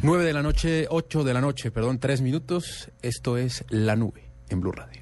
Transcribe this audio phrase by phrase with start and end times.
[0.00, 2.90] 9 de la noche, 8 de la noche, perdón, 3 minutos.
[3.02, 5.00] Esto es La Nube en Blue Radio.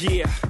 [0.00, 0.49] Yeah.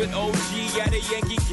[0.00, 1.39] With OG at a Yankee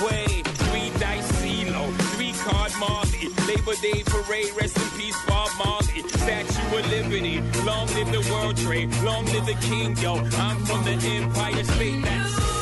[0.00, 0.46] Wade.
[0.46, 3.28] Three dice CeeLo, three card Marley.
[3.46, 6.02] Labor Day parade, rest in peace, Bob Marley.
[6.08, 10.14] Statue of Liberty, long live the World Trade, long live the King, yo.
[10.14, 12.02] I'm from the Empire State.
[12.04, 12.61] That's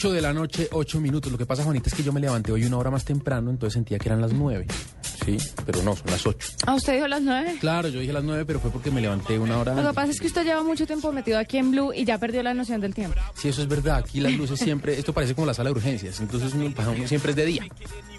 [0.00, 1.30] 8 de la noche, 8 minutos.
[1.30, 3.74] Lo que pasa, Juanita, es que yo me levanté hoy una hora más temprano, entonces
[3.74, 4.66] sentía que eran las 9.
[5.24, 5.36] Sí,
[5.66, 6.48] pero no, son las 8.
[6.66, 7.56] ¿A usted dijo las nueve?
[7.60, 10.12] Claro, yo dije las 9, pero fue porque me levanté una hora Lo que pasa
[10.12, 12.80] es que usted lleva mucho tiempo metido aquí en Blue y ya perdió la noción
[12.80, 13.18] del tiempo.
[13.34, 13.96] Sí, eso es verdad.
[13.98, 16.20] Aquí las luces siempre, esto parece como la sala de urgencias.
[16.20, 17.66] Entonces uno, para uno siempre es de día.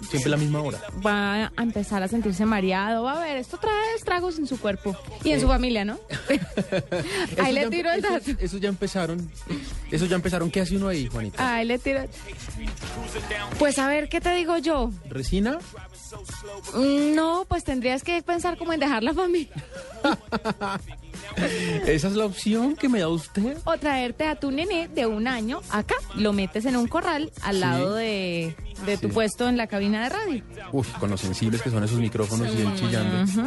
[0.08, 0.78] Siempre la misma hora.
[1.04, 3.04] Va a empezar a sentirse mareado.
[3.04, 5.98] Va a ver, esto trae estragos en su cuerpo y en su familia, ¿no?
[6.28, 8.30] Eso ahí le tiro el eso- dato.
[8.38, 9.30] Eso ya empezaron.
[9.90, 10.50] Eso ya empezaron.
[10.50, 11.54] ¿Qué hace uno ahí, Juanita?
[11.54, 12.02] Ahí le tiro.
[13.58, 14.90] Pues a ver, ¿qué te digo yo?
[15.08, 15.58] ¿Resina?
[16.74, 19.48] Mm, No, pues tendrías que pensar como en dejar la familia
[21.86, 23.56] Esa es la opción que me da usted.
[23.64, 25.94] o traerte a tu nené de un año acá.
[26.16, 27.60] Lo metes en un corral al Sí.
[27.60, 28.54] lado de,
[28.86, 29.14] de tu Sí.
[29.14, 30.42] puesto en la cabina de radio.
[30.72, 33.42] Uf, con lo sensibles que son esos micrófonos y él chillando.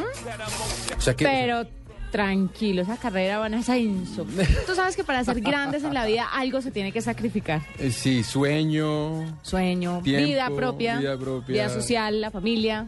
[0.97, 1.25] O sea que.
[1.25, 1.67] Pero
[2.11, 4.25] tranquilo, esa carrera van a ser inso.
[4.65, 7.61] Tú sabes que para ser grandes en la vida algo se tiene que sacrificar.
[7.77, 9.37] eh, sí, sueño.
[9.41, 11.53] Sueño, Tiempo, vida propia, vida propia.
[11.53, 12.87] vida social, la familia.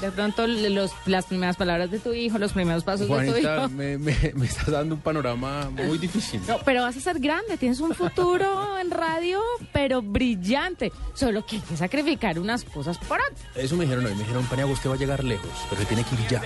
[0.00, 3.68] De pronto los, las primeras palabras de tu hijo, los primeros pasos de tu hijo.
[3.68, 6.40] me, me, me estás dando un panorama muy difícil.
[6.48, 9.40] No, pero vas a ser grande, tienes un futuro en radio,
[9.72, 10.90] pero brillante.
[11.14, 13.40] Solo que hay que sacrificar unas cosas por otras.
[13.54, 14.12] Eso me dijeron hoy.
[14.12, 16.42] Me dijeron, Paniagua, usted va a llegar lejos, pero se tiene que ir ya.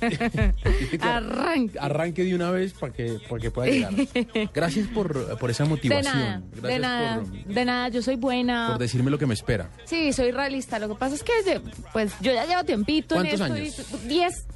[0.00, 1.80] Tiene que Arranca.
[1.82, 3.92] Arranque de una vez para que, para que pueda llegar.
[4.54, 6.14] Gracias por, por esa De motivación.
[6.14, 8.68] nada, Gracias de nada, por, de nada, yo soy buena.
[8.70, 9.70] por decirme lo que me espera.
[9.84, 10.78] Sí, soy realista.
[10.78, 11.60] Lo que pasa es que de-
[11.92, 13.78] pues yo ya llevo tiempito en ¿Cuántos años?
[14.04, 14.46] y- Diez.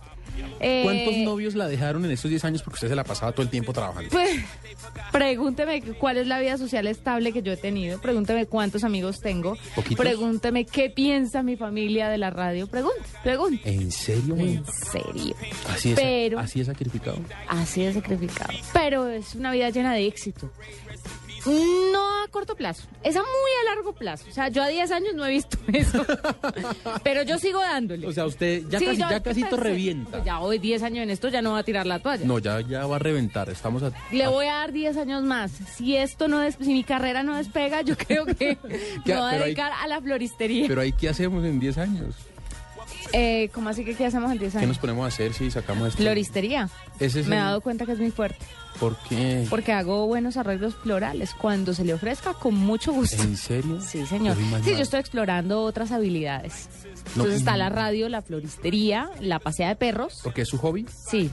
[0.58, 3.42] Eh, ¿Cuántos novios la dejaron en estos 10 años porque usted se la pasaba todo
[3.42, 4.08] el tiempo trabajando?
[4.10, 4.40] Pues
[5.12, 8.00] pregúnteme cuál es la vida social estable que yo he tenido.
[8.00, 9.56] Pregúnteme cuántos amigos tengo.
[9.74, 10.04] ¿Poquitos?
[10.04, 12.66] Pregúnteme qué piensa mi familia de la radio.
[12.68, 13.70] Pregunte, pregunte.
[13.70, 15.34] ¿En serio, En serio.
[15.68, 17.18] Así es, Pero- así es sacrificado.
[17.48, 18.52] Así de sacrificado.
[18.72, 20.50] Pero es una vida llena de éxito.
[21.46, 23.28] No a corto plazo, es a muy
[23.62, 24.24] a largo plazo.
[24.28, 26.04] O sea, yo a 10 años no he visto eso.
[27.02, 28.06] Pero yo sigo dándole.
[28.06, 30.10] O sea, usted ya Sí, casi, ya casi pues, revienta.
[30.10, 32.24] pues ya hoy 10 años en esto ya no va a tirar la toalla.
[32.26, 33.48] No, ya, ya va a reventar.
[33.48, 33.92] Estamos a...
[34.12, 35.50] Le voy a dar 10 años más.
[35.76, 38.58] Si esto no des- si mi carrera no despega, yo creo que ¿Qué?
[39.06, 40.66] me voy a hay- dedicar a la floristería.
[40.68, 42.14] Pero ahí, ¿qué hacemos en 10 años?
[43.12, 44.68] Eh, ¿Cómo así que qué hacemos en 10 ¿Qué años?
[44.68, 46.02] nos ponemos a hacer si sacamos esto?
[46.02, 46.68] Floristería.
[46.98, 48.44] Ese es Me he el- dado cuenta que es muy fuerte.
[48.78, 49.46] ¿Por qué?
[49.50, 51.34] Porque hago buenos arreglos florales.
[51.34, 53.22] Cuando se le ofrezca, con mucho gusto.
[53.22, 53.80] ¿En serio?
[53.80, 54.36] Sí, señor.
[54.64, 56.68] Sí, yo estoy explorando otras habilidades.
[57.16, 60.20] No, Entonces está y- la radio, la floristería, la pasea de perros.
[60.22, 60.86] ¿Porque es su hobby?
[61.08, 61.30] Sí.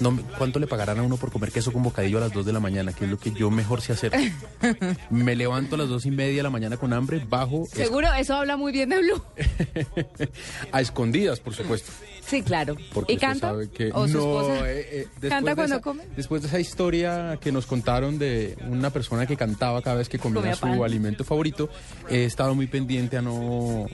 [0.00, 2.52] No, ¿Cuánto le pagarán a uno por comer queso con bocadillo a las 2 de
[2.52, 2.92] la mañana?
[2.92, 4.12] Que es lo que yo mejor sé hacer.
[5.10, 8.34] Me levanto a las dos y media de la mañana con hambre, bajo Seguro, eso
[8.34, 9.22] habla muy bien de Blue.
[10.72, 11.92] a escondidas, por supuesto.
[12.26, 12.76] Sí, claro.
[12.94, 13.52] Porque ¿Y canta?
[13.74, 14.70] que ¿O su no, esposa?
[14.70, 16.02] eh, eh, después ¿Canta de cuando esa- come?
[16.16, 20.18] Después de esa historia que nos contaron de una persona que cantaba cada vez que
[20.20, 20.80] comía, Comía su pan.
[20.82, 21.68] alimento favorito,
[22.08, 23.86] he estado muy pendiente a no,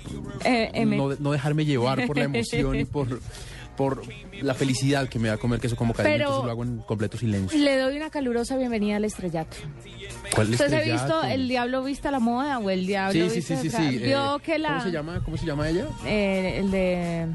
[0.45, 3.21] Eh, no, no dejarme llevar por la emoción y por,
[3.77, 4.03] por
[4.41, 7.59] la felicidad que me da comer queso como Pero- entonces lo hago en completo silencio.
[7.59, 9.57] Le doy una calurosa bienvenida al estrellato.
[10.35, 11.23] ¿Cuál ¿Usted se ha visto?
[11.23, 13.99] El Diablo Vista a la Moda o El Diablo Sí, sí, Vista sí, sí.
[13.99, 14.69] Vio eh, que la...
[14.69, 15.23] ¿Cómo se llama?
[15.25, 15.87] ¿Cómo se llama ella?
[16.05, 17.27] eh, el de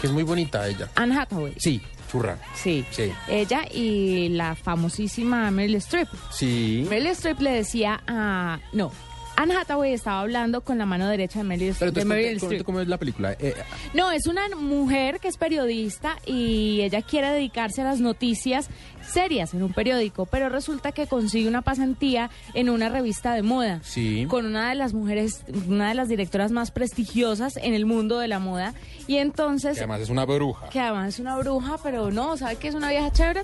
[0.00, 0.88] Que es muy bonita ella.
[0.94, 1.54] Anne Hathaway.
[1.58, 2.38] Sí, churra.
[2.54, 2.84] Sí.
[2.90, 3.10] Sí.
[3.28, 6.08] Ella y la famosísima Meryl Streep.
[6.30, 6.86] Sí.
[6.88, 8.60] Meryl Streep le decía a...
[8.72, 8.92] No,
[9.36, 12.50] Anne Hathaway estaba hablando con la mano derecha de Meryl, Pero de entonces, Meryl ¿cómo,
[12.52, 12.64] Streep.
[12.66, 13.32] cómo es la película?
[13.38, 13.54] Eh,
[13.94, 18.68] No, es una mujer que es periodista y ella quiere dedicarse a las noticias
[19.06, 23.80] serias en un periódico, pero resulta que consigue una pasantía en una revista de moda.
[23.84, 24.26] Sí.
[24.28, 28.28] Con una de las mujeres, una de las directoras más prestigiosas en el mundo de
[28.28, 28.74] la moda.
[29.06, 30.68] Y entonces que además es una bruja.
[30.70, 33.42] que además es una bruja, pero no, ¿sabe que es una vieja chévere?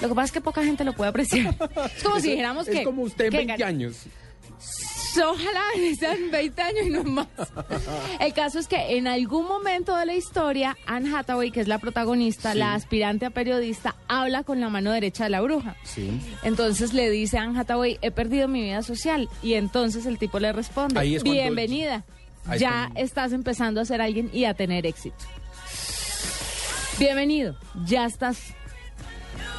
[0.00, 1.54] Lo que pasa es que poca gente lo puede apreciar.
[1.96, 2.84] Es como si dijéramos es que...
[2.84, 3.64] como usted en que 20
[5.24, 5.62] Ojalá
[5.98, 7.26] sean 20 años y no más.
[8.20, 11.78] El caso es que en algún momento de la historia, Anne Hathaway, que es la
[11.78, 12.58] protagonista, Sí.
[12.58, 15.76] la aspirante a periodista, habla con la mano derecha de la bruja.
[15.84, 16.20] Sí.
[16.42, 19.28] Entonces le dice a Anne Hathaway, he perdido mi vida social.
[19.42, 22.04] Y entonces el tipo le responde, cuando- bienvenida.
[22.58, 25.16] Ya cuando- estás empezando a ser alguien y a tener éxito.
[26.98, 27.56] Bienvenido.
[27.86, 28.38] Ya estás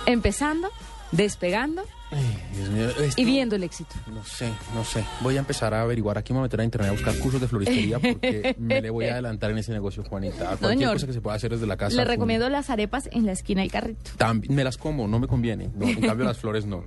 [0.06, 0.70] empezando,
[1.12, 1.84] despegando
[2.18, 3.94] Ay, Dios mío, esto- y viendo el éxito.
[4.08, 5.04] No sé, no sé.
[5.22, 6.18] Voy a empezar a averiguar.
[6.18, 8.90] Aquí me voy a meter a internet a buscar cursos de floristería porque me le
[8.90, 10.54] voy a adelantar en ese negocio, Juanita.
[10.54, 11.96] A cualquier cosa que se pueda hacer desde la casa.
[11.98, 14.12] Le recomiendo las arepas en la esquina del carrito.
[14.18, 15.70] También me las como, no me conviene.
[15.76, 16.84] No, en cambio, las flores no.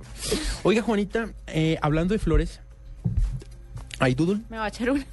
[0.63, 2.59] Oiga, Juanita, eh, hablando de flores,
[3.99, 4.41] ¿hay doodle?
[4.49, 5.05] Me va a echar una.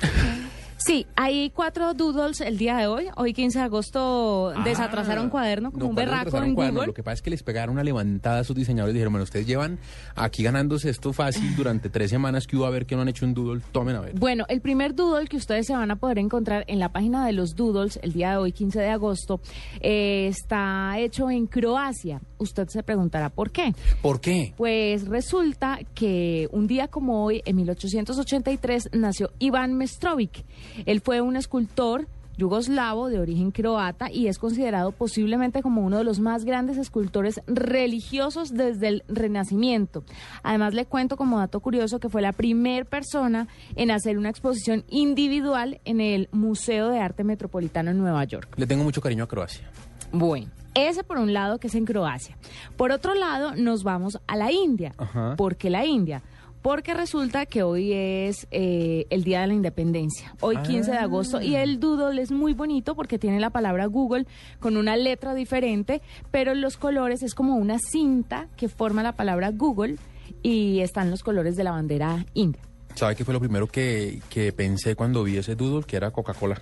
[0.84, 3.06] Sí, hay cuatro doodles el día de hoy.
[3.16, 6.80] Hoy 15 de agosto desatrasaron cuaderno como Ah, No, un ¿cuál berraco en cuaderno?
[6.80, 6.86] Google.
[6.88, 9.24] Lo que pasa es que les pegaron una levantada a sus diseñadores y dijeron, bueno,
[9.24, 9.78] ustedes llevan
[10.14, 13.24] aquí ganándose esto fácil durante tres semanas que hubo a ver que no han hecho
[13.24, 14.18] un doodle, tomen a ver.
[14.18, 17.32] Bueno, el primer doodle que ustedes se van a poder encontrar en la página de
[17.32, 19.40] los doodles el día de hoy, 15 de agosto,
[19.80, 22.20] eh, está hecho en Croacia.
[22.36, 23.74] Usted se preguntará por qué.
[24.02, 24.52] ¿Por qué?
[24.58, 30.44] Pues resulta que un día como hoy, en 1883, nació Iván Mestrovic.
[30.86, 36.04] Él fue un escultor yugoslavo de origen croata y es considerado posiblemente como uno de
[36.04, 40.04] los más grandes escultores religiosos desde el Renacimiento.
[40.42, 44.84] Además le cuento como dato curioso que fue la primera persona en hacer una exposición
[44.88, 48.54] individual en el Museo de Arte Metropolitano en Nueva York.
[48.56, 49.70] Le tengo mucho cariño a Croacia.
[50.12, 52.36] Bueno, ese por un lado que es en Croacia.
[52.76, 54.92] Por otro lado nos vamos a la India.
[54.98, 55.34] Ajá.
[55.36, 56.22] ¿Por qué la India?
[56.64, 61.42] Porque resulta que hoy es eh, el Día de la Independencia, hoy 15 de agosto,
[61.42, 64.26] y el doodle es muy bonito porque tiene la palabra Google
[64.60, 69.50] con una letra diferente, pero los colores es como una cinta que forma la palabra
[69.50, 69.96] Google
[70.42, 72.62] y están los colores de la bandera india.
[72.94, 75.84] ¿Sabe qué fue lo primero que, que pensé cuando vi ese doodle?
[75.84, 76.58] Que era Coca-Cola,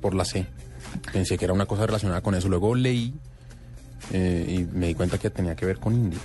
[0.00, 0.46] por la C.
[1.12, 2.48] Pensé que era una cosa relacionada con eso.
[2.48, 3.14] Luego leí
[4.12, 6.18] eh, y me di cuenta que tenía que ver con India.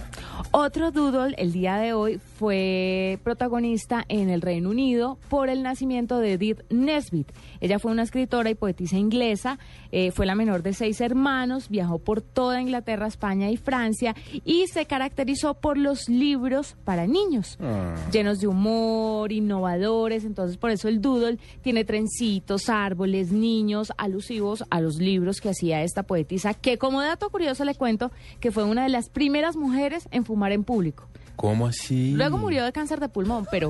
[0.51, 6.19] Otro doodle el día de hoy fue protagonista en el Reino Unido por el nacimiento
[6.19, 7.31] de Edith Nesbit.
[7.60, 9.60] Ella fue una escritora y poetisa inglesa,
[9.91, 14.15] eh, fue la menor de seis hermanos, viajó por toda Inglaterra, España y Francia
[14.46, 17.96] y se caracterizó por los libros para niños, Ah.
[18.12, 20.24] llenos de humor, innovadores.
[20.24, 25.84] Entonces, por eso el doodle tiene trencitos, árboles, niños, alusivos a los libros que hacía
[25.84, 30.07] esta poetisa, que como dato curioso le cuento que fue una de las primeras mujeres
[30.12, 31.07] en fumar en público.
[31.36, 32.13] ¿Cómo así?
[32.15, 33.69] Luego murió de cáncer de pulmón, pero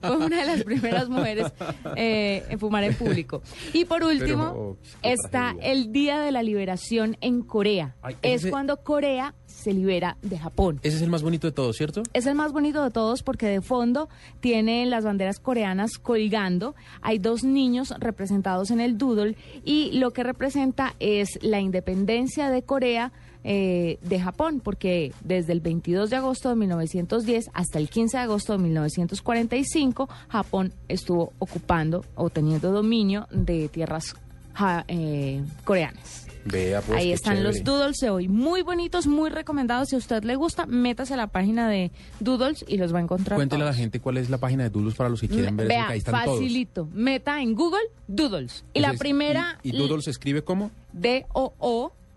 [0.00, 1.52] fue una de las primeras mujeres
[1.94, 3.42] eh, en fumar en público.
[3.72, 5.70] Y por último, oh, está tragedia.
[5.70, 7.94] el Día de la Liberación en Corea.
[8.02, 10.80] Ay, es ese- cuando Corea se libera de Japón.
[10.82, 12.02] Ese es el más bonito de todos, ¿cierto?
[12.12, 14.08] Es el más bonito de todos porque de fondo
[14.40, 16.74] tiene las banderas coreanas colgando.
[17.02, 22.62] Hay dos niños representados en el doodle y lo que representa es la independencia de
[22.62, 23.12] Corea
[23.48, 28.22] eh, de Japón, porque desde el 22 de agosto de 1910 hasta el 15 de
[28.24, 34.14] agosto de 1945, Japón estuvo ocupando o teniendo dominio de tierras
[34.52, 36.26] ja- eh, coreanas.
[36.44, 36.98] Vea, pues.
[36.98, 37.64] Ahí están los chévere.
[37.64, 39.88] doodles de hoy, muy bonitos, muy recomendados.
[39.88, 43.02] Si a usted le gusta, métase a la página de doodles y los va a
[43.02, 43.36] encontrar.
[43.36, 43.80] Cuéntele a la todos.
[43.80, 45.66] gente cuál es la página de Doodles para los que quieren ver.
[45.66, 46.88] eso, Vea, que ahí están facilito.
[46.92, 48.64] Meta en Google doodles.
[48.74, 48.92] Y todos.
[48.92, 50.70] la primera, ¿Y, y Doodles se escribe como?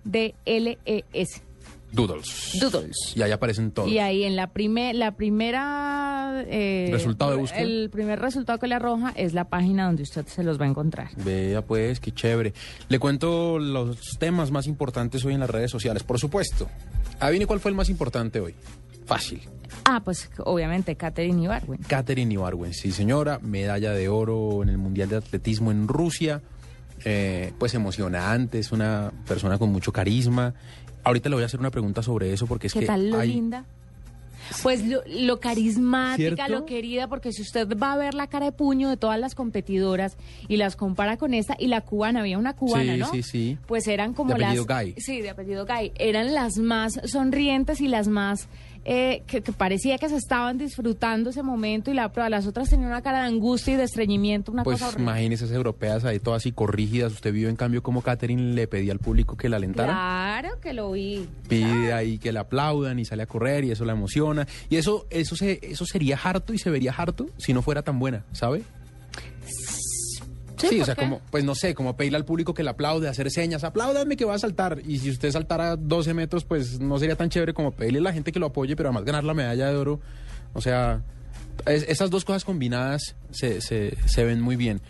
[0.04, 1.42] D-O-O-D-L-E-S.
[1.92, 2.58] Doodles.
[2.60, 2.96] Doodles.
[3.16, 3.90] Y ahí aparecen todos.
[3.90, 6.44] Y ahí en la, primer, la primera...
[6.48, 7.62] eh, Resultado de búsqueda.
[7.62, 10.70] El primer resultado que le arroja es la página donde usted se los va a
[10.70, 11.10] encontrar.
[11.18, 12.54] Vea pues, qué chévere.
[12.90, 16.70] Le cuento los temas más importantes hoy en las redes sociales, por supuesto.
[17.20, 18.54] Adivine cuál fue el más importante hoy.
[19.06, 19.42] Fácil.
[19.86, 21.80] Ah, pues obviamente Catherine Ibarwen.
[21.88, 26.44] Katherine Ibargüen, sí señora, medalla de oro en el Mundial de Atletismo en Rusia.
[27.06, 30.54] Eh, pues emocionante, es una persona con mucho carisma.
[31.04, 33.20] Ahorita le voy a hacer una pregunta sobre eso porque es ¿Qué que tal lo
[33.20, 33.66] hay- linda?
[34.64, 36.48] Pues lo, lo carismática, ¿Cierto?
[36.52, 39.36] lo querida, porque si usted va a ver la cara de puño de todas las
[39.36, 43.12] competidoras y las compara con esta y la cubana, había una cubana, Sí, ¿no?
[43.12, 43.58] sí, sí.
[43.68, 44.48] Pues eran como De las...
[44.50, 44.96] apellido Gay.
[44.98, 45.92] Sí, de apellido Gay.
[46.00, 48.48] Eran las más sonrientes y las más...
[48.86, 52.70] eh, que, que parecía que se estaban disfrutando ese momento y la, pero las otras
[52.70, 55.04] tenían una cara de angustia y de estreñimiento, una Pues cosa horrible.
[55.04, 57.14] imagínese esas europeas ahí todas así corrígidas.
[57.14, 59.94] Usted vio en cambio cómo Katherine le pedía al público que la alentara.
[59.94, 61.28] Claro que lo vi.
[61.48, 64.48] Pide ahí que la aplaudan y sale a correr y eso la emociona.
[64.70, 68.00] Y eso, eso, se, eso sería harto y se vería harto si no fuera tan
[68.00, 68.64] buena, ¿sabe?
[70.68, 71.02] Sí, o ¿por sea, qué?
[71.02, 74.26] como, pues no sé, como pedirle al público que la aplaude, hacer señas, apláudanme que
[74.26, 74.82] va a saltar.
[74.86, 78.14] Y si usted saltara 12 metros, pues no sería tan chévere como pedirle a la
[78.14, 80.00] gente que lo apoye, pero además ganar la medalla de oro.
[80.54, 81.02] O sea,
[81.66, 84.82] es- esas dos cosas combinadas se, se, se ven muy bien.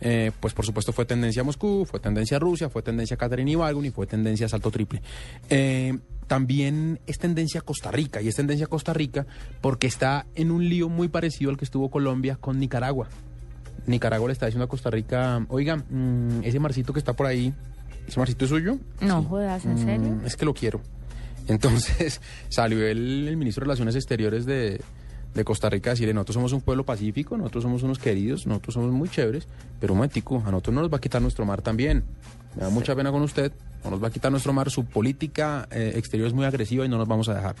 [0.00, 3.18] Eh, pues por supuesto fue tendencia a Moscú, fue tendencia a Rusia, fue tendencia a
[3.18, 5.02] Catherine Ibargüen y fue tendencia a salto triple.
[5.50, 9.26] Eh, también es tendencia a Costa Rica y es tendencia a Costa Rica
[9.60, 13.08] porque está en un lío muy parecido al que estuvo Colombia con Nicaragua.
[13.88, 17.52] Nicaragua le está diciendo a Costa Rica, oiga, mm, ese marcito que está por ahí,
[18.06, 18.78] ¿ese marcito es suyo?
[19.00, 20.10] No jodas, ¿en serio?
[20.10, 20.80] Mm, es que lo quiero.
[21.48, 24.80] Entonces salió el, el ministro de Relaciones Exteriores de,
[25.34, 28.74] de Costa Rica a decirle, nosotros somos un pueblo pacífico, nosotros somos unos queridos, nosotros
[28.74, 29.46] somos muy chéveres,
[29.80, 32.04] pero un momentico, a nosotros no nos va a quitar nuestro mar también.
[32.58, 33.52] Me da mucha pena con usted.
[33.84, 34.68] No nos va a quitar nuestro mar.
[34.70, 37.54] Su política eh, exterior es muy agresiva y no nos vamos a dejar.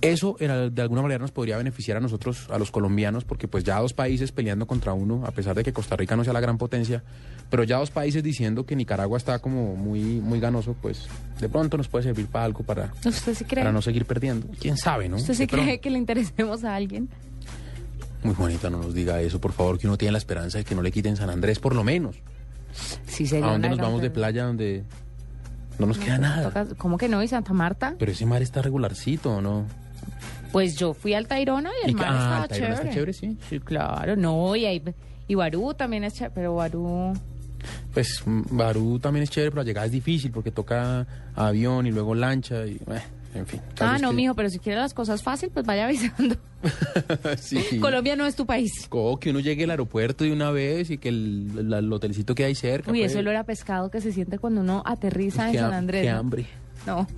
[0.00, 3.78] Eso de alguna manera nos podría beneficiar a nosotros, a los colombianos, porque pues ya
[3.78, 6.58] dos países peleando contra uno, a pesar de que Costa Rica no sea la gran
[6.58, 7.04] potencia,
[7.50, 11.06] pero ya dos países diciendo que Nicaragua está como muy, muy ganoso, pues
[11.40, 13.62] de pronto nos puede servir para algo para, ¿Usted sí cree?
[13.62, 14.48] para no seguir perdiendo.
[14.58, 15.18] ¿Quién sabe, no?
[15.18, 15.66] ¿Usted sí pronto.
[15.66, 17.08] cree que le interesemos a alguien?
[18.24, 20.74] Muy Juanita, no nos diga eso, por favor, que uno tiene la esperanza de que
[20.74, 22.16] no le quiten San Andrés, por lo menos.
[23.06, 24.84] Sí, sería ¿A dónde nos vamos de playa donde
[25.78, 26.42] no nos queda nada?
[26.44, 27.22] Toca- ¿Cómo que no?
[27.22, 27.94] ¿Y Santa Marta?
[27.98, 29.66] Pero ese mar está regularcito, ¿no?
[30.52, 32.72] Pues yo fui al Tayrona y el Y- mar ah, estaba el chévere.
[32.74, 33.38] está chévere, sí.
[33.48, 34.82] Sí, claro, no, y, ahí,
[35.28, 37.12] y Barú también es chévere, pero Barú...
[37.94, 41.90] Pues mm, Barú también es chévere, pero la llegada es difícil porque toca avión y
[41.92, 43.02] luego lancha y, eh,
[43.34, 43.60] en fin.
[43.80, 46.36] Ah, es no, que- mijo, pero si quiere las cosas fácil, pues vaya avisando.
[47.38, 47.78] sí.
[47.80, 48.86] Colombia no es tu país.
[48.88, 52.34] Co- que uno llegue al aeropuerto de una vez y que el, la- el hotelicito
[52.34, 52.90] que hay cerca.
[52.90, 53.12] Uy, pues.
[53.12, 56.02] eso olor a pescado que se siente cuando uno aterriza en San Andrés.
[56.02, 56.46] qué hambre.
[56.86, 57.06] No,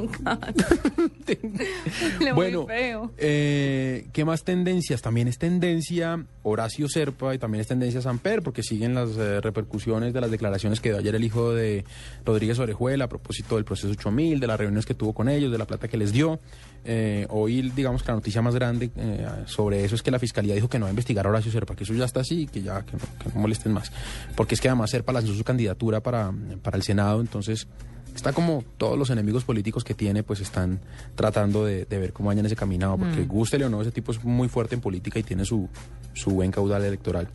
[2.21, 3.13] Le bueno, feo.
[3.17, 5.01] eh, ¿qué más tendencias?
[5.01, 10.13] También es tendencia Horacio Serpa y también es tendencia Samper, porque siguen las eh, repercusiones
[10.13, 11.85] de las declaraciones que dio ayer el hijo de
[12.27, 15.59] Rodríguez Orejuela a propósito del proceso 8000, de las reuniones que tuvo con ellos, de
[15.59, 16.41] la plata que les dio.
[16.85, 20.55] Eh, hoy, digamos que la noticia más grande eh, sobre eso es que la fiscalía
[20.55, 22.61] dijo que no va a investigar a Horacio Serpa, que eso ya está así, que
[22.63, 23.91] ya que no, que no molesten más.
[24.37, 27.67] Porque es que además Serpa lanzó su candidatura para, para el Senado, entonces
[28.15, 30.81] está como todos los enemigos políticos que tiene, pues están
[31.15, 33.29] tratando de, de ver cómo vayan ese caminado, porque Mm.
[33.29, 35.69] gústele o no, ese tipo es muy fuerte en política y tiene su,
[36.13, 37.29] su buen caudal electoral.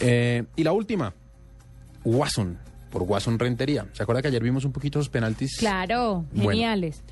[0.00, 1.14] Eh, y la última,
[2.04, 2.58] Watson,
[2.90, 3.86] por Watson Rentería.
[3.92, 5.56] ¿Se acuerda que ayer vimos un poquito los penaltis?
[5.58, 6.50] Claro, Bueno.
[6.50, 7.02] geniales.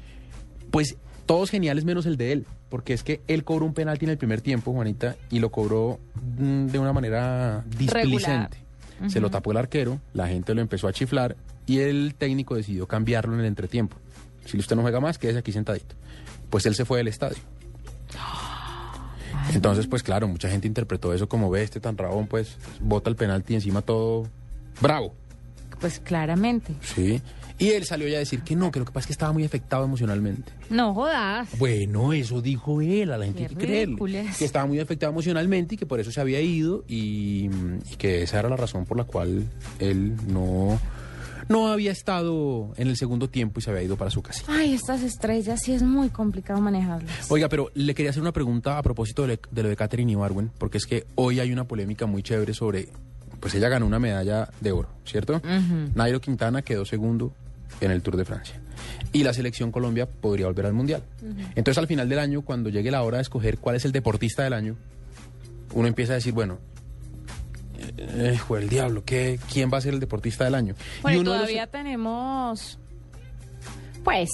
[0.71, 4.11] Pues todos geniales menos el de él, porque es que él cobró un penalti en
[4.11, 5.99] el primer tiempo, Juanita, y lo cobró
[6.39, 8.59] mm, de una manera displicente.
[9.09, 12.87] Se lo tapó el arquero, la gente lo empezó a chiflar y el técnico decidió
[12.87, 13.97] cambiarlo en el entretiempo.
[14.45, 15.95] Si usted no juega más, quédese aquí sentadito.
[16.51, 17.39] Pues él se fue del estadio.
[19.53, 23.17] Entonces, pues claro, mucha gente interpretó eso como ve este tan rabón, pues bota el
[23.17, 24.29] penalti y encima todo
[24.81, 25.15] bravo.
[25.81, 26.75] Pues claramente.
[26.83, 27.21] Sí.
[27.59, 29.33] Y él salió ya a decir que no, que lo que pasa es que estaba
[29.33, 30.51] muy afectado emocionalmente.
[30.71, 31.49] No jodas.
[31.57, 34.27] Bueno, eso dijo él, a la gente que creerle.
[34.37, 37.49] Que estaba muy afectado emocionalmente y que por eso se había ido y,
[37.93, 39.45] y que esa era la razón por la cual
[39.79, 40.81] él no,
[41.49, 44.45] no había estado en el segundo tiempo y se había ido para su casa.
[44.49, 47.31] Ay, estas estrellas sí es muy complicado manejarlas.
[47.31, 50.11] Oiga, pero le quería hacer una pregunta a propósito de, le- de lo de Catherine
[50.13, 52.89] Ibarwen, porque es que hoy hay una polémica muy chévere sobre,
[53.41, 55.41] pues ella ganó una medalla de oro, ¿cierto?
[55.95, 57.33] Nairo Quintana quedó segundo
[57.81, 58.61] en el Tour de Francia.
[59.13, 61.03] Y la selección Colombia podría volver al Mundial.
[61.55, 64.43] Entonces al final del año, cuando llegue la hora de escoger cuál es el deportista
[64.45, 64.77] del año,
[65.73, 66.59] uno empieza a decir, bueno,
[67.97, 70.75] eh, jue el diablo, ¿qué, ¿quién va a ser el deportista del año?
[71.03, 72.79] Bueno, y los- todavía tenemos,
[74.05, 74.31] pues,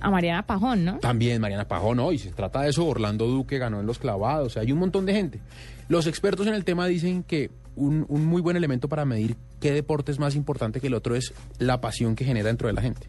[0.00, 0.98] a Mariana Pajón, ¿no?
[0.98, 2.12] También Mariana Pajón, ¿no?
[2.12, 4.78] Y se trata de eso, Orlando Duque ganó en los clavados, o sea, hay un
[4.78, 5.40] montón de gente.
[5.88, 9.72] Los expertos en el tema dicen que un, un muy buen elemento para medir qué
[9.72, 12.82] deporte es más importante que el otro es la pasión que genera dentro de la
[12.82, 13.06] gente.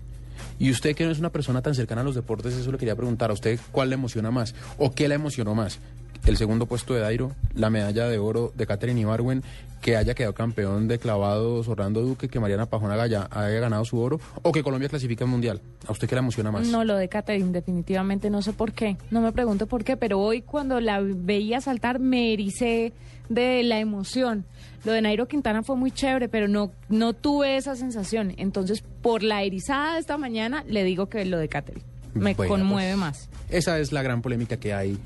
[0.58, 2.96] Y usted que no es una persona tan cercana a los deportes, eso le quería
[2.96, 5.80] preguntar a usted cuál le emociona más o qué le emocionó más.
[6.26, 9.44] El segundo puesto de Dairo, la medalla de oro de Catherine Ibarwen,
[9.82, 14.00] que haya quedado campeón de clavados Orlando Duque, que Mariana Pajón haya, haya ganado su
[14.00, 15.62] oro o que Colombia clasifique al mundial.
[15.88, 16.68] ¿A usted qué le emociona más?
[16.68, 18.98] No, lo de Catherine, definitivamente no sé por qué.
[19.10, 22.94] No me pregunto por qué, pero hoy cuando la veía saltar me ericé
[23.30, 24.46] de la emoción.
[24.86, 28.34] Lo de Nairo Quintana fue muy chévere, pero no, no tuve esa sensación.
[28.38, 32.54] Entonces, por la erizada de esta mañana, le digo que lo de Catherine me Bueno,
[32.54, 33.30] conmueve pues, más.
[33.50, 34.98] Esa es la gran polémica que hay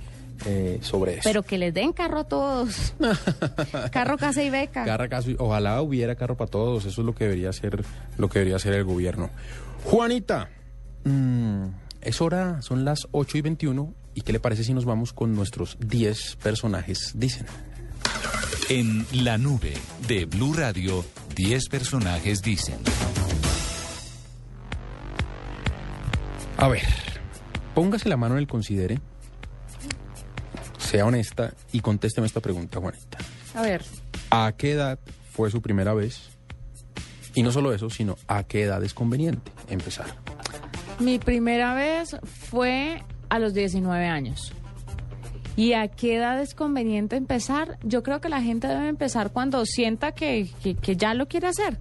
[0.45, 1.21] eh, sobre eso.
[1.23, 2.93] Pero que les den carro a todos.
[3.91, 4.85] carro, casa y beca.
[4.85, 7.83] Carra caso y- ojalá hubiera carro para todos, eso es lo que debería hacer,
[8.17, 9.29] lo que debería hacer el gobierno.
[9.85, 10.49] Juanita,
[11.03, 11.65] mm,
[12.01, 15.35] es hora, son las 8 y 21, ¿y qué le parece si nos vamos con
[15.35, 17.11] nuestros 10 personajes?
[17.15, 17.45] Dicen.
[18.69, 19.73] En la nube
[20.07, 21.03] de Blue Radio,
[21.35, 22.77] 10 personajes dicen.
[26.57, 26.83] A ver,
[27.75, 29.01] póngase la mano en el considere,
[30.93, 33.17] sea honesta y contésteme esta pregunta, Juanita.
[33.55, 33.81] A ver,
[34.29, 34.99] ¿A qué edad
[35.31, 36.29] fue su primera vez?
[37.33, 40.05] Y no solo eso, sino a qué edad es conveniente empezar.
[40.99, 42.15] mi primera vez
[42.51, 44.53] fue a los 19 años.
[45.55, 47.79] ¿Y a qué edad es conveniente empezar?
[47.83, 51.47] Yo creo que la gente debe empezar cuando sienta que, que- que ya lo quiere
[51.47, 51.79] hacer.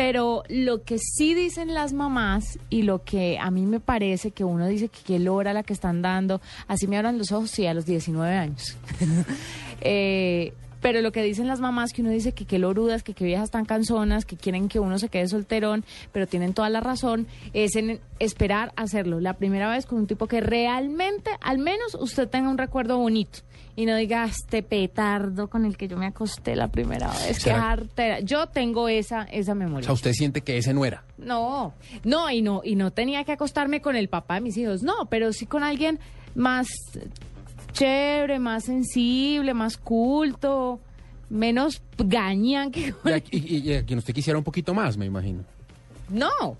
[0.00, 4.44] Pero lo que sí dicen las mamás y lo que a mí me parece que
[4.44, 7.66] uno dice que qué lora la que están dando, así me abran los ojos, sí,
[7.66, 8.78] a los 19 años.
[9.82, 13.26] Eh, Pero lo que dicen las mamás, que uno dice que qué lorudas, que qué
[13.26, 17.26] viejas tan canzonas, que quieren que uno se quede solterón, pero tienen toda la razón,
[17.52, 22.26] es en esperar hacerlo la primera vez con un tipo que realmente, al menos, usted
[22.28, 23.40] tenga un recuerdo bonito.
[23.80, 27.44] Y no diga, este petardo con el que yo me acosté la primera vez, qué
[27.44, 28.20] ¿Será- artera.
[28.20, 29.84] Yo tengo esa, esa O memoria.
[29.86, 31.02] sea, usted siente que ese no era.
[31.16, 31.72] No,
[32.04, 35.06] no, y no, y no tenía que acostarme con el papá de mis hijos, no,
[35.08, 35.98] pero sí con alguien
[36.34, 36.68] más
[37.72, 40.80] chévere, más sensible, más culto,
[41.28, 45.06] menos gañán que Y a, y- y a quien usted quisiera un poquito más, me
[45.06, 45.42] imagino.
[46.08, 46.58] No.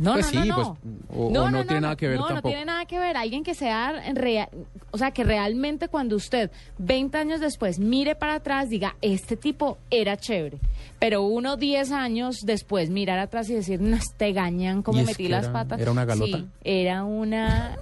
[0.00, 0.74] No, Pues no, sí, no, pues, no.
[1.14, 2.48] o- o no tiene nada que ver no, tampoco.
[2.48, 3.16] No, tiene nada que ver.
[3.18, 4.48] Alguien que sea real,
[4.92, 9.76] o sea, que realmente cuando usted 20 años después mire para atrás diga, este tipo
[9.90, 10.58] era chévere.
[10.98, 15.06] Pero uno 10 años después mirar atrás y decir, no, te gañan como ¿Y es
[15.08, 15.80] metí las era- patas.
[15.80, 16.38] era una galota?
[16.38, 17.76] Sí, era una,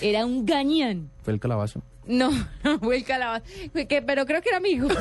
[0.00, 1.10] era un gañán.
[1.22, 1.82] Fue el calabazo.
[2.10, 2.30] No,
[2.64, 3.44] no fue el calabazo.
[3.88, 4.88] Que- pero creo que era amigo.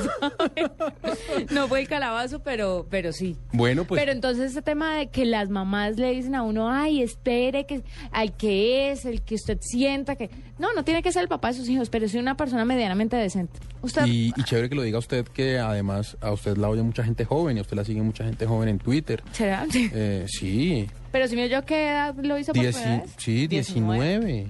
[1.51, 3.35] No fue el calabazo, pero, pero sí.
[3.53, 3.99] Bueno, pues.
[3.99, 7.81] Pero entonces ese tema de que las mamás le dicen a uno, ay, espere que
[8.11, 10.29] al que es, el que usted sienta que...
[10.57, 13.15] No, no tiene que ser el papá de sus hijos, pero sí una persona medianamente
[13.15, 13.59] decente.
[13.81, 14.05] Usted...
[14.05, 17.25] Y, y chévere que lo diga usted, que además a usted la oye mucha gente
[17.25, 19.23] joven y a usted la sigue mucha gente joven en Twitter.
[19.31, 19.65] ¿Será?
[19.91, 24.41] Eh, sí, Pero si me yo qué edad lo hizo por Dieci- sí, 19.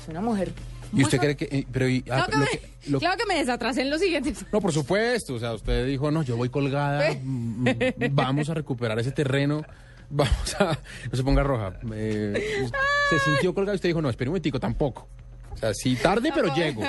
[0.00, 0.52] Es una mujer.
[0.92, 1.44] ¿Y usted cree que.?
[1.50, 3.90] eh, pero y- ah, Claro que, lo me, que- lo- claro que me desatrasé en
[3.90, 4.34] lo siguiente.
[4.52, 5.34] No, por supuesto.
[5.34, 7.12] O sea, usted dijo, no, yo voy colgada.
[7.22, 7.74] mm, mm,
[8.12, 9.62] Vamos a recuperar ese terreno.
[10.10, 10.78] Vamos a.
[11.10, 11.74] No se ponga roja.
[11.94, 12.68] Eh,
[13.10, 15.08] se sintió colgada y usted dijo, no, espere un momentico, tampoco.
[15.52, 16.82] O sea, sí, tarde, pero llego.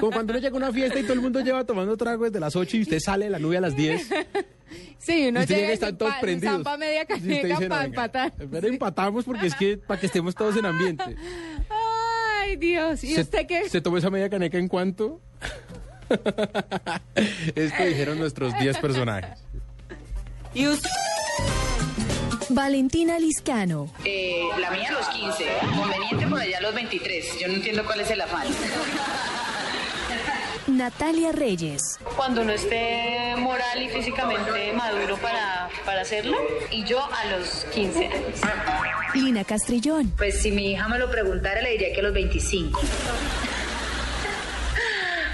[0.00, 2.38] Como cuando uno llega a una fiesta y todo el mundo lleva tomando trago desde
[2.40, 4.08] las 8 y usted sale de la nube a las 10.
[4.98, 6.54] Sí, uno y usted llega y están todos pa- prendidos.
[6.56, 8.32] zampa media Y usted caneca dice, no, para venga, empatar.
[8.50, 11.04] pero empatamos porque es que para que estemos todos en ambiente.
[12.56, 13.04] Ay, Dios.
[13.04, 13.68] ¿Y se, usted qué?
[13.68, 15.20] ¿Se tomó esa media caneca en cuánto?
[17.54, 19.38] Esto dijeron nuestros 10 personajes.
[20.54, 20.88] ¿Y usted?
[22.48, 25.44] Valentina Liscano, Eh, la mía a los 15,
[25.76, 27.38] conveniente por allá a los 23.
[27.40, 28.46] Yo no entiendo cuál es el afán.
[30.68, 36.36] Natalia Reyes, cuando no esté moral y físicamente maduro para, para hacerlo.
[36.72, 38.40] Y yo a los 15 años.
[39.14, 42.80] Lina Castrillón, Pues si mi hija me lo preguntara, le diría que a los 25.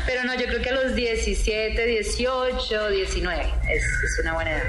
[0.06, 4.64] Pero no, yo creo que a los 17, 18, 19 es, es una buena edad.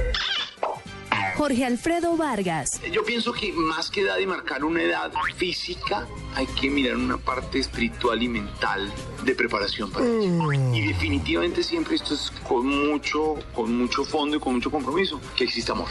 [1.35, 6.45] Jorge Alfredo Vargas, Yo pienso que más que edad y marcar una edad física, hay
[6.47, 8.91] que mirar una parte espiritual y mental
[9.23, 10.53] de preparación para eso.
[10.73, 15.45] Y definitivamente siempre esto es con mucho, con mucho fondo y con mucho compromiso, que
[15.45, 15.87] exista amor.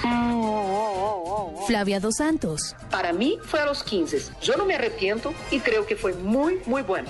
[1.66, 4.21] Flavia Dos Santos, Para mí fue a los 15.
[4.42, 7.09] Yo no me arrepiento y creo que fue muy, muy bueno.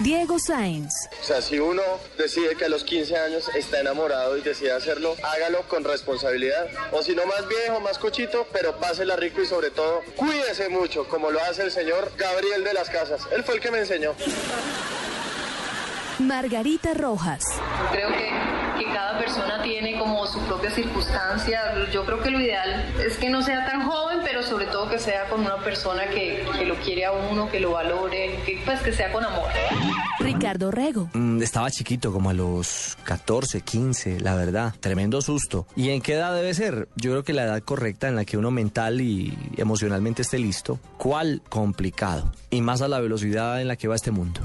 [0.00, 1.82] Diego Sáenz, O sea, si uno
[2.18, 6.66] decide que a los 15 años está enamorado y decide hacerlo, hágalo con responsabilidad.
[6.92, 11.06] O si no, más viejo, más cochito, pero pásela rico y sobre todo, cuídese mucho,
[11.08, 13.22] como lo hace el señor Gabriel de las Casas.
[13.32, 14.14] Él fue el que me enseñó.
[16.18, 17.44] Margarita Rojas,
[17.90, 18.30] Creo que,
[18.78, 21.60] que cada persona tiene como su propia circunstancia.
[21.92, 24.98] Yo creo que lo ideal es que no sea tan joven, pero sobre todo que
[24.98, 28.80] sea con una persona que, que lo quiere a uno, que lo valore, que, pues
[28.80, 29.48] que sea con amor.
[30.20, 34.74] Ricardo Rego, Mm, Estaba chiquito, como a los 14, 15, la verdad.
[34.80, 35.66] Tremendo susto.
[35.76, 36.88] ¿Y en qué edad debe ser?
[36.96, 40.78] Yo creo que la edad correcta en la que uno mental y emocionalmente esté listo.
[40.96, 41.42] ¿Cuál?
[41.48, 42.32] Complicado.
[42.50, 44.40] Y más a la velocidad en la que va este mundo.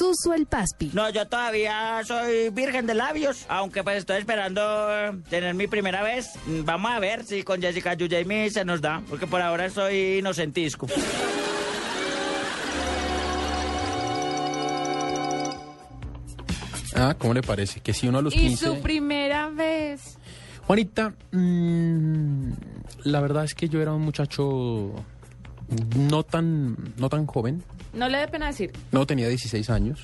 [0.00, 5.12] Suso el Paspi, No, yo todavía soy virgen de labios, aunque pues estoy esperando eh,
[5.28, 6.30] tener mi primera vez.
[6.46, 9.68] Mm, Vamos a ver si con Jessica Yu Jamie se nos da, porque por ahora
[9.68, 10.86] soy inocentisco.
[16.94, 17.80] Ah, ¿cómo le parece?
[17.80, 18.64] Que si uno a los Y 15...
[18.66, 20.16] su primera vez.
[20.66, 22.52] Juanita, mm,
[23.04, 24.94] la verdad es que yo era un muchacho
[25.96, 27.62] no tan, no tan joven.
[27.92, 28.72] No le dé pena decir.
[28.92, 30.00] No, tenía 16 años.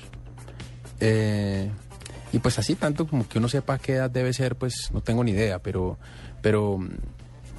[0.99, 1.69] Eh,
[2.33, 5.23] y pues así tanto como que uno sepa qué edad debe ser, pues no tengo
[5.23, 5.97] ni idea, pero...
[6.41, 6.79] pero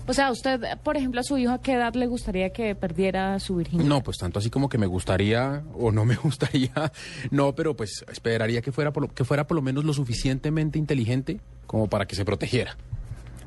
[0.07, 3.39] O sea, usted, por ejemplo, a su hijo, ¿a qué edad le gustaría que perdiera
[3.41, 3.89] su virginidad?
[3.89, 6.93] no, pues tanto así como que me gustaría o no me gustaría,
[7.31, 10.79] no, pero pues esperaría que fuera por lo, que fuera por lo menos lo suficientemente
[10.79, 12.77] inteligente como para que se protegiera.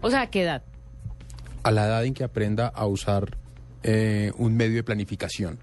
[0.02, 0.64] O sea, ¿a qué edad?
[1.64, 3.38] A la edad en que aprenda a usar
[3.84, 5.60] eh, un medio de planificación.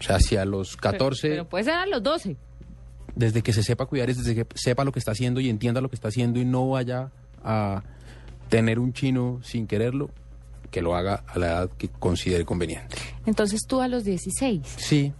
[0.00, 1.22] O sea, si a los 14...
[1.22, 2.36] Pero, pero puede ser a los 12.
[3.16, 5.80] desde que se sepa cuidar, es desde que sepa lo que está haciendo y entienda
[5.80, 7.10] lo que está haciendo y no vaya
[7.42, 7.82] a
[8.48, 10.10] tener un chino sin quererlo,
[10.70, 12.96] que lo haga a la edad que considere conveniente.
[13.26, 14.62] Entonces tú a los 16.
[14.76, 15.12] Sí.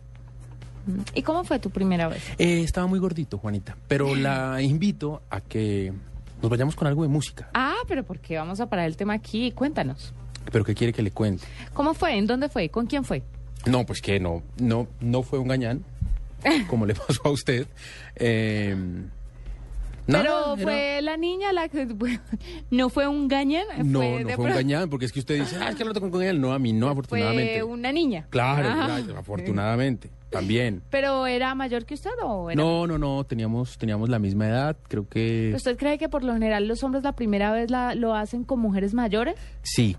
[1.14, 2.22] ¿Y cómo fue tu primera vez?
[2.38, 5.92] Eh, estaba muy gordito, Juanita, pero la invito a que
[6.40, 7.50] nos vayamos con algo de música.
[7.52, 9.50] Ah, pero ¿por qué vamos a parar el tema aquí?
[9.52, 10.14] Cuéntanos.
[10.50, 11.44] ¿Pero qué quiere que le cuente?
[11.74, 12.16] ¿Cómo fue?
[12.16, 12.70] ¿En dónde fue?
[12.70, 13.22] ¿Con quién fue?
[13.66, 15.84] No, pues que no, no, no fue un gañán,
[16.68, 17.66] como le pasó a usted.
[18.16, 18.74] Eh,
[20.06, 21.86] nada, Pero fue la niña la que...
[22.70, 23.64] No fue un gañán.
[23.84, 25.92] No, fue no fue un gañán, porque es que usted dice, ah, es que no
[25.92, 26.40] tengo con él.
[26.40, 27.60] No, a mí no, afortunadamente.
[27.60, 28.26] Fue una niña.
[28.30, 28.84] Claro, Ah.
[29.02, 30.80] claro, afortunadamente, también.
[30.90, 32.62] ¿Pero era mayor que usted o era...?
[32.62, 36.32] No, no, no, teníamos, teníamos la misma edad, creo que ¿Usted cree que por lo
[36.32, 39.34] general los hombres la primera vez la, lo hacen con mujeres mayores?
[39.62, 39.96] sí,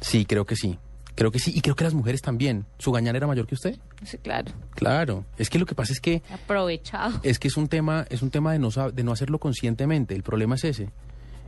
[0.00, 0.78] sí, creo que sí.
[1.18, 2.64] Creo que sí, y creo que las mujeres también.
[2.78, 3.76] ¿Su gañán era mayor que usted?
[4.04, 4.52] Sí, claro.
[4.76, 7.18] Claro, es que lo que pasa es que Aprovechado.
[7.24, 10.14] es que es un tema, es un tema de no de no hacerlo conscientemente.
[10.14, 10.90] El problema es ese.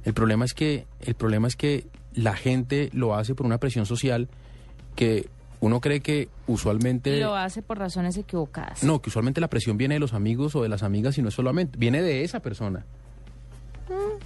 [0.02, 3.86] El problema es que el problema es que la gente lo hace por una presión
[3.86, 4.28] social
[4.96, 5.28] que
[5.60, 8.82] uno cree que usualmente Lo hace por razones equivocadas.
[8.82, 11.28] no, que usualmente la presión viene de los amigos o de las amigas y no
[11.28, 12.84] es solamente, viene de esa persona.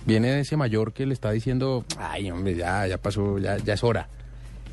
[0.06, 3.74] Viene de ese mayor que le está diciendo, ay, hombre, ya, ya pasó, ya, ya
[3.74, 4.08] es hora.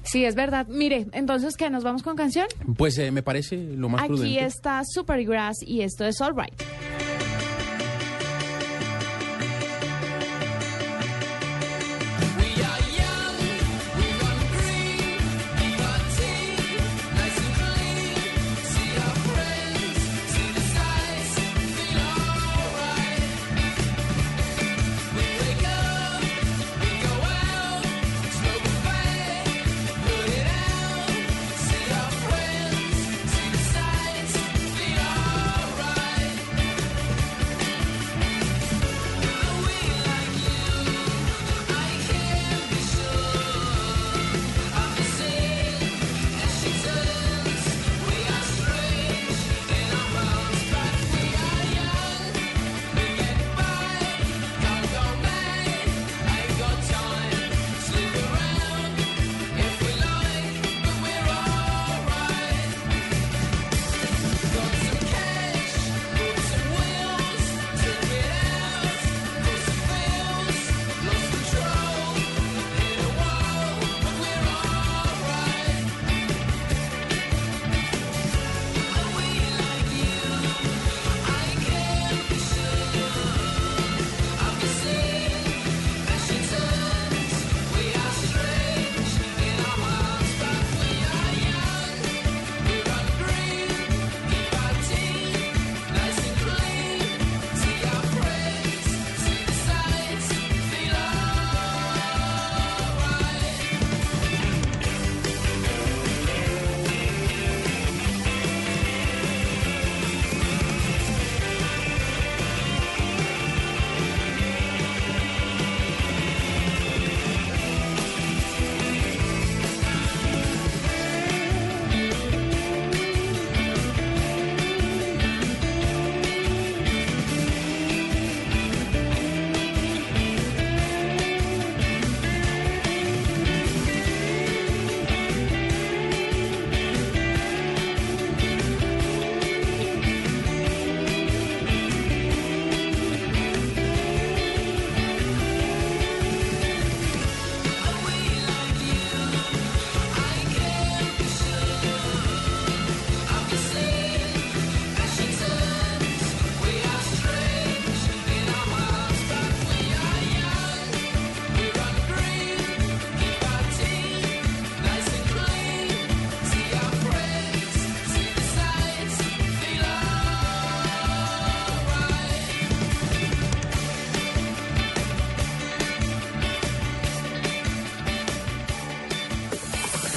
[0.03, 0.67] Sí, es verdad.
[0.67, 1.69] Mire, entonces, ¿qué?
[1.69, 2.47] ¿Nos vamos con canción?
[2.77, 4.45] Pues eh, me parece lo más Aquí prudente.
[4.45, 6.53] está Supergrass y esto es All Right.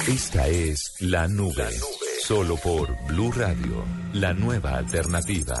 [0.07, 1.67] Esta es La Nube,
[2.21, 5.59] solo por Blue Radio, la nueva alternativa.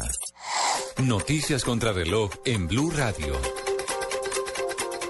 [1.03, 3.54] Noticias contra reloj en Blue Radio.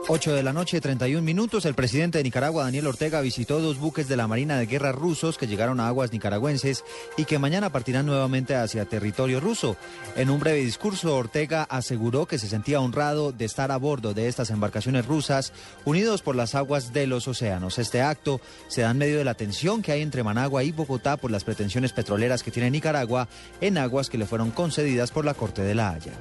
[0.08, 1.66] 8 de la noche, 31 minutos.
[1.66, 5.40] El presidente de Nicaragua, Daniel Ortega, visitó dos buques de la Marina de Guerra rusos
[5.40, 6.84] que llegaron a aguas nicaragüenses
[7.18, 9.78] y que mañana partirán nuevamente hacia territorio ruso.
[10.16, 14.28] En un breve discurso, Ortega aseguró que se sentía honrado de estar a bordo de
[14.28, 15.54] estas embarcaciones rusas
[15.86, 17.80] unidos por las aguas de los océanos.
[17.80, 21.18] Este acto se da en medio de la tensión que hay entre Managua y Bogotá
[21.18, 23.28] por las pretensiones petroleras que tiene Nicaragua
[23.60, 26.14] en aguas que le fueron concedidas por la Corte de la Haya.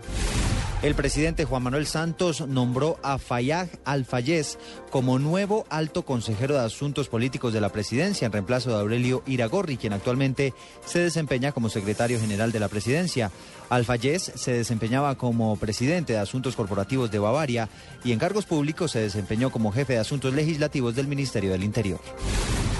[0.84, 4.58] El presidente Juan Manuel Santos nombró a Fayad Alfayez
[4.90, 9.78] como nuevo alto consejero de Asuntos Políticos de la presidencia en reemplazo de Aurelio Iragorri,
[9.78, 10.52] quien actualmente
[10.84, 13.30] se desempeña como secretario general de la presidencia.
[13.74, 17.68] Alfayez se desempeñaba como presidente de Asuntos Corporativos de Bavaria
[18.04, 22.00] y en cargos públicos se desempeñó como jefe de Asuntos Legislativos del Ministerio del Interior.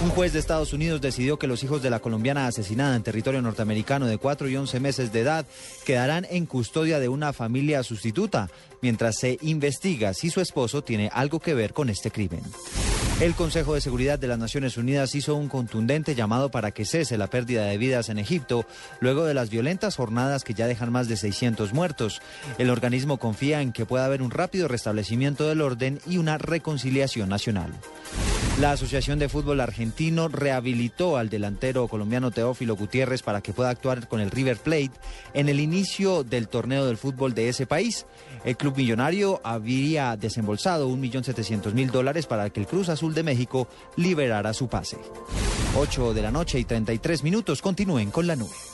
[0.03, 3.41] Un juez de Estados Unidos decidió que los hijos de la colombiana asesinada en territorio
[3.41, 5.47] norteamericano de 4 y 11 meses de edad
[5.87, 8.51] quedarán en custodia de una familia sustituta
[8.85, 12.43] mientras se investiga si su esposo tiene algo que ver con este crimen.
[13.19, 17.17] El Consejo de Seguridad de las Naciones Unidas hizo un contundente llamado para que cese
[17.17, 18.67] la pérdida de vidas en Egipto
[19.01, 22.21] luego de las violentas jornadas que ya dejan más de 600 muertos.
[22.59, 27.31] El organismo confía en que pueda haber un rápido restablecimiento del orden y una reconciliación
[27.31, 27.73] nacional.
[28.61, 34.07] La Asociación de Fútbol Argentino rehabilitó al delantero colombiano Teófilo Gutiérrez para que pueda actuar
[34.07, 34.93] con el River Plate
[35.35, 38.07] en el inicio del torneo del fútbol de ese país.
[38.45, 44.53] El club millonario habría desembolsado 1.700.000 dólares para que el Cruz Azul de México liberara
[44.53, 44.99] su pase.
[45.77, 47.63] 8 de la noche y 33 minutos.
[47.63, 48.74] Continúen con la nube.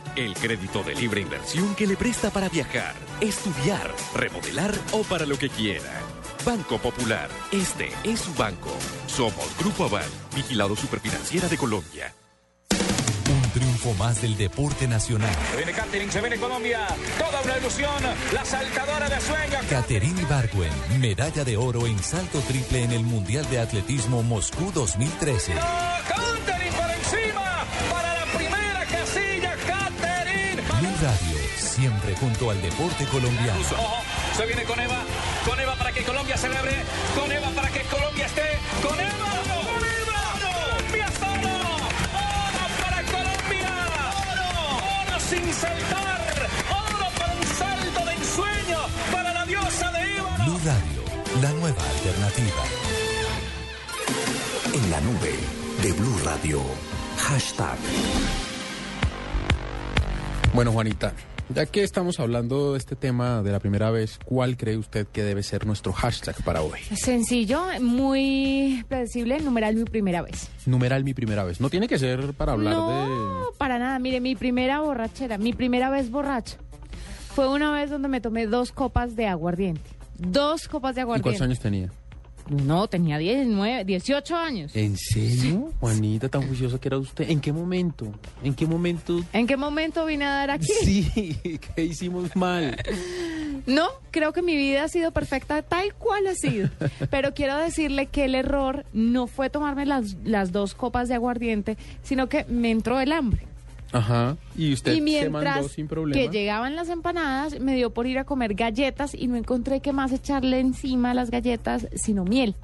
[0.15, 5.37] El crédito de libre inversión que le presta para viajar, estudiar, remodelar o para lo
[5.37, 6.01] que quiera.
[6.45, 8.71] Banco Popular, este es su banco.
[9.07, 12.13] Somos Grupo Aval, vigilado superfinanciera de Colombia.
[13.29, 15.33] Un triunfo más del deporte nacional.
[15.51, 16.87] Se viene Catering, se viene Colombia.
[17.17, 18.03] Toda una ilusión.
[18.33, 19.59] La saltadora de sueño.
[19.69, 25.53] Caterine Ibargüen, medalla de oro en salto triple en el Mundial de Atletismo Moscú 2013.
[25.53, 27.65] Catering por encima.
[27.89, 28.10] Para
[32.01, 33.59] siempre junto al deporte colombiano.
[33.59, 34.01] Ojo,
[34.35, 35.03] se viene con Eva.
[35.45, 36.83] Con Eva para que Colombia celebre.
[37.15, 38.57] Con Eva para que Colombia esté.
[38.81, 39.11] Con Eva.
[39.51, 40.19] Con Eva.
[40.41, 41.53] Colombia solo.
[42.13, 43.71] Oro para Colombia.
[44.31, 44.47] Oro.
[45.01, 46.49] Oro sin saltar.
[46.69, 48.79] Oro para un salto de ensueño.
[49.11, 50.37] Para la diosa de Eva.
[50.43, 51.03] Blue Radio,
[51.41, 52.63] la nueva alternativa.
[54.73, 55.35] En la nube
[55.83, 56.61] de Blue Radio,
[57.17, 57.77] hashtag.
[60.53, 61.13] Bueno, Juanita,
[61.53, 65.23] ya que estamos hablando de este tema de la primera vez, ¿cuál cree usted que
[65.23, 66.79] debe ser nuestro hashtag para hoy?
[66.95, 70.49] Sencillo, muy predecible, numeral mi primera vez.
[70.65, 71.59] Numeral mi primera vez.
[71.59, 73.99] No tiene que ser para hablar no, para nada.
[73.99, 76.57] Mire, mi primera borrachera, mi primera vez borracha,
[77.35, 79.89] fue una vez donde me tomé dos copas de aguardiente.
[80.17, 81.01] Dos copas de de...
[81.01, 81.23] ¿Y aguardiente.
[81.23, 81.89] cuántos años tenía?
[82.49, 84.75] No, tenía 19, 18 años.
[84.75, 85.71] ¿En serio?
[85.79, 87.29] Juanita, tan juiciosa que era usted.
[87.29, 88.11] ¿En qué momento?
[88.43, 89.21] ¿En qué momento?
[89.33, 90.67] ¿En qué momento vine a dar aquí?
[90.81, 91.37] Sí,
[91.75, 92.75] ¿qué hicimos mal?
[93.65, 96.69] No, creo que mi vida ha sido perfecta tal cual ha sido.
[97.09, 101.77] Pero quiero decirle que el error no fue tomarme las, las dos copas de aguardiente,
[102.03, 103.50] sino que me entró el hambre.
[103.93, 104.37] Ajá.
[104.57, 106.19] Y usted y se mientras mandó sin problema.
[106.21, 109.91] que llegaban las empanadas, me dio por ir a comer galletas y no encontré qué
[109.93, 112.55] más echarle encima a las galletas, sino miel.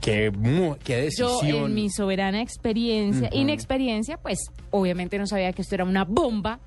[0.00, 1.66] Qué, mu- qué Yo, decisión.
[1.66, 4.38] en mi soberana experiencia, inexperiencia, pues
[4.70, 6.58] obviamente no sabía que esto era una bomba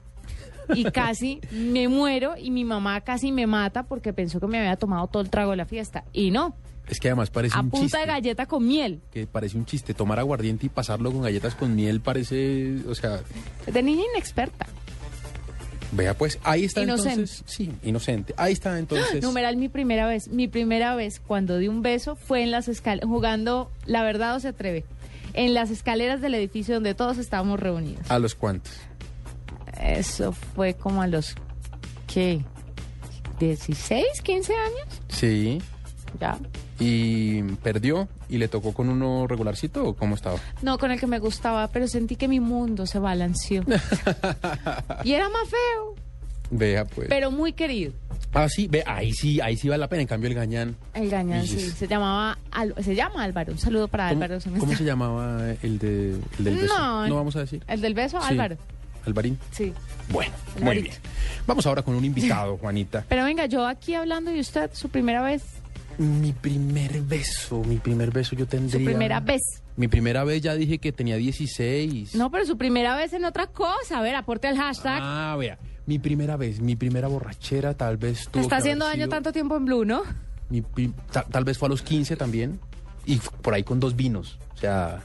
[0.74, 4.76] y casi me muero y mi mamá casi me mata porque pensó que me había
[4.78, 6.06] tomado todo el trago de la fiesta.
[6.14, 6.56] Y no,
[6.88, 7.98] Es que además parece a un punta chiste.
[8.00, 9.02] de galleta con miel.
[9.12, 9.94] Que parece un chiste.
[9.94, 12.78] Tomar aguardiente y pasarlo con galletas con miel parece.
[12.88, 13.22] O sea,
[13.72, 14.66] De niña inexperta.
[15.94, 17.12] vea pues, ahí está Inocente.
[17.22, 17.44] entonces.
[17.46, 18.34] Sí, inocente.
[18.38, 19.22] Ahí está entonces.
[19.24, 20.28] Numeral mi primera vez.
[20.28, 24.40] Mi primera vez cuando di un beso fue en las escaleras, jugando La Verdad o
[24.42, 24.84] se atreve,
[25.34, 28.12] en las escaleras del edificio donde todos estábamos reunidos.
[28.12, 28.74] ¿A los cuantos?
[29.82, 31.36] Eso fue como a los,
[32.14, 32.42] ¿qué?
[33.40, 35.02] ¿16, 15 años?
[35.10, 35.62] Sí.
[36.20, 36.38] Ya.
[36.84, 38.08] ¿Y perdió?
[38.30, 40.38] ¿Y le tocó con uno regularcito o cómo estaba?
[40.62, 43.64] No, con el que me gustaba, pero sentí que mi mundo se balanceó.
[45.04, 45.96] y era más feo,
[46.52, 47.08] Vea pues.
[47.10, 47.94] pero muy querido.
[48.34, 50.02] Ah, sí, ve, ahí sí, ahí sí vale la pena.
[50.02, 50.76] En cambio, el gañán.
[50.94, 51.60] El gañán, sí.
[51.60, 53.54] Se llamaba, Al- se llama Álvaro.
[53.54, 54.40] Un saludo para ¿Cómo, Álvaro.
[54.44, 56.78] cómo está- se llamaba el, de, el del beso?
[56.78, 57.64] No, No vamos a decir.
[57.68, 58.20] ¿El del beso?
[58.22, 58.28] Sí.
[58.30, 58.58] Álvaro.
[59.06, 59.38] Alvarín.
[59.52, 59.72] Sí.
[60.10, 60.32] Bueno,
[60.62, 60.96] muy bien.
[61.46, 63.06] Vamos ahora con un invitado, Juanita.
[63.08, 65.44] Pero venga, yo aquí hablando y usted, su primera vez.
[65.98, 68.80] Mi primer beso, mi primer beso yo tendría...
[68.80, 69.42] Su primera vez.
[69.78, 72.16] Mi primera vez ya dije que tenía 16.
[72.16, 74.00] No, pero su primera vez en otra cosa.
[74.00, 75.00] A ver, aporte al hashtag.
[75.02, 75.58] Ah, vea.
[75.86, 79.32] Mi primera vez, mi primera borrachera tal vez tuvo Está que haciendo daño sido- tanto
[79.34, 80.02] tiempo en Blue, ¿no?
[80.50, 80.62] mi
[81.32, 82.60] tal vez fue a los 15 también,
[83.06, 84.38] y por ahí con dos vinos.
[84.54, 85.04] O sea,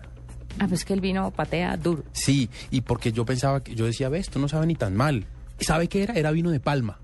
[0.60, 2.04] Ah, pues que el vino patea duro.
[2.12, 5.24] sí, y porque yo pensaba que, yo decía, ve, esto no sabe ni tan mal.
[5.58, 6.14] ¿Y sabe qué era?
[6.14, 6.98] Era vino de palma.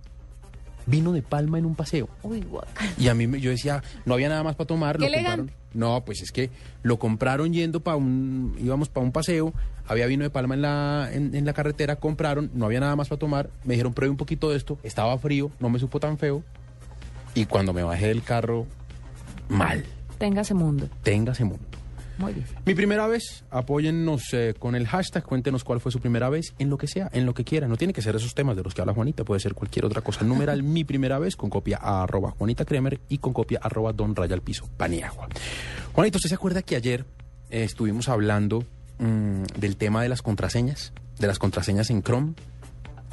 [0.86, 2.08] Vino de palma en un paseo.
[2.22, 2.44] Uy.
[2.98, 4.98] Y a mí me- yo decía, no había nada más para tomar.
[4.98, 5.50] Qué lo compraron.
[5.72, 6.50] No, pues es que
[6.82, 9.52] lo compraron yendo para un, íbamos para un paseo,
[9.88, 13.08] había vino de palma en la, en, en la carretera, compraron, no había nada más
[13.08, 16.16] para tomar, me dijeron, pruebe un poquito de esto, estaba frío, no me supo tan
[16.16, 16.44] feo,
[17.34, 18.66] y cuando me bajé del carro,
[19.48, 19.84] mal,
[20.18, 20.88] Téngase mundo.
[21.02, 21.64] téngase mundo.
[22.64, 26.70] Mi primera vez, apóyennos eh, con el hashtag, cuéntenos cuál fue su primera vez, en
[26.70, 27.68] lo que sea, en lo que quiera.
[27.68, 30.00] No tiene que ser esos temas de los que habla Juanita, puede ser cualquier otra
[30.00, 30.24] cosa.
[30.24, 34.14] Numeral mi primera vez con copia a arroba Juanita Kremer y con copia arroba Don
[34.14, 35.28] Raya al Piso, Paniagua.
[35.92, 37.04] Juanito, ¿usted se acuerda que ayer
[37.50, 38.64] eh, estuvimos hablando
[38.98, 40.92] mm, del tema de las contraseñas?
[41.18, 42.34] De las contraseñas en Chrome,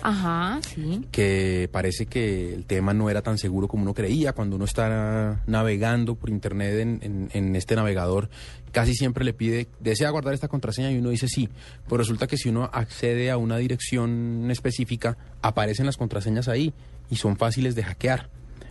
[0.02, 1.06] Ajá, sí.
[1.12, 4.34] que parece que el tema no era tan seguro como uno creía.
[4.34, 8.30] Cuando uno está navegando por internet en, este navegador,
[8.72, 11.49] casi siempre le pide, desea guardar esta contraseña y uno dice sí.
[11.88, 16.74] Pues resulta que si uno accede a una dirección específica, aparecen las contraseñas ahí
[17.10, 18.30] y son fáciles de hackear.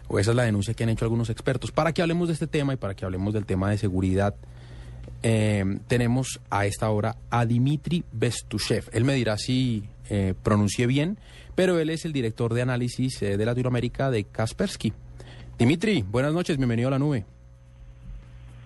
[0.08, 1.70] O esa es la denuncia que han hecho algunos expertos.
[1.70, 4.34] Para que hablemos de este tema y para que hablemos del tema de seguridad,
[5.22, 8.88] eh, tenemos a esta hora a Dimitri Bestushev.
[8.92, 11.18] Él me dirá si eh, pronuncié bien,
[11.54, 14.92] pero él es el director de análisis eh, de Latinoamérica de Kaspersky.
[15.58, 17.24] Dimitri, buenas noches, bienvenido a la nube.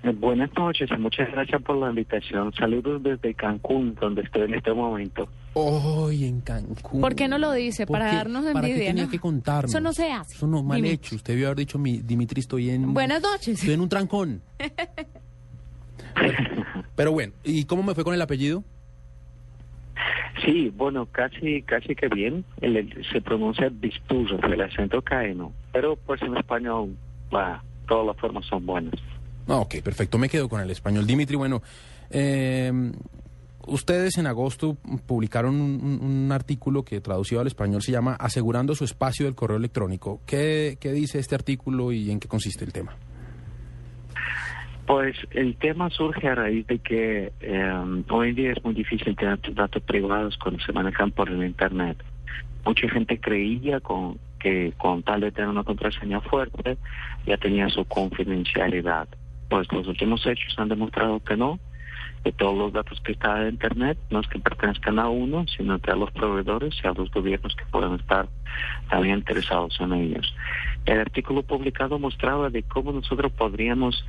[0.02, 2.52] Eh, Buenas noches y muchas gracias por la invitación.
[2.52, 5.26] Saludos desde Cancún, donde estoy en este momento.
[5.54, 7.00] Hoy en Cancún.
[7.00, 7.86] ¿Por qué no lo dice?
[7.86, 8.16] ¿Por Para qué?
[8.16, 9.10] darnos ¿Para qué envidia, tenía ¿no?
[9.10, 9.70] que contarnos?
[9.70, 10.34] Eso no se hace.
[10.34, 11.16] Eso no, mal hecho.
[11.16, 12.92] Usted debió haber dicho, mi, Dimitri, estoy en...
[12.92, 13.58] Buenas noches.
[13.58, 14.42] Estoy en un trancón.
[16.96, 18.62] Pero bueno, ¿y cómo me fue con el apellido?
[20.44, 22.44] Sí, bueno, casi casi que bien.
[23.12, 25.52] Se pronuncia disturro, el acento cae, ¿no?
[25.72, 26.96] Pero pues en español,
[27.86, 28.94] todas las formas son buenas.
[29.46, 30.18] Ah, ok, perfecto.
[30.18, 31.06] Me quedo con el español.
[31.06, 31.62] Dimitri, bueno,
[32.10, 32.72] eh,
[33.66, 34.76] ustedes en agosto
[35.06, 39.34] publicaron un, un- un artículo que traducido al español se llama Asegurando su espacio del
[39.34, 40.20] correo electrónico.
[40.26, 42.96] ¿Qué, qué dice este artículo y en qué consiste el tema?
[44.86, 49.16] Pues el tema surge a raíz de que eh, hoy en día es muy difícil
[49.16, 51.96] tener datos privados cuando se manejan por el Internet.
[52.66, 56.76] Mucha gente creía con, que con tal de tener una contraseña fuerte
[57.26, 59.08] ya tenía su confidencialidad.
[59.48, 61.58] Pues los últimos hechos han demostrado que no,
[62.22, 65.78] que todos los datos que están en Internet no es que pertenezcan a uno, sino
[65.78, 68.28] que a los proveedores y a los gobiernos que puedan estar
[68.90, 70.34] también interesados en ellos.
[70.84, 74.04] El artículo publicado mostraba de cómo nosotros podríamos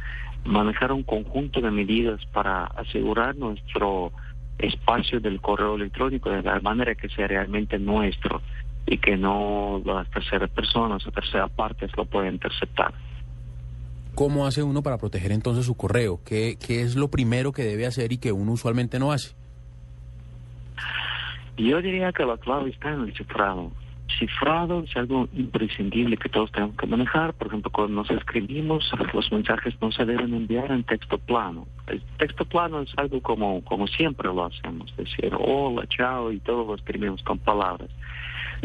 [0.46, 4.12] manejar un conjunto de medidas para asegurar nuestro
[4.58, 8.42] espacio del correo electrónico de la manera que sea realmente nuestro
[8.86, 12.94] y que no las terceras personas o terceras partes lo puedan interceptar.
[14.14, 16.22] ¿Cómo hace uno para proteger entonces su correo?
[16.24, 19.36] ¿Qué, qué es lo primero que debe hacer y que uno usualmente no hace?
[21.58, 23.72] Yo diría que la clave está en el cifrado.
[24.20, 27.34] Cifrado es algo imprescindible que todos tenemos que manejar.
[27.34, 31.68] Por ejemplo, cuando nos escribimos, los mensajes no se deben enviar en texto plano.
[31.88, 36.66] El texto plano es algo como, como siempre lo hacemos, decir, hola, chao, y todo
[36.66, 37.90] lo escribimos con palabras.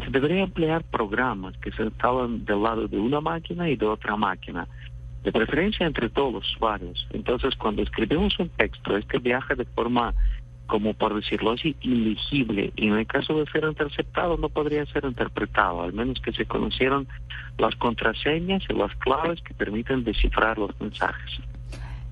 [0.04, 4.16] Se debería emplear programas que se instalan del lado de una máquina y de otra
[4.16, 4.68] máquina,
[5.24, 7.06] de preferencia entre todos los usuarios.
[7.10, 10.14] Entonces, cuando escribimos un texto, este viaja de forma
[10.70, 12.72] como por decirlo así, ilegible.
[12.76, 16.46] Y en el caso de ser interceptado no podría ser interpretado, al menos que se
[16.46, 17.08] conocieran
[17.58, 21.40] las contraseñas y las claves que permiten descifrar los mensajes.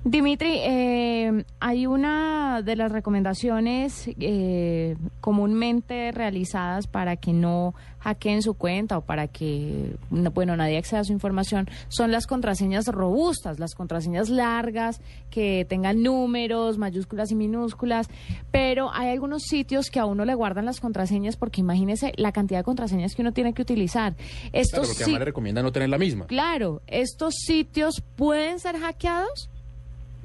[0.05, 8.53] Dimitri, eh, hay una de las recomendaciones eh, comúnmente realizadas para que no hackeen su
[8.53, 13.59] cuenta o para que, no- bueno, nadie acceda a su información, son las contraseñas robustas,
[13.59, 18.07] las contraseñas largas, que tengan números, mayúsculas y minúsculas,
[18.51, 22.59] pero hay algunos sitios que a uno le guardan las contraseñas porque imagínese la cantidad
[22.61, 24.15] de contraseñas que uno tiene que utilizar.
[24.15, 26.25] Claro, Estos porque sí- además le recomienda no tener la misma.
[26.27, 29.49] Claro, estos sitios pueden ser hackeados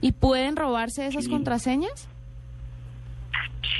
[0.04, 1.30] y pueden robarse esas Sí.
[1.30, 2.06] contraseñas.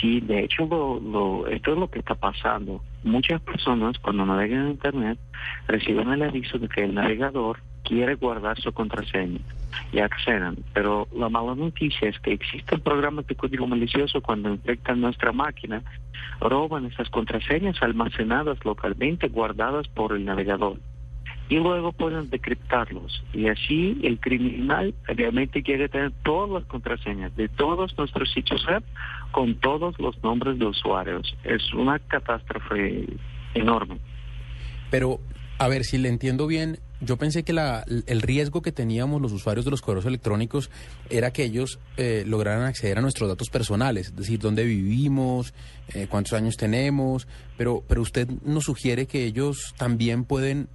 [0.01, 2.81] Sí, de hecho, lo, lo, esto es lo que está pasando.
[3.03, 5.19] Muchas personas cuando navegan en Internet
[5.69, 9.41] reciben el aviso de que el navegador quiere guardar su contraseña
[9.93, 10.65] y acceden.
[10.73, 15.83] Pero la mala noticia es que existen programas de código malicioso cuando infectan nuestra máquina,
[16.41, 20.79] roban esas contraseñas almacenadas localmente guardadas por el navegador
[21.49, 23.23] y luego pueden decriptarlos.
[23.33, 28.83] Y así el criminal realmente quiere tener todas las contraseñas de todos nuestros sitios web
[29.31, 31.37] con todos los nombres de usuarios.
[31.45, 33.07] Es una catástrofe
[33.55, 33.99] enorme.
[34.91, 35.21] Pero,
[35.59, 39.33] a ver, si le entiendo bien, yo pensé que la, el riesgo que teníamos los
[39.33, 40.71] usuarios de los correos electrónicos
[41.11, 45.53] era que ellos eh, lograran acceder a nuestros datos personales, es decir, dónde vivimos,
[45.93, 47.29] eh, cuántos años tenemos,
[47.59, 50.69] pero, pero usted nos sugiere que ellos también pueden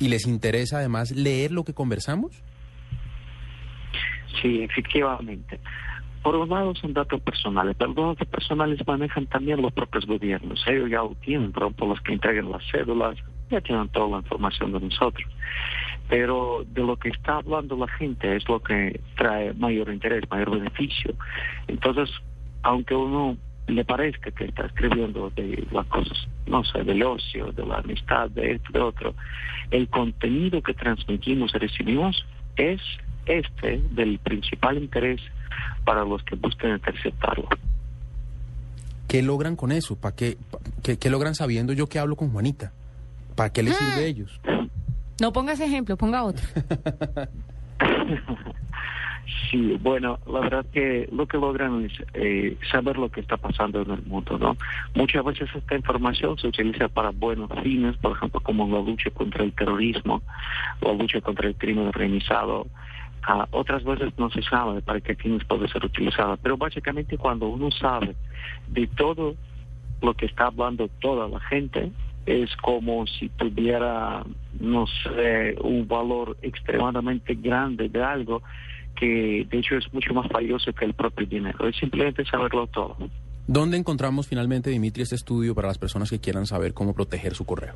[0.00, 2.42] y les interesa además leer lo que conversamos.
[4.40, 5.60] Sí, efectivamente.
[6.22, 10.62] Por un lado son datos personales, pero los datos personales manejan también los propios gobiernos.
[10.66, 13.16] Ellos ya lo tienen, por ejemplo, los que entregan las cédulas,
[13.50, 15.26] ya tienen toda la información de nosotros.
[16.08, 20.50] Pero de lo que está hablando la gente es lo que trae mayor interés, mayor
[20.50, 21.14] beneficio.
[21.68, 22.10] Entonces,
[22.62, 23.36] aunque uno
[23.70, 28.28] le parezca que está escribiendo de las cosas, no sé, del ocio, de la amistad,
[28.30, 29.14] de esto, de otro,
[29.70, 32.24] el contenido que transmitimos y recibimos
[32.56, 32.80] es
[33.26, 35.20] este del principal interés
[35.84, 37.48] para los que buscan interceptarlo.
[39.08, 39.96] ¿Qué logran con eso?
[39.96, 42.72] ¿Para qué, pa- qué, qué logran sabiendo yo que hablo con Juanita?
[43.36, 44.40] ¿Para qué les sirve a ellos?
[45.20, 46.44] No pongas ejemplo, ponga otro.
[49.26, 53.82] Sí, bueno, la verdad que lo que logran es eh, saber lo que está pasando
[53.82, 54.56] en el mundo, ¿no?
[54.94, 59.44] Muchas veces esta información se utiliza para buenos fines, por ejemplo, como la lucha contra
[59.44, 60.22] el terrorismo,
[60.80, 62.66] la lucha contra el crimen organizado.
[63.22, 67.48] Ah, otras veces no se sabe para qué fines puede ser utilizada, pero básicamente cuando
[67.48, 68.16] uno sabe
[68.68, 69.34] de todo
[70.00, 71.92] lo que está hablando toda la gente,
[72.26, 74.24] es como si tuviera,
[74.58, 78.42] no sé, un valor extremadamente grande de algo
[78.96, 81.68] que de hecho es mucho más valioso que el propio dinero.
[81.68, 82.96] Es simplemente saberlo todo.
[83.46, 87.44] ¿Dónde encontramos finalmente, Dimitri, este estudio para las personas que quieran saber cómo proteger su
[87.44, 87.74] correo?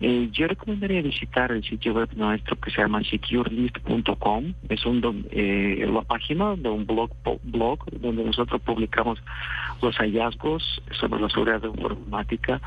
[0.00, 4.52] Eh, yo recomendaría visitar el sitio web nuestro que se llama securelist.com.
[4.68, 7.10] Es un, eh, la página de un blog,
[7.44, 9.18] blog donde nosotros publicamos
[9.80, 12.60] los hallazgos sobre la seguridad informática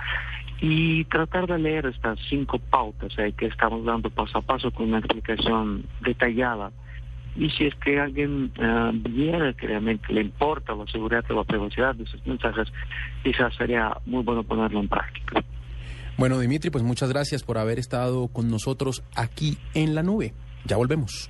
[0.61, 4.89] y tratar de leer estas cinco pautas eh, que estamos dando paso a paso con
[4.89, 6.71] una explicación detallada.
[7.35, 11.43] Y si es que alguien eh, viera que realmente le importa la seguridad y la
[11.43, 12.67] privacidad de sus mensajes,
[13.23, 15.43] quizás sería muy bueno ponerlo en práctica.
[16.17, 20.33] Bueno, Dimitri, pues muchas gracias por haber estado con nosotros aquí en la nube.
[20.65, 21.29] Ya volvemos.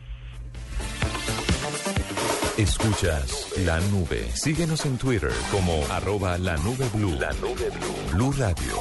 [2.60, 4.30] Escuchas la nube.
[4.36, 7.18] Síguenos en Twitter como arroba la nube blue.
[7.18, 8.12] La nube blue.
[8.12, 8.74] Blue Radio,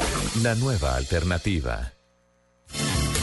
[0.42, 1.92] la nueva alternativa.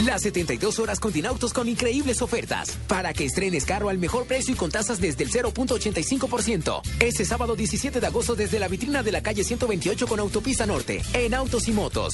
[0.05, 4.57] Las 72 horas Continautos con increíbles ofertas para que estrenes carro al mejor precio y
[4.57, 6.81] con tasas desde el 0.85%.
[7.01, 11.01] Este sábado 17 de agosto desde la vitrina de la calle 128 con Autopista Norte
[11.11, 12.13] en Autos y Motos.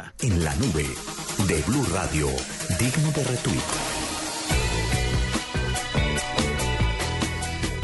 [0.21, 0.85] En la nube
[1.47, 2.27] de Blue Radio,
[2.79, 3.61] digno de retweet.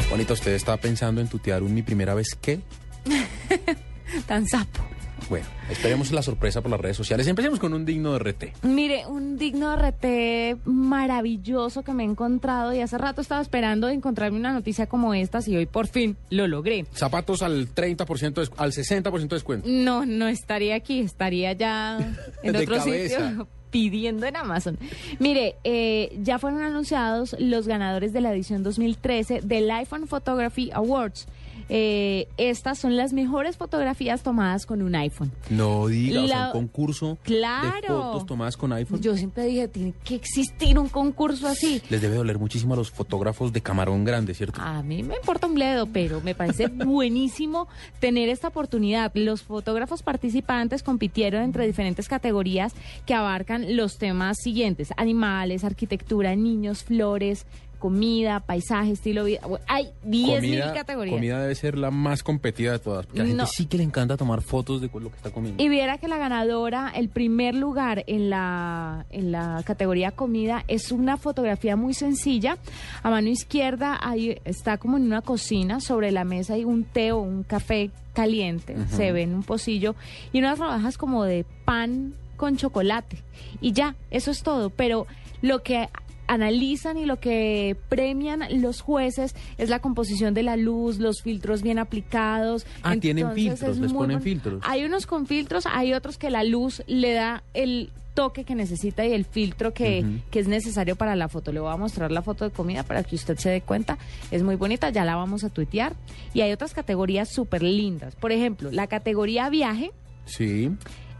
[0.10, 2.60] Juanita, ¿usted estaba pensando en tutear un mi primera vez qué?
[4.28, 4.97] Tan sapo.
[5.30, 7.28] Bueno, esperemos la sorpresa por las redes sociales.
[7.28, 8.44] Empecemos con un digno de RT.
[8.64, 14.38] Mire, un digno RT maravilloso que me he encontrado y hace rato estaba esperando encontrarme
[14.40, 16.86] una noticia como esta y hoy por fin lo logré.
[16.94, 19.68] Zapatos al 30%, de- al 60% de descuento.
[19.70, 21.98] No, no estaría aquí, estaría ya
[22.44, 23.30] en De otro cabeza.
[23.30, 24.80] sitio pidiendo en Amazon.
[25.20, 31.28] Mire, eh, ya fueron anunciados los ganadores de la edición 2013 del iPhone Photography Awards.
[31.70, 35.32] Eh, estas son las mejores fotografías tomadas con un iPhone.
[35.50, 37.72] No diga, o sea, La- un concurso Claro.
[37.82, 39.02] de fotos tomadas con iPhone.
[39.02, 41.82] Yo siempre dije, tiene que existir un concurso así.
[41.90, 44.62] Les debe doler muchísimo a los fotógrafos de camarón grande, ¿cierto?
[44.62, 47.68] A mí me importa un bledo, pero me parece buenísimo
[48.00, 49.12] tener esta oportunidad.
[49.16, 52.74] Los fotógrafos participantes compitieron entre diferentes categorías
[53.06, 57.46] que abarcan los temas siguientes: animales, arquitectura, niños, flores,
[57.78, 59.42] comida, paisaje, estilo de vida.
[59.68, 61.16] Hay 10 mil Comida- categorías.
[61.16, 63.06] Comida debe ser la más competida de todas.
[63.06, 65.62] Porque a la gente sí que le encanta tomar fotos de lo que está comiendo.
[65.64, 70.92] Y viera que la ganadora, el primer lugar en la, en la categoría comida, es
[70.92, 72.58] una fotografía muy sencilla.
[73.04, 77.12] A mano izquierda ahí está como en una cocina, sobre la mesa hay un té
[77.12, 79.96] o un café caliente, se ve en un pocillo,
[80.34, 83.18] y unas rodajas como de pan con chocolate.
[83.62, 84.70] Y ya, eso es todo.
[84.72, 85.06] Pero
[85.42, 85.88] lo que
[86.28, 91.62] analizan y lo que premian los jueces es la composición de la luz, los filtros
[91.62, 92.66] bien aplicados.
[92.84, 94.62] Ah, tienen filtros, es les ponen filtros.
[94.66, 99.06] Hay unos con filtros, hay otros que la luz le da el toque que necesita
[99.06, 101.52] y el filtro que, que es necesario para la foto.
[101.52, 104.00] Le voy a mostrar la foto de comida para que usted se dé cuenta.
[104.32, 105.96] Es muy bonita, ya la vamos a tuitear.
[106.34, 108.16] Y hay otras categorías súper lindas.
[108.16, 109.92] Por ejemplo, la categoría viaje
[110.26, 110.72] Sí.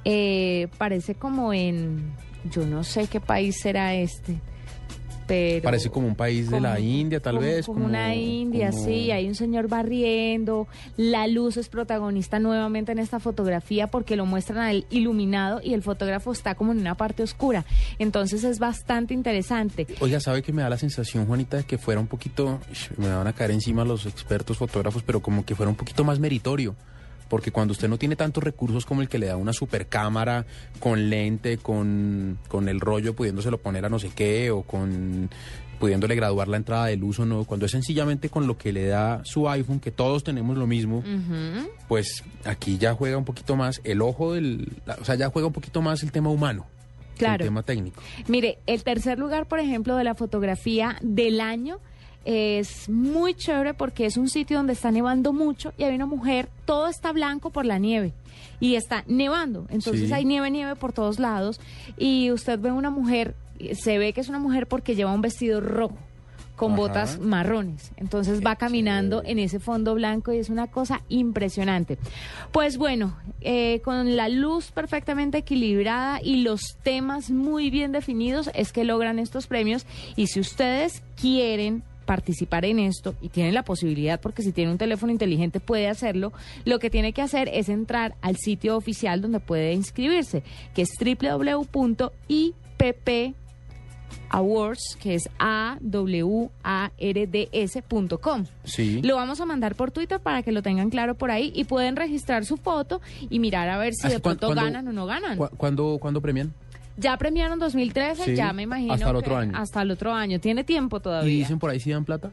[0.06, 2.14] eh, parece como en,
[2.52, 4.40] yo no sé qué país será este,
[5.28, 5.62] pero...
[5.64, 7.66] Parece como un país de la India, tal como- vez.
[7.66, 9.12] Como, una India, sí.
[9.12, 10.68] Hay un señor barriendo.
[10.96, 15.74] La luz es protagonista nuevamente en esta fotografía porque lo muestran a él iluminado y
[15.74, 17.66] el fotógrafo está como en una parte oscura.
[18.00, 19.86] Entonces es bastante interesante.
[20.00, 22.60] Oiga, ¿sabe que me da la sensación, Juanita, de que fuera un poquito,
[22.98, 26.20] me van a caer encima los expertos fotógrafos, pero como que fuera un poquito más
[26.20, 26.76] meritorio?
[27.30, 30.46] Porque cuando usted no tiene tantos recursos como el que le da una super cámara
[30.80, 35.30] con lente, con, con el rollo pudiéndoselo poner a no sé qué, o con
[35.80, 38.88] pudiéndole graduar la entrada de luz o no, cuando es sencillamente con lo que le
[38.88, 41.04] da su iPhone, que todos tenemos lo mismo,
[41.88, 44.70] pues aquí ya juega un poquito más el ojo del,
[45.00, 46.66] o sea, ya juega un poquito más el tema humano,
[47.18, 47.44] Claro.
[47.44, 48.02] el tema técnico.
[48.28, 51.80] Mire, el tercer lugar, por ejemplo, de la fotografía del año
[52.30, 56.50] es muy chévere porque es un sitio donde está nevando mucho y hay una mujer,
[56.66, 58.12] todo está blanco por la nieve
[58.60, 59.66] y está nevando.
[59.70, 60.14] Entonces Sí.
[60.14, 61.62] hay nieve, nieve por todos lados
[61.98, 63.34] y usted ve una mujer,
[63.74, 65.98] se ve que es una mujer porque lleva un vestido rojo
[66.58, 66.82] con Ajá.
[66.82, 67.92] botas marrones.
[67.96, 71.98] Entonces va caminando en ese fondo blanco y es una cosa impresionante.
[72.52, 78.74] Pues bueno, eh, con la luz perfectamente equilibrada y los temas muy bien definidos es
[78.74, 79.86] que logran estos premios.
[80.18, 84.80] Y si ustedes quieren participar en esto y tienen la posibilidad porque si tiene un
[84.80, 86.34] teléfono inteligente puede hacerlo,
[86.66, 90.42] lo que tiene que hacer es entrar al sitio oficial donde puede inscribirse,
[90.74, 92.10] que es www.ipp
[94.30, 98.46] awards, que es a w a r d s.com.
[98.64, 99.02] Sí.
[99.02, 101.96] Lo vamos a mandar por Twitter para que lo tengan claro por ahí y pueden
[101.98, 105.38] registrar su foto y mirar a ver si ¿Hace de pronto ganan o no ganan.
[105.38, 106.54] ¿Cu- ¿Cuándo, ¿Cuándo premian?
[106.98, 108.94] Ya premiaron 2013, Sí, ya me imagino.
[108.94, 109.52] hasta el otro año.
[109.56, 110.40] Hasta el otro año.
[110.40, 111.32] Tiene tiempo ¿Y todavía.
[111.38, 112.32] dicen por ahí si dan plata?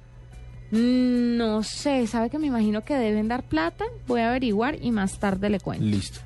[0.71, 3.85] Mm, No sé, sabe que me imagino que deben dar plata.
[4.07, 5.85] Voy a averiguar y más tarde le cuento.
[5.85, 6.21] Listo.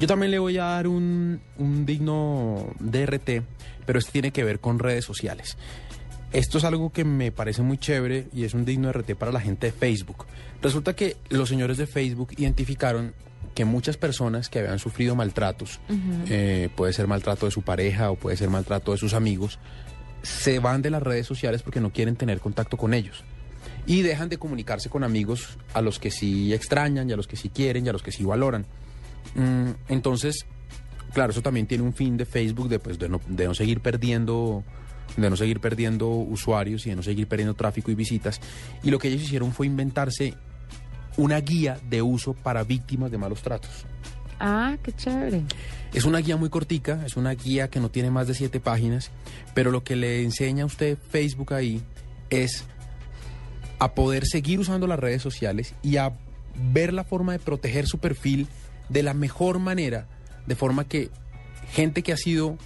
[0.00, 3.42] Yo también le voy a dar un, un digno DRT,
[3.86, 5.56] pero este tiene que ver con redes sociales.
[6.32, 9.40] Esto es algo que me parece muy chévere y es un digno DRT para la
[9.40, 10.24] gente de Facebook.
[10.62, 13.12] Resulta que los señores de Facebook identificaron
[13.54, 15.80] que muchas personas que habían sufrido maltratos,
[16.28, 19.58] eh, puede ser maltrato de su pareja o puede ser maltrato de sus amigos,
[20.22, 23.24] se van de las redes sociales porque no quieren tener contacto con ellos.
[23.86, 27.36] Y dejan de comunicarse con amigos a los que sí extrañan y a los que
[27.36, 28.64] sí quieren y a los que sí valoran.
[29.34, 30.46] Mm, entonces,
[31.12, 33.80] claro, eso también tiene un fin de Facebook de, pues, de, no, de no seguir
[33.80, 34.64] perdiendo
[35.16, 38.40] de no seguir perdiendo usuarios y de no seguir perdiendo tráfico y visitas.
[38.82, 40.34] Y lo que ellos hicieron fue inventarse
[41.16, 43.84] una guía de uso para víctimas de malos tratos.
[44.40, 45.42] Ah, qué chévere.
[45.92, 49.10] Es una guía muy cortica, es una guía que no tiene más de siete páginas,
[49.54, 51.82] pero lo que le enseña a usted Facebook ahí
[52.30, 52.64] es
[53.78, 56.12] a poder seguir usando las redes sociales y a
[56.72, 58.48] ver la forma de proteger su perfil
[58.88, 60.06] de la mejor manera,
[60.46, 61.10] de forma que
[61.70, 62.58] gente que ha sido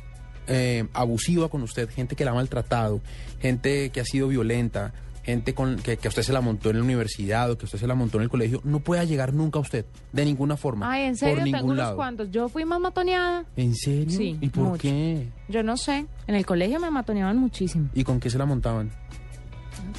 [0.47, 3.01] eh, abusiva con usted, gente que la ha maltratado,
[3.41, 4.93] gente que ha sido violenta,
[5.27, 7.67] gente con, que, que a usted se la montó en la universidad o que a
[7.67, 10.57] usted se la montó en el colegio, no pueda llegar nunca a usted, de ninguna
[10.57, 10.91] forma.
[10.91, 11.97] Ay, en por serio, tengo ningún unos lado.
[11.97, 12.31] cuantos.
[12.31, 13.45] Yo fui más matoneada.
[13.57, 14.17] ¿En serio?
[14.17, 14.83] Sí, ¿Y por mucho.
[14.83, 15.29] qué?
[15.49, 16.07] Yo no sé.
[16.27, 17.91] En el colegio me matoneaban muchísimo.
[17.93, 18.91] ¿Y con qué se la montaban?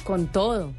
[0.04, 0.72] Con todo.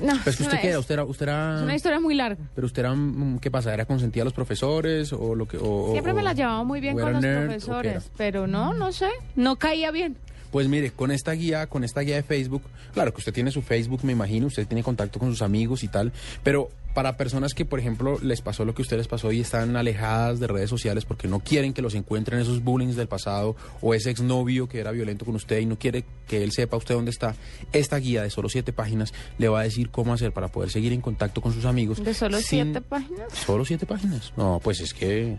[0.00, 1.56] No, Pues que es usted qué era, es- usted era, usted era...
[1.56, 2.42] Es una historia muy larga.
[2.54, 3.74] Pero usted era, mm, ¿qué pasa?
[3.74, 5.58] ¿Era consentida a los profesores o lo que...?
[5.60, 8.92] o- Siempre o- me la llevaba muy bien con los nerd, profesores, pero no, no
[8.92, 10.16] sé, no caía bien.
[10.50, 12.62] Pues mire, con esta guía, con esta guía de Facebook,
[12.94, 15.88] claro que usted tiene su Facebook, me imagino, usted tiene contacto con sus amigos y
[15.88, 19.30] tal, pero para personas que, por ejemplo, les pasó lo que a usted les pasó
[19.30, 23.06] y están alejadas de redes sociales porque no quieren que los encuentren esos bullying del
[23.06, 26.76] pasado o ese exnovio que era violento con usted y no quiere que él sepa
[26.76, 27.36] usted dónde está,
[27.72, 30.92] esta guía de solo siete páginas le va a decir cómo hacer para poder seguir
[30.92, 32.02] en contacto con sus amigos.
[32.02, 33.32] De solo sin- siete páginas.
[33.46, 34.32] ¿Solo siete páginas?
[34.36, 35.36] No, pues es que...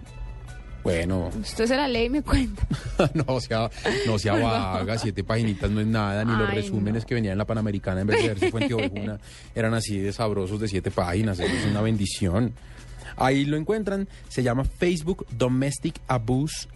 [0.83, 2.65] Bueno, Usted se la lee y me cuenta.
[3.13, 3.69] no sea,
[4.07, 7.45] no sea vaga, siete paginitas no es nada, ni los resúmenes que venían en la
[7.45, 9.19] Panamericana en vez de verse Fuente Ovejuna
[9.53, 12.53] eran así de sabrosos de siete páginas, eso es una bendición.
[13.17, 16.67] Ahí lo encuentran, se llama Facebook Domestic Abuse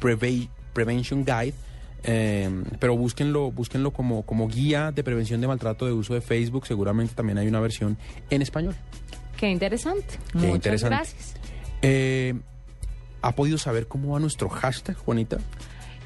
[0.00, 1.52] Preve- Prevention Guide.
[2.04, 2.48] eh,
[2.78, 6.66] pero búsquenlo, búsquenlo como, como guía de prevención de maltrato de uso de Facebook.
[6.66, 7.98] Seguramente también hay una versión
[8.30, 8.74] en español.
[9.36, 10.18] Qué interesante.
[10.32, 10.96] Qué Muchas interesante.
[10.96, 11.34] gracias.
[11.82, 12.34] Eh,
[13.22, 15.38] ¿Ha podido saber cómo va nuestro hashtag, Juanita?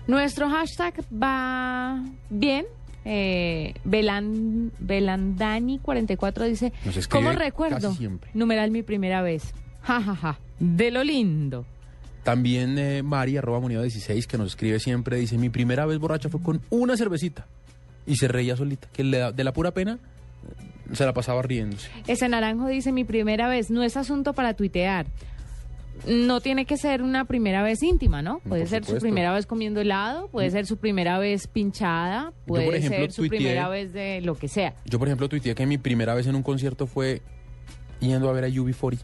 [0.07, 2.67] Nuestro hashtag va bien.
[3.07, 7.95] Eh, Belan, Belandani44 dice, Nos ¿cómo recuerdo?
[8.35, 9.53] Numeral mi primera vez.
[9.83, 10.39] Ja, ja, ja.
[10.59, 11.67] De lo lindo.
[12.23, 16.31] También eh, Mari, arroba moneda 16, que nos escribe siempre, dice, mi primera vez borracha
[16.31, 17.47] fue con una cervecita.
[18.07, 19.99] Y se reía solita, que le da- de la pura pena
[20.89, 21.91] eh, se la pasaba riéndose.
[22.07, 25.07] Ese naranjo dice mi primera vez, no es asunto para tuitear.
[26.07, 28.41] No tiene que ser una primera vez íntima, ¿no?
[28.41, 32.67] Puede por ser su primera vez comiendo helado, puede ser su primera vez pinchada, puede
[32.67, 34.75] por ejemplo, ser su tuiteé- primera vez de lo que sea.
[34.85, 37.23] Yo, por ejemplo, tuiteé que mi primera vez en un concierto fue
[38.01, 38.99] yendo a ver a UB40.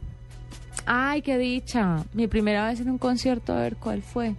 [0.86, 2.04] Ay, qué dicha.
[2.12, 4.34] Mi primera vez en un concierto, a ver cuál fue.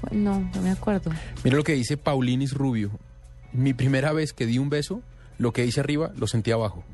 [0.00, 1.10] Fue- No, no me acuerdo.
[1.42, 2.90] Mira lo que dice Paulinis Rubio.
[3.52, 5.00] Mi primera vez que di un beso,
[5.38, 6.84] lo que hice arriba, lo sentí abajo.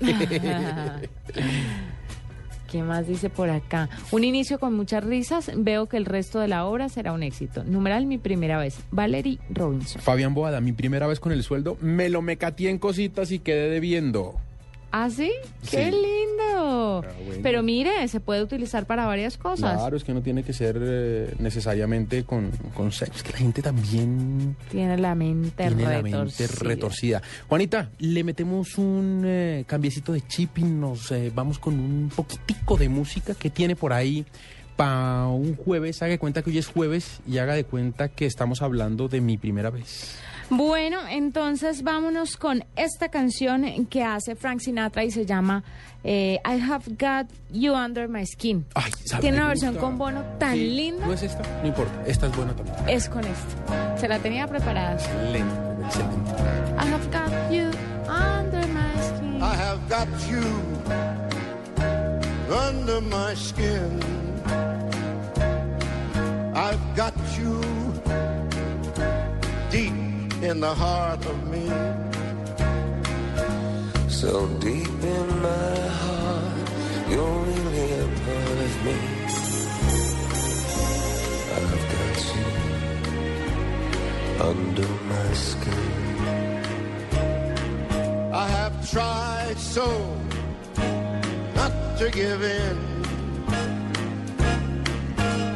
[2.70, 3.88] ¿Qué más dice por acá?
[4.10, 5.50] Un inicio con muchas risas.
[5.56, 7.64] Veo que el resto de la obra será un éxito.
[7.64, 8.78] Numeral mi primera vez.
[8.90, 10.02] Valerie Robinson.
[10.02, 13.70] Fabián Boada, mi primera vez con el sueldo, me lo mecateé en cositas y quedé
[13.70, 14.36] debiendo.
[14.90, 15.30] ¿Ah, sí?
[15.70, 15.90] ¡Qué Sí.
[15.90, 17.02] lindo!
[17.02, 17.40] bueno.
[17.42, 19.76] Pero mire, se puede utilizar para varias cosas.
[19.78, 23.16] Claro, es que no tiene que ser eh, necesariamente con, con sexo.
[23.18, 26.68] Es que la gente también Tiene la mente tiene la mente retorcida.
[26.68, 27.22] retorcida.
[27.48, 32.76] Juanita, le metemos un eh, cambiecito de chip y nos eh, vamos con un poquitico
[32.76, 34.24] de música que tiene por ahí
[34.76, 36.00] para un jueves.
[36.02, 39.20] Haga de cuenta que hoy es jueves y haga de cuenta que estamos hablando de
[39.20, 40.16] mi primera vez.
[40.50, 45.62] Bueno, entonces vámonos con esta canción que hace Frank Sinatra y se llama
[46.04, 48.64] eh, I Have Got You Under My Skin.
[49.04, 49.20] ¿sabe?
[49.20, 49.86] Tiene una versión gusta.
[49.86, 51.06] con bono tan Sí, linda.
[51.06, 51.42] ¿No es esta?
[51.60, 52.76] No importa, esta es buena también.
[52.88, 53.98] Es con esta.
[53.98, 54.94] Se la tenía preparada.
[54.94, 56.30] Excelente, excelente.
[56.78, 57.70] I have got you
[58.08, 59.42] under my skin.
[59.42, 60.42] I have got you
[62.50, 64.00] under my skin.
[66.54, 67.12] I've got
[70.48, 71.68] in the heart of me.
[74.08, 76.68] So deep in my heart,
[77.10, 78.96] you're really a part of me.
[81.56, 82.46] I've got you
[84.50, 85.88] under my skin.
[88.32, 89.86] I have tried so
[91.56, 92.76] not to give in.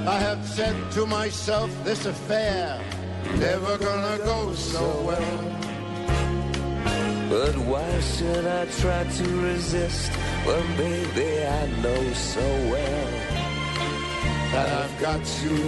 [0.06, 2.78] I have said to myself, this affair
[3.38, 5.62] never gonna go so well.
[7.30, 10.12] But why should I try to resist
[10.46, 13.10] when, baby, I know so well
[14.52, 15.58] that I've got you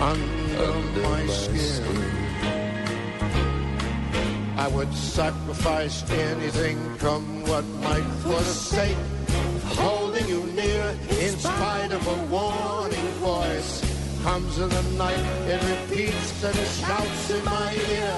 [0.00, 2.18] under, my, skin.
[4.56, 10.96] I would sacrifice anything, come what might, for the sake of holding you near.
[11.10, 13.87] In spite of a warning voice,
[14.28, 18.16] comes in the night, it repeats and shouts in my ear.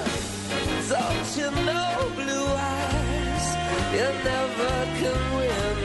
[0.93, 3.45] Don't you know, blue eyes,
[3.95, 5.77] you never can win.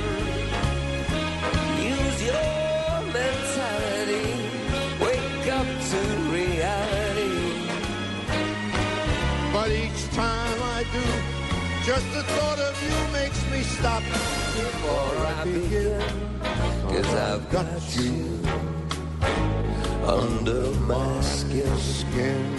[1.94, 4.28] Use your mentality,
[5.06, 6.00] wake up to
[6.38, 7.36] reality.
[9.54, 11.06] But each time I do,
[11.88, 14.02] just the thought of you makes me stop
[14.58, 16.02] before I begin.
[16.90, 18.36] Cause I've got you
[20.07, 22.57] under my skin.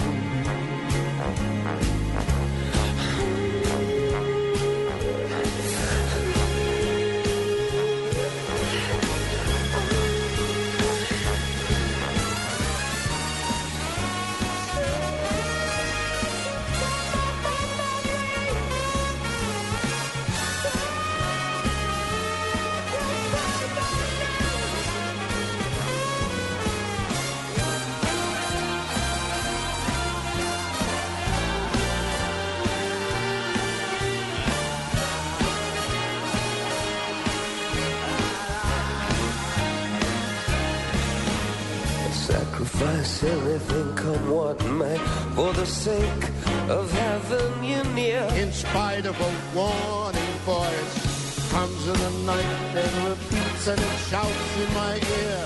[43.18, 44.98] Sacrifice everything, come what may,
[45.34, 46.30] for the sake
[46.70, 48.22] of having you near.
[48.36, 52.46] In spite of a warning voice, comes in the night
[52.76, 55.46] and repeats and it shouts in my ear.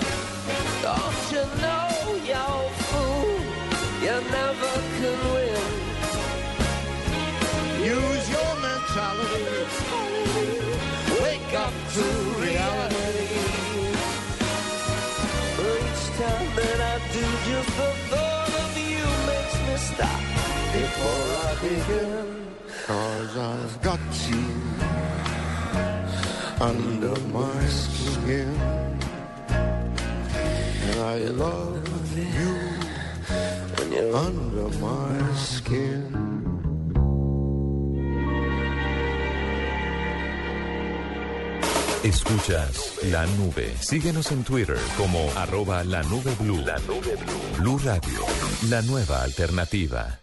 [0.81, 1.87] Don't you know,
[2.31, 2.47] you
[2.89, 3.39] fool,
[4.03, 5.63] you never can win.
[7.83, 9.45] Use your mentality.
[11.23, 12.40] Wake up to
[21.01, 22.27] before I begin.
[22.87, 23.99] Cause I've got
[24.29, 24.45] you
[26.59, 28.55] under my skin.
[30.87, 32.53] And I love you
[33.77, 36.21] when you're under my skin.
[42.03, 43.75] Escuchas la nube.
[43.79, 46.57] Síguenos en Twitter como arroba la nube blue.
[46.65, 47.59] La nube blue.
[47.59, 48.25] Blue Radio,
[48.69, 50.20] la nueva alternativa.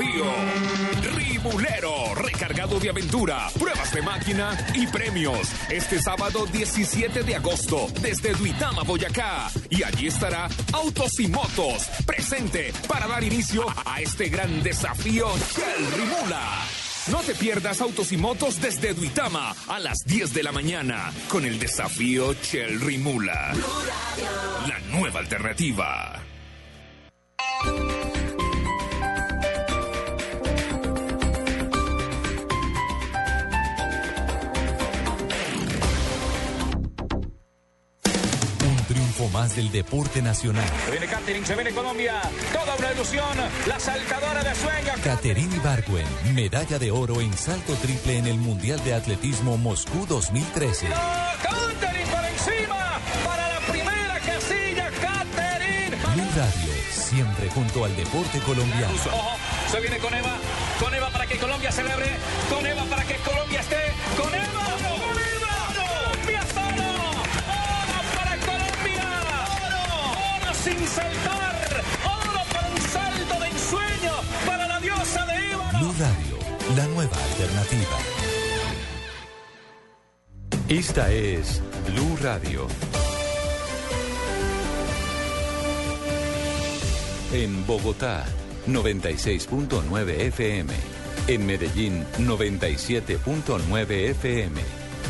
[0.00, 0.24] Desafío.
[1.16, 5.48] Rimulero, recargado de aventura, pruebas de máquina y premios.
[5.68, 9.50] Este sábado 17 de agosto, desde Duitama, Boyacá.
[9.68, 15.92] Y allí estará Autos y Motos, presente para dar inicio a este gran desafío Shell
[15.96, 16.64] Rimula.
[17.10, 21.44] No te pierdas Autos y Motos desde Duitama a las 10 de la mañana con
[21.44, 23.52] el desafío Shell Rimula.
[24.68, 26.29] La nueva alternativa.
[39.28, 40.64] Más del deporte nacional.
[40.86, 42.22] Se viene Catering, se viene Colombia.
[42.52, 43.38] Toda una ilusión.
[43.66, 44.98] La saltadora de sueños.
[45.04, 50.86] Caterine Ibargüen, medalla de oro en salto triple en el Mundial de Atletismo Moscú 2013.
[50.88, 52.98] Catering por encima.
[53.24, 55.90] Para la primera casilla, Catering.
[56.14, 58.94] Blue Radio, siempre junto al deporte colombiano.
[59.12, 59.36] Ojo,
[59.70, 60.38] se viene con Eva.
[60.80, 62.06] Con Eva para que Colombia celebre.
[62.48, 63.92] Con Eva para que Colombia esté.
[64.16, 64.89] ¡Con Eva!
[70.70, 71.82] Sin saltar!
[72.04, 74.12] ¡Oro para un salto de ensueño!
[74.46, 75.70] ¡Para la diosa de Eva!
[75.78, 76.38] Blue Radio,
[76.76, 77.98] la nueva alternativa.
[80.68, 82.66] Esta es Blue Radio.
[87.32, 88.24] En Bogotá,
[88.66, 90.72] 96.9 FM.
[91.28, 94.79] En Medellín, 97.9 FM.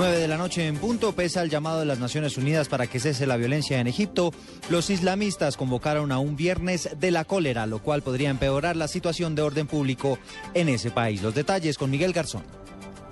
[0.00, 2.98] 9 de la noche en punto, pese al llamado de las Naciones Unidas para que
[2.98, 4.32] cese la violencia en Egipto,
[4.70, 9.34] los islamistas convocaron a un viernes de la cólera, lo cual podría empeorar la situación
[9.34, 10.18] de orden público
[10.54, 11.20] en ese país.
[11.20, 12.44] Los detalles con Miguel Garzón.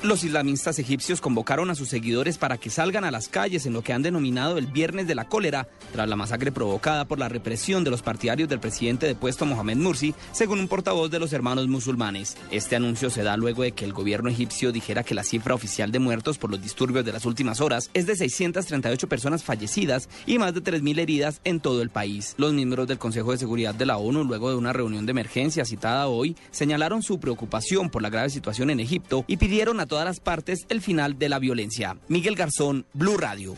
[0.00, 3.82] Los islamistas egipcios convocaron a sus seguidores para que salgan a las calles en lo
[3.82, 7.82] que han denominado el Viernes de la Cólera, tras la masacre provocada por la represión
[7.82, 12.36] de los partidarios del presidente depuesto Mohamed Mursi, según un portavoz de los hermanos musulmanes.
[12.52, 15.90] Este anuncio se da luego de que el gobierno egipcio dijera que la cifra oficial
[15.90, 20.38] de muertos por los disturbios de las últimas horas es de 638 personas fallecidas y
[20.38, 22.36] más de 3.000 heridas en todo el país.
[22.38, 25.64] Los miembros del Consejo de Seguridad de la ONU, luego de una reunión de emergencia
[25.64, 30.04] citada hoy, señalaron su preocupación por la grave situación en Egipto y pidieron a todas
[30.04, 31.96] las partes el final de la violencia.
[32.08, 33.56] Miguel Garzón, Blue Radio.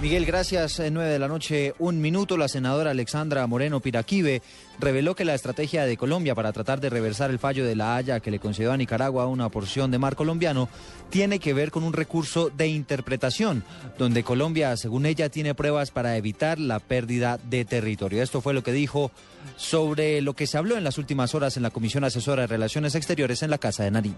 [0.00, 0.78] Miguel, gracias.
[0.78, 4.42] En 9 de la noche, un minuto, la senadora Alexandra Moreno Piraquive
[4.78, 8.20] reveló que la estrategia de Colombia para tratar de reversar el fallo de la Haya
[8.20, 10.68] que le concedió a Nicaragua una porción de mar colombiano
[11.10, 13.64] tiene que ver con un recurso de interpretación,
[13.98, 18.22] donde Colombia, según ella, tiene pruebas para evitar la pérdida de territorio.
[18.22, 19.10] Esto fue lo que dijo
[19.56, 22.94] sobre lo que se habló en las últimas horas en la Comisión Asesora de Relaciones
[22.94, 24.16] Exteriores en la Casa de Nariño.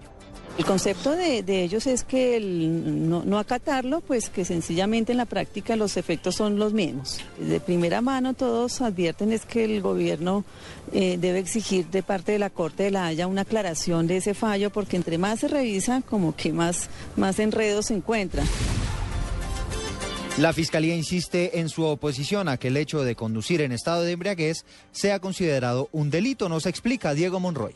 [0.59, 5.25] El concepto de, ellos es que el no, no acatarlo, pues que sencillamente en la
[5.25, 7.21] práctica los efectos son los mismos.
[7.39, 10.45] De primera mano todos advierten es que el gobierno
[10.93, 14.35] eh, debe exigir de parte de la Corte de la Haya una aclaración de ese
[14.35, 18.47] fallo, porque entre más se revisa, como que más, más enredos se encuentran.
[20.39, 24.13] La Fiscalía insiste en su oposición a que el hecho de conducir en estado de
[24.13, 26.49] embriaguez sea considerado un delito.
[26.49, 27.75] Nos explica Diego Monroy.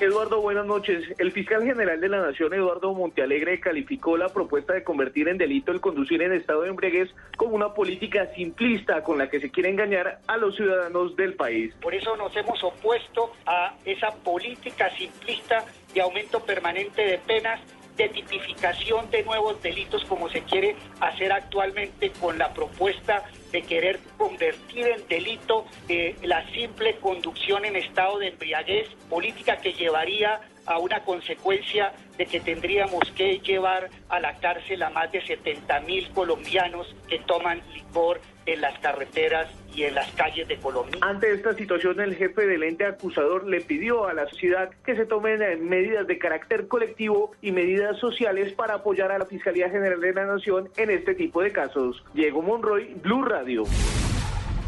[0.00, 1.04] Eduardo, buenas noches.
[1.18, 5.72] El fiscal general de la Nación, Eduardo Montealegre, calificó la propuesta de convertir en delito
[5.72, 9.70] el conducir en estado de embriaguez como una política simplista con la que se quiere
[9.70, 11.72] engañar a los ciudadanos del país.
[11.80, 15.64] Por eso nos hemos opuesto a esa política simplista
[15.94, 17.60] de aumento permanente de penas
[17.96, 24.00] de tipificación de nuevos delitos como se quiere hacer actualmente con la propuesta de querer
[24.18, 30.78] convertir en delito eh, la simple conducción en estado de embriaguez, política que llevaría a
[30.78, 36.08] una consecuencia de que tendríamos que llevar a la cárcel a más de 70 mil
[36.10, 40.98] colombianos que toman licor en las carreteras y en las calles de Colombia.
[41.02, 45.04] Ante esta situación, el jefe del ente acusador le pidió a la sociedad que se
[45.04, 50.00] tomen eh, medidas de carácter colectivo y medidas sociales para apoyar a la Fiscalía General
[50.00, 52.04] de la Nación en este tipo de casos.
[52.14, 53.64] Diego Monroy, Blue Radio.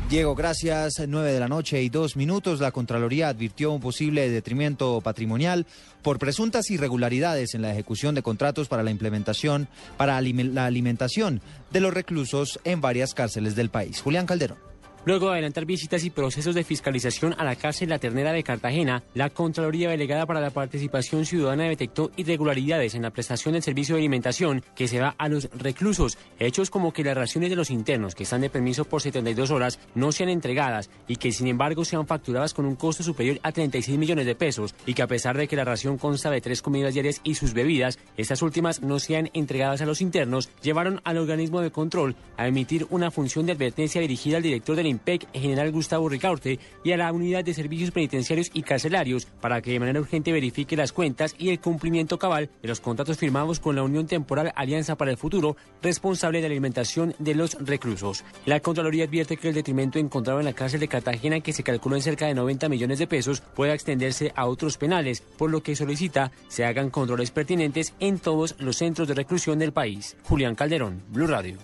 [0.09, 0.95] Diego, gracias.
[1.07, 2.61] Nueve de la noche y dos minutos.
[2.61, 5.67] La Contraloría advirtió un posible detrimento patrimonial
[6.01, 11.81] por presuntas irregularidades en la ejecución de contratos para la implementación, para la alimentación de
[11.81, 14.01] los reclusos en varias cárceles del país.
[14.01, 14.68] Julián Calderón.
[15.05, 19.03] Luego de adelantar visitas y procesos de fiscalización a la cárcel La Ternera de Cartagena,
[19.15, 24.03] la Contraloría Delegada para la Participación Ciudadana detectó irregularidades en la prestación del servicio de
[24.03, 28.15] alimentación que se da a los reclusos, hechos como que las raciones de los internos
[28.15, 32.07] que están de permiso por 72 horas no sean entregadas y que sin embargo sean
[32.07, 35.49] facturadas con un costo superior a 36 millones de pesos y que a pesar de
[35.49, 39.31] que la ración consta de tres comidas diarias y sus bebidas, estas últimas no sean
[39.33, 44.01] entregadas a los internos, llevaron al organismo de control a emitir una función de advertencia
[44.01, 48.51] dirigida al director del PEC general Gustavo Ricaurte, y a la Unidad de Servicios Penitenciarios
[48.55, 52.69] y Carcelarios para que de manera urgente verifique las cuentas y el cumplimiento cabal de
[52.69, 57.15] los contratos firmados con la Unión Temporal Alianza para el Futuro, responsable de la alimentación
[57.19, 58.25] de los reclusos.
[58.47, 61.97] La Contraloría advierte que el detrimento encontrado en la cárcel de Cartagena, que se calculó
[61.97, 65.77] en cerca de 90 millones de pesos, puede extenderse a otros penales, por lo que
[65.77, 70.17] solicita se hagan controles pertinentes en todos los centros de reclusión del país.
[70.23, 71.59] Julián Calderón, Blue Radio.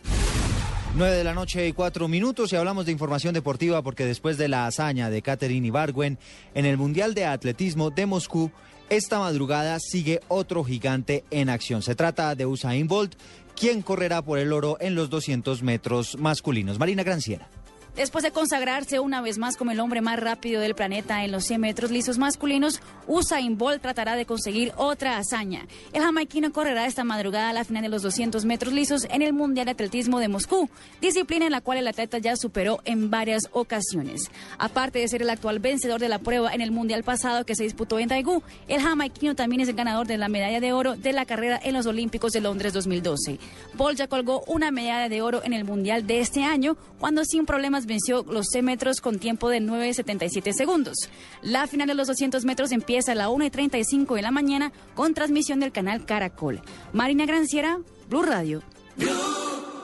[0.97, 4.47] 9 de la noche y cuatro minutos y hablamos de información deportiva porque después de
[4.47, 6.19] la hazaña de Katherine Ibargüen
[6.55, 8.53] en el Mundial de Atletismo de Moscú,
[8.91, 11.83] esta madrugada sigue otro gigante en acción.
[11.83, 13.17] Se trata de Usain Bolt,
[13.57, 16.79] quien correrá por el oro en los 200 metros masculinos.
[16.79, 17.49] Marina Granciera.
[17.97, 21.45] Después de consagrarse una vez más como el hombre más rápido del planeta en los
[21.45, 25.69] 100 metros lisos masculinos, Usain Bolt tratará de conseguir otra hazaña.
[25.93, 29.33] El jamaiquino correrá esta madrugada a la final de los 200 metros lisos en el
[29.33, 30.69] Mundial de Atletismo de Moscú,
[31.01, 34.29] disciplina en la cual el atleta ya superó en varias ocasiones.
[34.59, 37.63] Aparte de ser el actual vencedor de la prueba en el Mundial pasado que se
[37.63, 41.13] disputó en Daegu, el jamaiquino también es el ganador de la medalla de oro de
[41.13, 43.39] la carrera en los Olímpicos de Londres 2012.
[43.75, 47.47] Bolt ya colgó una medalla de oro en el Mundial de este año cuando sin
[47.47, 50.97] problemas venció los 100 metros con tiempo de 9.77 segundos.
[51.43, 55.61] La final de los 200 metros empieza a la 1.35 de la mañana con transmisión
[55.61, 56.63] del canal Caracol.
[56.93, 57.79] Marina Granciera,
[58.09, 58.63] Blue Radio.
[58.97, 59.11] Blue,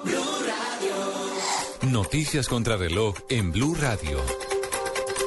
[0.05, 1.92] Radio.
[1.92, 4.18] Noticias contra reloj en Blue Radio.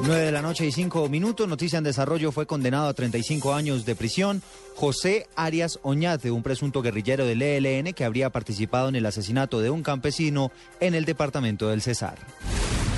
[0.01, 1.47] 9 de la noche y 5 minutos.
[1.47, 2.31] Noticia en desarrollo.
[2.31, 4.41] Fue condenado a 35 años de prisión
[4.75, 9.69] José Arias Oñate, un presunto guerrillero del ELN que habría participado en el asesinato de
[9.69, 12.17] un campesino en el departamento del Cesar.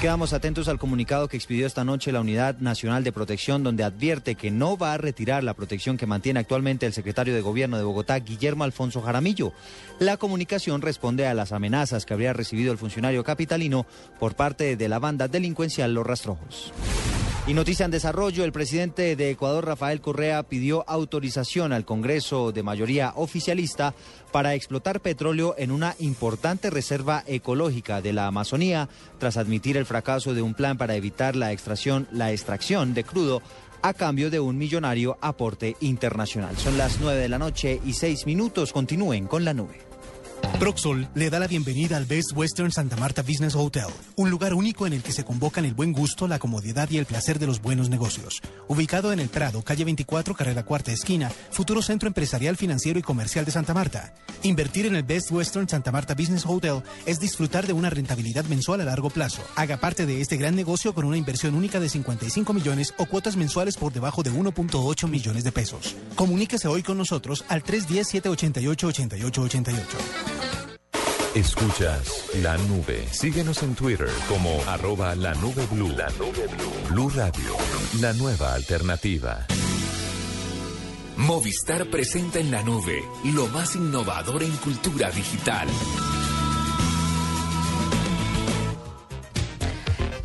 [0.05, 4.35] Quedamos atentos al comunicado que expidió esta noche la Unidad Nacional de Protección, donde advierte
[4.35, 7.85] que no va a retirar la protección que mantiene actualmente el secretario de Gobierno de
[7.85, 9.51] Bogotá, Guillermo Alfonso Jaramillo.
[9.97, 13.87] La comunicación responde a las amenazas que habría recibido el funcionario capitalino
[14.19, 16.71] por parte de la banda delincuencial Los Rastrojos.
[17.47, 22.63] Y noticia en desarrollo, el presidente de Ecuador, Rafael Correa, pidió autorización al Congreso de
[22.63, 23.93] mayoría oficialista
[24.31, 28.89] para explotar petróleo en una importante reserva ecológica de la Amazonía,
[29.19, 33.43] tras admitir el fracaso de un plan para evitar la extracción, la extracción de crudo
[33.83, 36.57] a cambio de un millonario aporte internacional.
[36.57, 38.73] Son las nueve de la noche y seis minutos.
[38.73, 39.94] Continúen con la nube.
[40.59, 44.87] Proxol le da la bienvenida al Best Western Santa Marta Business Hotel, un lugar único
[44.87, 47.61] en el que se convocan el buen gusto, la comodidad y el placer de los
[47.61, 48.41] buenos negocios.
[48.69, 53.43] Ubicado en el Prado, calle 24, carrera cuarta esquina, futuro centro empresarial, financiero y comercial
[53.43, 54.13] de Santa Marta.
[54.43, 58.79] Invertir en el Best Western Santa Marta Business Hotel es disfrutar de una rentabilidad mensual
[58.81, 59.41] a largo plazo.
[59.55, 63.35] Haga parte de este gran negocio con una inversión única de 55 millones o cuotas
[63.35, 65.97] mensuales por debajo de 1.8 millones de pesos.
[66.15, 70.24] Comuníquese hoy con nosotros al 310-788-8888.
[71.35, 73.05] Escuchas la nube.
[73.11, 75.89] Síguenos en Twitter como arroba la nube blue.
[75.89, 76.89] La nube blue.
[76.91, 77.57] Blue Radio,
[77.99, 79.45] la nueva alternativa.
[81.17, 83.03] Movistar presenta en la nube
[83.33, 85.67] lo más innovador en cultura digital.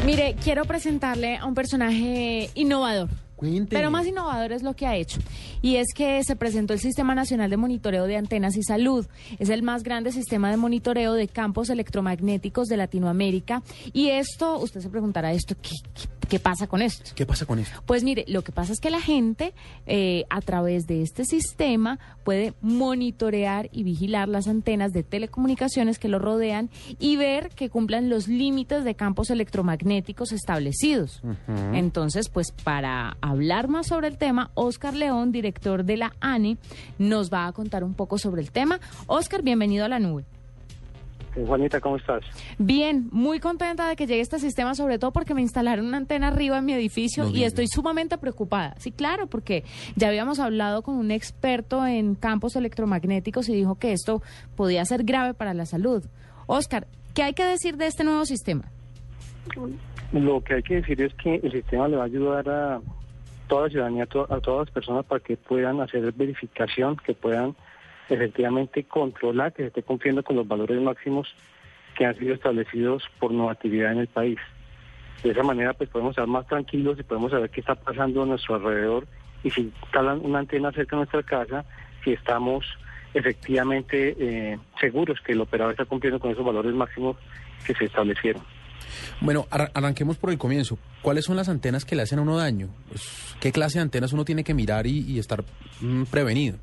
[0.05, 3.09] Mire, quiero presentarle a un personaje innovador
[3.41, 3.75] Cuente.
[3.75, 5.19] Pero más innovador es lo que ha hecho.
[5.63, 9.07] Y es que se presentó el Sistema Nacional de Monitoreo de Antenas y Salud.
[9.39, 13.63] Es el más grande sistema de monitoreo de campos electromagnéticos de Latinoamérica.
[13.95, 17.13] Y esto, usted se preguntará esto, ¿qué, qué, qué pasa con esto?
[17.15, 17.83] ¿Qué pasa con esto?
[17.87, 19.55] Pues mire, lo que pasa es que la gente
[19.87, 26.09] eh, a través de este sistema puede monitorear y vigilar las antenas de telecomunicaciones que
[26.09, 26.69] lo rodean
[26.99, 31.23] y ver que cumplan los límites de campos electromagnéticos establecidos.
[31.73, 36.59] Entonces, pues para hablar más sobre el tema, Oscar León, director de la ANE,
[36.99, 38.81] nos va a contar un poco sobre el tema.
[39.07, 40.25] Oscar, bienvenido a la nube.
[41.37, 42.23] Eh, Juanita, ¿cómo estás?
[42.59, 46.29] Bien, muy contenta de que llegue este sistema, sobre todo porque me instalaron una antena
[46.29, 48.75] arriba en mi edificio No y estoy sumamente preocupada.
[48.79, 49.65] Sí, claro, porque
[49.95, 54.23] ya habíamos hablado con un experto en campos electromagnéticos y dijo que esto
[54.57, 56.05] podía ser grave para la salud.
[56.47, 58.65] Oscar, ¿qué hay que decir de este nuevo sistema?
[60.13, 62.81] Lo que hay que decir es que el sistema le va a ayudar a
[63.51, 67.15] toda la ciudadanía, a, to- a todas las personas para que puedan hacer verificación, que
[67.15, 67.55] puedan
[68.09, 71.29] efectivamente controlar que se esté cumpliendo con los valores máximos
[71.97, 74.39] que han sido establecidos por normatividad en el país.
[75.23, 78.27] De esa manera pues podemos estar más tranquilos y podemos saber qué está pasando a
[78.27, 79.07] nuestro alrededor
[79.43, 81.65] y si está la- una antena cerca de nuestra casa,
[82.05, 82.65] si estamos
[83.13, 87.17] efectivamente eh, seguros que el operador está cumpliendo con esos valores máximos
[87.67, 88.43] que se establecieron.
[89.21, 90.79] Bueno, arra- arranquemos por el comienzo.
[91.03, 92.69] ¿Cuáles son las antenas que le hacen a uno daño?
[92.89, 95.43] Pues, ¿Qué clase de antenas uno tiene que mirar y, estar
[95.81, 96.59] mm, prevenido?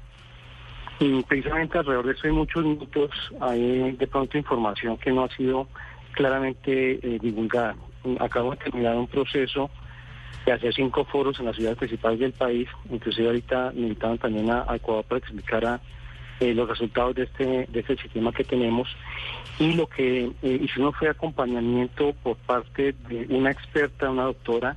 [0.99, 5.29] Y precisamente alrededor de eso hay muchos mitos, hay de pronto información que no ha
[5.35, 5.67] sido
[6.13, 7.75] claramente eh, divulgada.
[8.19, 9.69] Acabo de terminar un proceso
[10.45, 14.65] de hacer cinco foros en las ciudades principales del país, inclusive ahorita invitaron también a,
[14.67, 15.79] a Ecuador para que explicara
[16.39, 18.87] eh, los resultados de este, de este sistema que tenemos.
[19.59, 24.75] Y lo que eh, hicimos fue acompañamiento por parte de una experta, una doctora,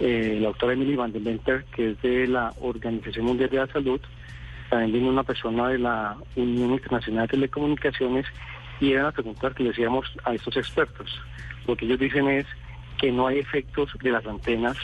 [0.00, 3.66] eh, la doctora Emily Van den Venter, que es de la Organización Mundial de la
[3.68, 4.00] Salud,
[4.68, 8.26] también vino una persona de la Unión Internacional de Telecomunicaciones
[8.80, 11.20] y eran las preguntas que le hacíamos a estos expertos.
[11.66, 12.46] Lo que ellos dicen es
[12.98, 14.76] que no hay efectos de las antenas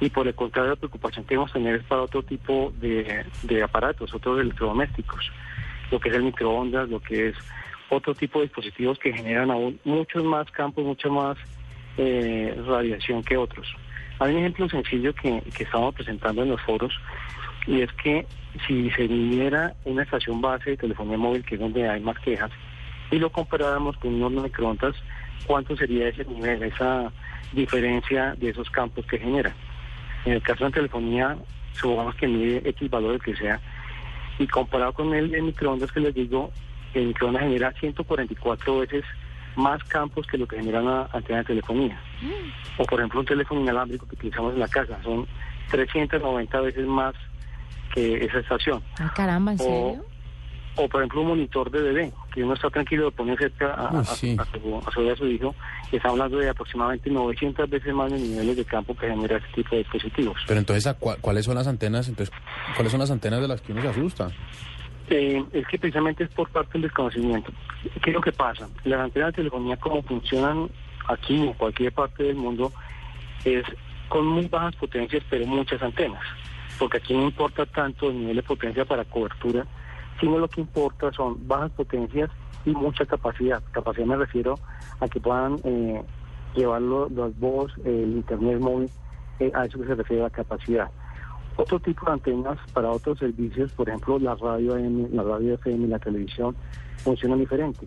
[0.00, 3.62] y por el contrario la preocupación que debemos tener es para otro tipo de, de
[3.62, 5.30] aparatos, otros electrodomésticos,
[5.90, 7.36] lo que es el microondas, lo que es
[7.88, 11.36] otro tipo de dispositivos que generan aún muchos más campos, mucha más
[11.96, 13.66] eh, radiación que otros.
[14.18, 16.92] Hay un ejemplo sencillo que, que estamos presentando en los foros
[17.66, 18.26] y es que
[18.66, 22.50] si se viniera una estación base de telefonía móvil, que es donde hay más quejas,
[23.10, 24.96] y lo comparáramos con un horno de microondas,
[25.46, 27.12] ¿cuánto sería ese nivel, esa
[27.52, 29.54] diferencia de esos campos que genera?
[30.24, 31.36] En el caso de telefonía,
[31.72, 33.60] supongamos que mide X valor el que sea,
[34.38, 36.50] y comparado con el, el microondas que les digo,
[36.94, 39.04] el microondas genera 144 veces
[39.56, 41.98] más campos que lo que genera una antena de telefonía.
[42.78, 45.26] O por ejemplo un teléfono inalámbrico que utilizamos en la casa, son
[45.70, 47.14] 390 veces más
[47.94, 48.82] que esa estación.
[48.98, 50.04] Ay, caramba, ¿en O, serio?
[50.76, 54.04] O por ejemplo un monitor de bebé, que uno está tranquilo, lo pone cerca a,
[54.04, 54.36] sí.
[54.36, 54.42] su,
[54.86, 55.54] a su- a su hijo,
[55.90, 59.48] y está hablando de aproximadamente 900 veces más de niveles de campo que genera este
[59.54, 60.36] tipo de dispositivos.
[60.46, 62.08] Pero entonces, ¿a cua- ¿cuáles son las antenas?
[62.08, 62.34] Entonces,
[62.74, 64.30] ¿cuáles son las antenas de las que uno se asusta?
[65.08, 67.52] Eh, es que precisamente es por parte del desconocimiento.
[68.02, 68.68] ¿Qué es lo que pasa?
[68.84, 70.68] Las antenas de telefonía como funcionan
[71.08, 72.72] aquí o en cualquier parte del mundo
[73.44, 73.64] es
[74.08, 76.20] con muy bajas potencias pero muchas antenas.
[76.78, 79.64] Porque aquí no importa tanto el nivel de potencia para cobertura,
[80.20, 82.30] sino lo que importa son bajas potencias
[82.64, 83.62] y mucha capacidad.
[83.72, 84.54] Capacidad me refiero
[85.00, 86.02] a que puedan eh,
[86.54, 88.90] llevar lo- los voz, el internet móvil,
[89.40, 90.90] eh, a eso que se refiere la capacidad.
[91.56, 95.84] Otro tipo de antenas para otros servicios, por ejemplo, la radio AM, la radio FM
[95.86, 96.54] y la televisión,
[96.98, 97.86] funcionan diferente.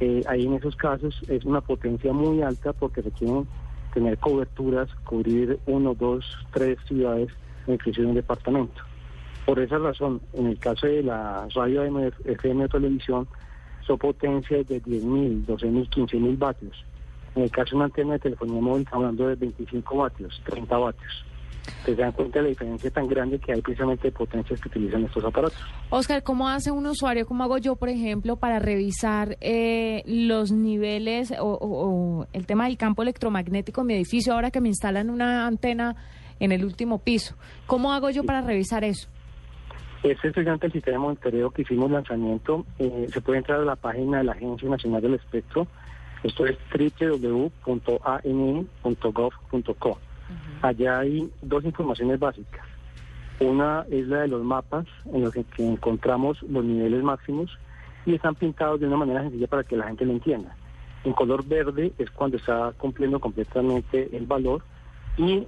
[0.00, 3.46] Eh, ahí en esos casos es una potencia muy alta porque requieren
[3.94, 7.28] tener coberturas, cubrir uno, dos, tres ciudades,
[7.66, 8.82] o inclusive un departamento.
[9.46, 11.82] Por esa razón, en el caso de la radio
[12.24, 13.26] FM o televisión,
[13.86, 16.84] son potencias de 10.000, 12.000, 15.000 vatios.
[17.34, 20.76] En el caso de una antena de telefonía móvil, estamos hablando de 25 vatios, 30
[20.78, 21.24] vatios.
[21.84, 25.04] Se dan cuenta de la diferencia tan grande que hay precisamente de potencias que utilizan
[25.04, 25.58] estos aparatos.
[25.90, 31.32] Oscar, ¿cómo hace un usuario, cómo hago yo, por ejemplo, para revisar eh, los niveles
[31.38, 35.08] o, o- o el tema del campo electromagnético en mi edificio ahora que me instalan
[35.10, 35.94] una antena
[36.40, 37.36] en el último piso?
[37.66, 39.08] ¿Cómo hago yo para revisar eso?
[40.02, 42.66] Este es el sistema de monitoreo que hicimos lanzamiento.
[42.80, 45.68] Eh, se puede entrar a la página de la Agencia Nacional del Espectro.
[46.24, 47.78] Esto es www.ani.gov.co.
[50.60, 52.66] Allá hay dos informaciones básicas.
[53.38, 57.56] Una es la de los mapas en los que que encontramos los niveles máximos
[58.04, 60.56] y están pintados de una manera sencilla para que la gente lo entienda.
[61.04, 64.62] En color verde es cuando está cumpliendo completamente el valor
[65.16, 65.46] y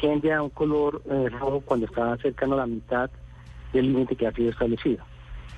[0.00, 3.10] tiende a un color eh, rojo cuando está cercano a la mitad
[3.76, 5.04] del límite que ha sido establecido.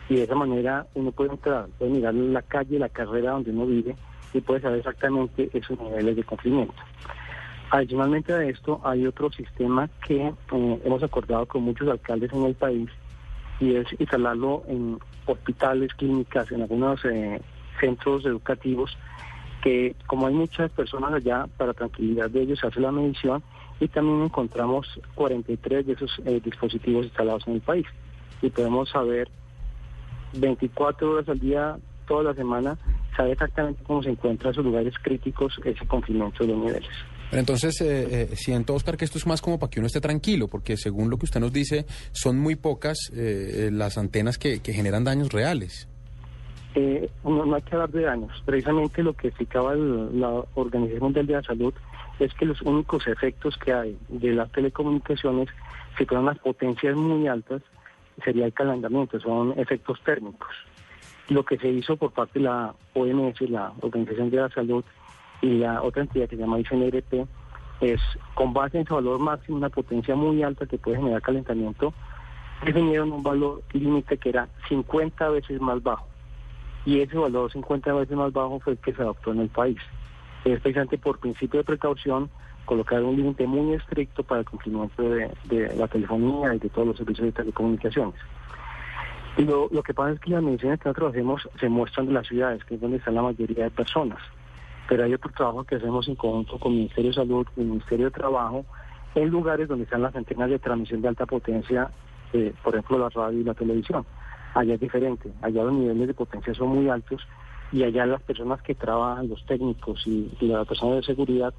[0.09, 3.66] Y de esa manera uno puede entrar, puede mirar la calle, la carrera donde uno
[3.66, 3.97] vive
[4.32, 6.74] y puede saber exactamente esos niveles de cumplimiento.
[7.70, 12.55] Adicionalmente a esto, hay otro sistema que eh, hemos acordado con muchos alcaldes en el
[12.55, 12.89] país
[13.61, 17.40] y es instalarlo en hospitales, clínicas, en algunos eh,
[17.78, 18.97] centros educativos,
[19.62, 23.43] que como hay muchas personas allá, para tranquilidad de ellos se hace la medición
[23.81, 27.86] y también encontramos 43 de esos eh, dispositivos instalados en el país
[28.43, 29.28] y podemos saber
[30.35, 32.77] 24 horas al día, toda la semana,
[33.16, 36.89] saber exactamente cómo se encuentran esos lugares críticos, ese cumplimiento de los niveles.
[37.31, 40.01] Pero entonces, eh, eh, siento, Oscar, que esto es más como para que uno esté
[40.01, 44.39] tranquilo, porque según lo que usted nos dice, son muy pocas eh, eh, las antenas
[44.39, 45.89] que, que generan daños reales.
[46.74, 48.31] Eh, no, no hay que hablar de daños.
[48.47, 51.74] Precisamente lo que explicaba el- la Organización Mundial de la Salud
[52.19, 55.48] es que los únicos efectos que hay de las telecomunicaciones,
[55.98, 57.62] si fueran las potencias muy altas,
[58.24, 60.49] sería el calentamiento, son efectos térmicos.
[61.28, 64.85] Lo que se hizo por parte de la OMS, la Organización de la Salud,
[65.40, 67.27] y la otra entidad que se llama ICNRP,
[67.81, 68.01] es
[68.35, 71.93] con base en su valor máximo, una potencia muy alta que puede generar calentamiento,
[72.65, 76.09] definieron un valor límite que era 50 veces más bajo
[76.89, 79.78] y ese valor 50 veces más bajo fue el que se adoptó en el país.
[80.45, 82.31] Es precisamente por principio de precaución
[82.69, 86.97] colocar un límite muy estricto para el cumplimiento de, la telefonía y de todos los
[86.99, 88.20] servicios de telecomunicaciones.
[89.39, 92.12] Y lo, lo que pasa es que las mediciones que nosotros hacemos se muestran de
[92.12, 94.19] las ciudades, que es donde está la mayoría de personas.
[94.86, 97.66] Pero hay otro trabajo que hacemos en conjunto con el Ministerio de Salud y el
[97.69, 98.66] Ministerio de Trabajo
[99.15, 101.90] en lugares donde están las antenas de transmisión de alta potencia,
[102.35, 104.05] eh, por ejemplo la radio y la televisión.
[104.53, 107.27] Allá es diferente, allá los niveles de potencia son muy altos
[107.73, 111.55] y allá las personas que trabajan, los técnicos y las personas de seguridad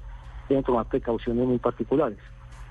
[0.50, 2.18] deben tomar precauciones muy particulares.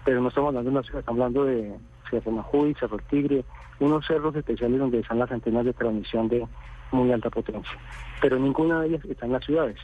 [0.06, 1.76] Pero no estamos hablando de una ciudad, estamos hablando de
[2.10, 3.44] Cerro Majuy, Cerro Tigre,
[3.80, 6.46] unos cerros especiales donde están las antenas de transmisión de
[6.92, 7.78] muy alta potencia.
[8.22, 9.78] Pero ninguna de ellas está en las ciudades,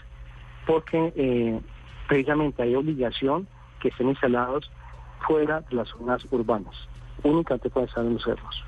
[0.68, 1.60] porque eh,
[2.08, 3.48] precisamente hay obligación
[3.80, 4.70] que estén instalados
[5.26, 6.76] fuera de las zonas urbanas.
[7.24, 8.65] Únicamente pueden estar en los cerros.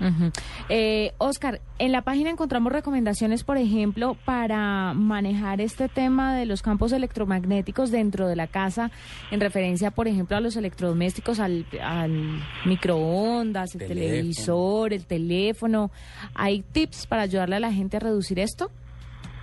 [0.00, 0.30] Ujú.
[0.68, 6.62] Eh, Oscar, en la página encontramos recomendaciones, por ejemplo, para manejar este tema de los
[6.62, 8.90] campos electromagnéticos dentro de la casa,
[9.30, 14.06] en referencia, por ejemplo, a los electrodomésticos, al, al microondas, el Teléfono.
[14.10, 15.90] televisor, el teléfono.
[16.34, 18.70] ¿Hay tips para ayudarle a la gente a reducir esto?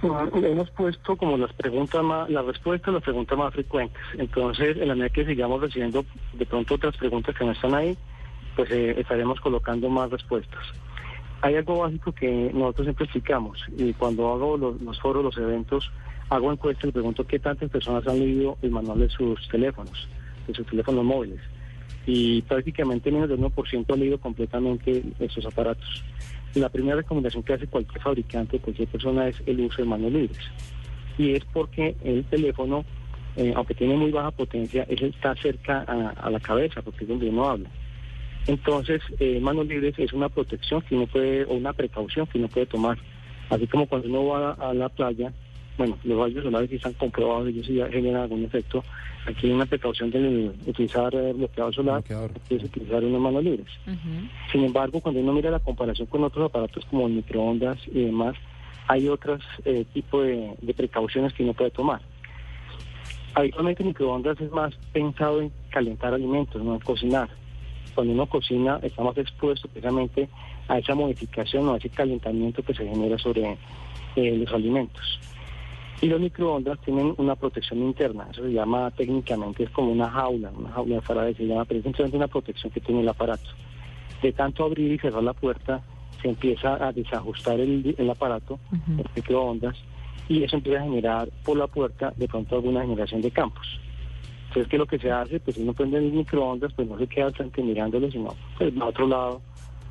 [0.02, 4.02] Bueno, Hemos puesto como las preguntas más, las respuestas a las preguntas más frecuentes.
[4.18, 7.98] Entonces, en la medida que sigamos recibiendo de pronto otras preguntas que no están ahí,
[8.58, 10.60] pues eh, estaremos colocando más respuestas.
[11.42, 15.92] Hay algo básico que nosotros siempre explicamos y cuando hago los, foros, los eventos,
[16.30, 20.10] hago encuestas y pregunto qué tantas personas han leído el manual de sus teléfonos,
[20.48, 21.40] de sus teléfonos móviles.
[22.08, 26.04] Y prácticamente menos del 1% ha leído completamente esos aparatos.
[26.56, 30.40] La primera recomendación que hace cualquier fabricante, cualquier persona, es el uso de manos libres.
[31.20, 32.84] Y es porque el teléfono,
[33.36, 37.30] eh, aunque tiene muy baja potencia, él está cerca a la cabeza, porque es donde
[37.30, 37.70] uno habla.
[38.48, 42.48] Entonces, eh, manos libres es una protección que uno puede, o una precaución que uno
[42.48, 42.98] puede tomar.
[43.50, 45.34] Así como cuando uno va a la playa,
[45.78, 48.84] bueno, los rayos solares sí están comprobados, ellos sí generan algún efecto.
[49.26, 53.68] Aquí hay una precaución de utilizar eh, bloqueador solar, que es utilizar unas manos libres.
[54.52, 58.36] Sin embargo, cuando uno mira la comparación con otros aparatos como el microondas y demás,
[58.88, 62.02] hay otros eh, tipos de, de precauciones que uno puede tomar.
[63.36, 67.30] Habitualmente el microondas es más pensado en calentar alimentos, no en cocinar.
[67.98, 70.30] Cuando uno cocina está más expuesto precisamente
[70.68, 73.58] a esa modificación o a ese calentamiento que se genera sobre
[74.16, 75.20] eh, los alimentos.
[76.00, 80.52] Y los microondas tienen una protección interna, eso se llama técnicamente, es como una jaula,
[80.56, 83.50] una jaula de Faraday, se llama, pero es simplemente una protección que tiene el aparato.
[84.22, 85.82] De tanto abrir y cerrar la puerta,
[86.22, 89.76] se empieza a desajustar el, el aparato, el microondas,
[90.30, 93.66] y eso empieza a generar por la puerta de pronto alguna generación de campos.
[94.48, 95.40] Entonces, ¿qué es lo que se hace?
[95.40, 98.74] Pues si uno prende el microondas, pues no se queda al frente mirándolo, sino pues
[98.78, 99.42] va a otro lado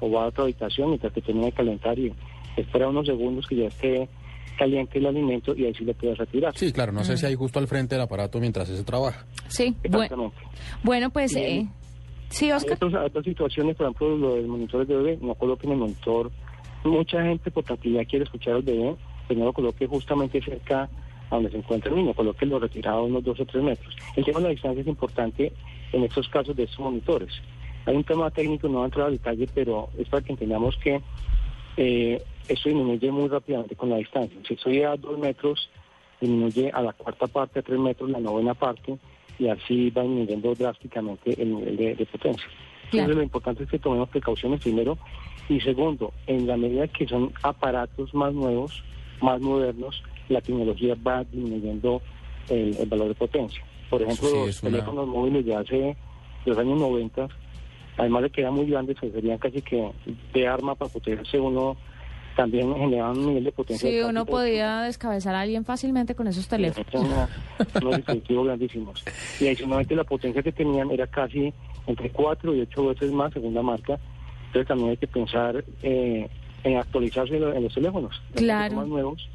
[0.00, 2.12] o va a otra habitación mientras que termina de calentar y
[2.56, 4.08] espera unos segundos que ya esté
[4.58, 6.56] caliente el alimento y ahí sí le puede retirar.
[6.56, 7.16] Sí, claro, no sé Mm.
[7.18, 9.26] si hay justo al frente del aparato mientras ese trabaja.
[9.48, 10.36] Sí, bueno, Exactamente.
[10.82, 11.66] bueno pues eh,
[12.30, 12.74] sí, Hay Oscar.
[12.76, 16.30] otros- otras situaciones, por ejemplo, lo de los monitores de bebé, no coloquen el monitor.
[16.84, 18.96] Mucha gente por tranquilidad quiere escuchar al bebé,
[19.28, 20.88] pero no lo coloque justamente cerca
[21.30, 23.94] a donde se encuentra el niño, colóquelo retirado a unos dos o tres metros.
[24.14, 25.52] El tema de la distancia es importante
[25.92, 27.30] en estos casos de estos monitores.
[27.86, 30.76] Hay un tema técnico, no voy a entrar al detalle, pero es para que entendamos
[30.78, 31.00] que
[31.76, 34.38] eh, esto disminuye muy rápidamente con la distancia.
[34.46, 35.70] Si estoy a dos metros,
[36.20, 38.98] disminuye a la cuarta parte, a tres metros, la novena parte,
[39.38, 42.46] y así va disminuyendo drásticamente el nivel de, de potencia.
[42.84, 44.96] Entonces lo importante es que tomemos precauciones primero
[45.48, 48.82] y segundo, en la medida que son aparatos más nuevos,
[49.20, 52.02] más modernos, la tecnología va disminuyendo
[52.48, 53.62] el, el valor de potencia.
[53.90, 55.96] Por ejemplo, Sí, los una- teléfonos móviles de hace
[56.44, 57.28] los años 90,
[57.98, 59.90] además de que eran muy grandes, se serían casi que
[60.34, 61.76] de arma para protegerse uno,
[62.36, 63.88] también generaban un nivel de potencia.
[63.88, 66.86] Sí, de uno podía descabezar a alguien fácilmente con esos teléfonos.
[66.92, 67.30] son unos,
[67.82, 69.04] unos dispositivos grandísimos.
[69.40, 71.52] Y adicionalmente la potencia que tenían era casi
[71.86, 73.98] entre 4 y 8 veces más según la marca.
[74.48, 76.28] Entonces también hay que pensar eh,
[76.64, 78.20] en actualizarse en lo- en los teléfonos.
[78.34, 78.68] Los Claro.
[78.74, 79.28] son más nuevos,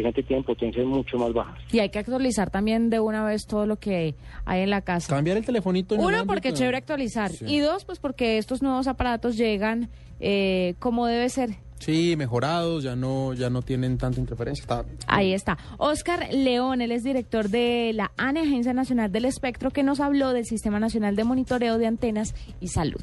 [0.00, 1.58] gente tiene potencias mucho más bajas.
[1.72, 4.14] Y hay que actualizar también de una vez todo lo que
[4.44, 5.14] hay en la casa.
[5.14, 5.96] Cambiar el telefonito.
[5.96, 7.30] Uno, porque es chévere actualizar.
[7.30, 7.44] Sí.
[7.46, 9.90] Y dos, pues porque estos nuevos aparatos llegan
[10.20, 11.50] eh, como debe ser.
[11.80, 14.62] Sí, mejorados, ya no, ya no tienen tanta interferencia.
[14.62, 15.58] Está, Ahí está.
[15.78, 20.32] Oscar León, él es director de la ANE, Agencia Nacional del Espectro, que nos habló
[20.32, 23.02] del Sistema Nacional de Monitoreo de Antenas y Salud.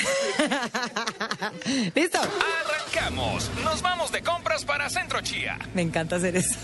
[1.94, 2.18] ¿Listo?
[2.18, 3.50] Arrancamos.
[3.64, 5.58] Nos vamos de compras para Centro Chía.
[5.74, 6.56] Me encanta hacer eso.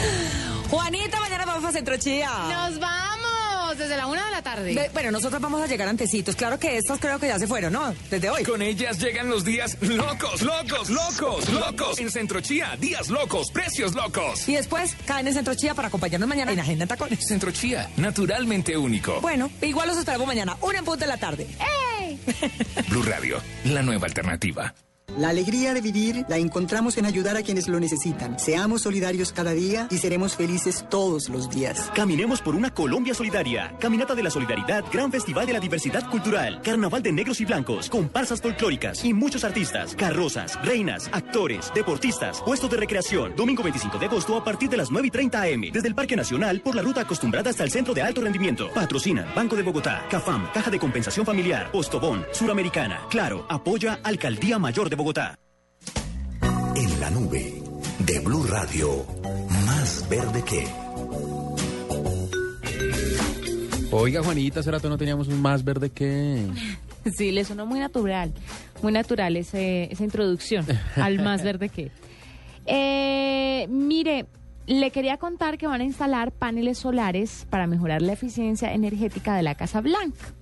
[0.70, 2.30] Juanita, mañana vamos a Centro Chía.
[2.48, 3.23] Nos vamos
[3.78, 4.74] desde la una de la tarde.
[4.74, 6.36] Ve- bueno, nosotros vamos a llegar antecitos.
[6.36, 7.94] Claro que estas creo que ya se fueron, ¿no?
[8.10, 8.42] Desde hoy.
[8.44, 11.98] Con ellas llegan los días locos, locos, locos, locos.
[11.98, 14.48] En Centro Chía, días locos, precios locos.
[14.48, 17.26] Y después caen en Centro Chía para acompañarnos mañana en Agenda en Tacones.
[17.26, 19.20] Centro Chía, naturalmente único.
[19.20, 21.46] Bueno, igual los esperamos mañana, una en punto de la tarde.
[22.88, 24.74] Blue Radio, la nueva alternativa.
[25.16, 28.36] La alegría de vivir la encontramos en ayudar a quienes lo necesitan.
[28.36, 31.88] Seamos solidarios cada día y seremos felices todos los días.
[31.94, 33.76] Caminemos por una Colombia solidaria.
[33.78, 37.88] Caminata de la Solidaridad, Gran Festival de la Diversidad Cultural, Carnaval de Negros y Blancos,
[37.88, 43.36] comparsas folclóricas y muchos artistas, carrozas, reinas, actores, deportistas, puestos de recreación.
[43.36, 45.60] Domingo 25 de agosto a partir de las 9 y 30 am.
[45.72, 48.68] Desde el Parque Nacional por la ruta acostumbrada hasta el Centro de Alto Rendimiento.
[48.74, 53.02] Patrocinan Banco de Bogotá, CAFAM, Caja de Compensación Familiar, Postobón, Suramericana.
[53.10, 55.38] Claro, apoya Alcaldía Mayor de Bogotá.
[56.76, 57.62] En la nube
[58.00, 59.04] de Blue Radio,
[59.66, 60.66] más verde que.
[63.90, 66.46] Oiga, Juanita, hace rato no teníamos un más verde que...
[67.18, 68.32] Sí, le sonó muy natural,
[68.82, 70.64] muy natural ese- esa introducción
[70.96, 71.90] al más verde que.
[72.64, 74.24] Eh, mire,
[74.66, 79.42] le quería contar que van a instalar paneles solares para mejorar la eficiencia energética de
[79.42, 80.34] la Casa Blanca.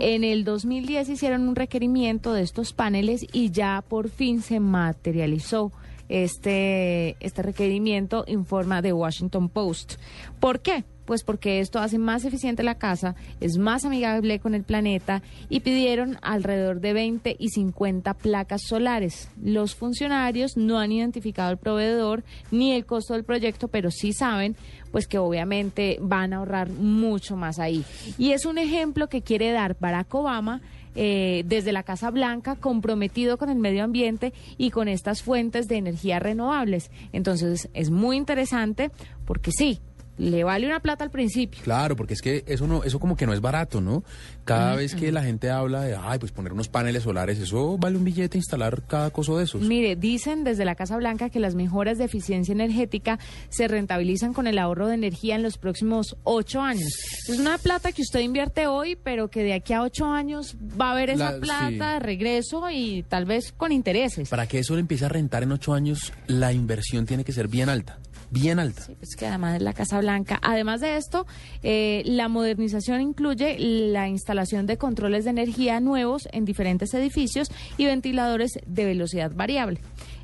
[0.00, 5.72] En el 2010 hicieron un requerimiento de estos paneles y ya por fin se materializó
[6.08, 9.94] este, este requerimiento, informa The Washington Post.
[10.40, 10.84] ¿Por qué?
[11.04, 15.60] Pues porque esto hace más eficiente la casa, es más amigable con el planeta y
[15.60, 19.28] pidieron alrededor de 20 y 50 placas solares.
[19.42, 24.56] Los funcionarios no han identificado el proveedor ni el costo del proyecto, pero sí saben
[24.92, 27.84] pues que obviamente van a ahorrar mucho más ahí.
[28.18, 30.60] Y es un ejemplo que quiere dar Barack Obama
[30.94, 35.78] eh, desde la Casa Blanca comprometido con el medio ambiente y con estas fuentes de
[35.78, 36.90] energía renovables.
[37.14, 38.90] Entonces es muy interesante
[39.24, 39.80] porque sí,
[40.18, 41.60] le vale una plata al principio.
[41.64, 44.04] Claro, porque es que eso no, eso como que no es barato, ¿no?
[44.44, 47.78] Cada Mm, vez que la gente habla de, ay, pues poner unos paneles solares, eso
[47.78, 49.62] vale un billete instalar cada cosa de esos.
[49.62, 53.18] Mire, dicen desde la Casa Blanca que las mejoras de eficiencia energética
[53.48, 56.88] se rentabilizan con el ahorro de energía en los próximos ocho años.
[57.28, 60.88] Es una plata que usted invierte hoy, pero que de aquí a ocho años va
[60.88, 61.74] a haber esa La- plata sí.
[61.94, 64.28] de regreso y tal vez con intereses.
[64.28, 67.48] Para que eso le empiece a rentar en ocho años, la inversión tiene que ser
[67.48, 67.98] bien alta,
[68.32, 68.82] bien alta.
[68.98, 70.38] Pues que además es la Casa Blanca.
[70.42, 71.26] Además de esto,
[71.62, 77.84] eh, la modernización incluye la instalación de controles de energía nuevos en diferentes edificios y
[77.86, 79.80] ventiladores de velocidad variable.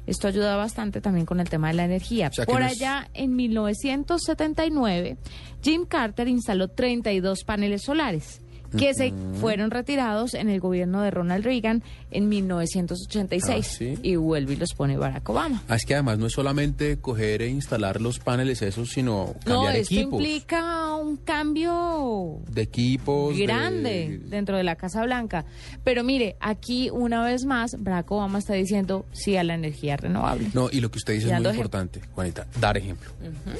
[0.06, 2.30] Esto ayuda bastante también con el tema de la energía.
[2.32, 5.16] sea que Por no es- allá, en 1979,
[5.62, 8.40] Jim Carter instaló 32 paneles solares
[8.76, 13.98] que se fueron retirados en el gobierno de Ronald Reagan en 1986 Ah, ¿sí?
[14.02, 15.62] y vuelve y los pone Barack Obama.
[15.68, 19.54] Ah, es que además no es solamente coger e instalar los paneles esos, sino No,
[19.62, 20.20] cambiar esto equipos.
[20.20, 23.36] implica un cambio De equipos.
[23.36, 25.44] de- grande dentro de la Casa Blanca.
[25.84, 30.48] Pero mire, aquí una vez más Barack Obama está diciendo sí a la energía renovable.
[30.54, 33.10] No, y lo que usted dice es muy importante, Juanita, dar ejemplo.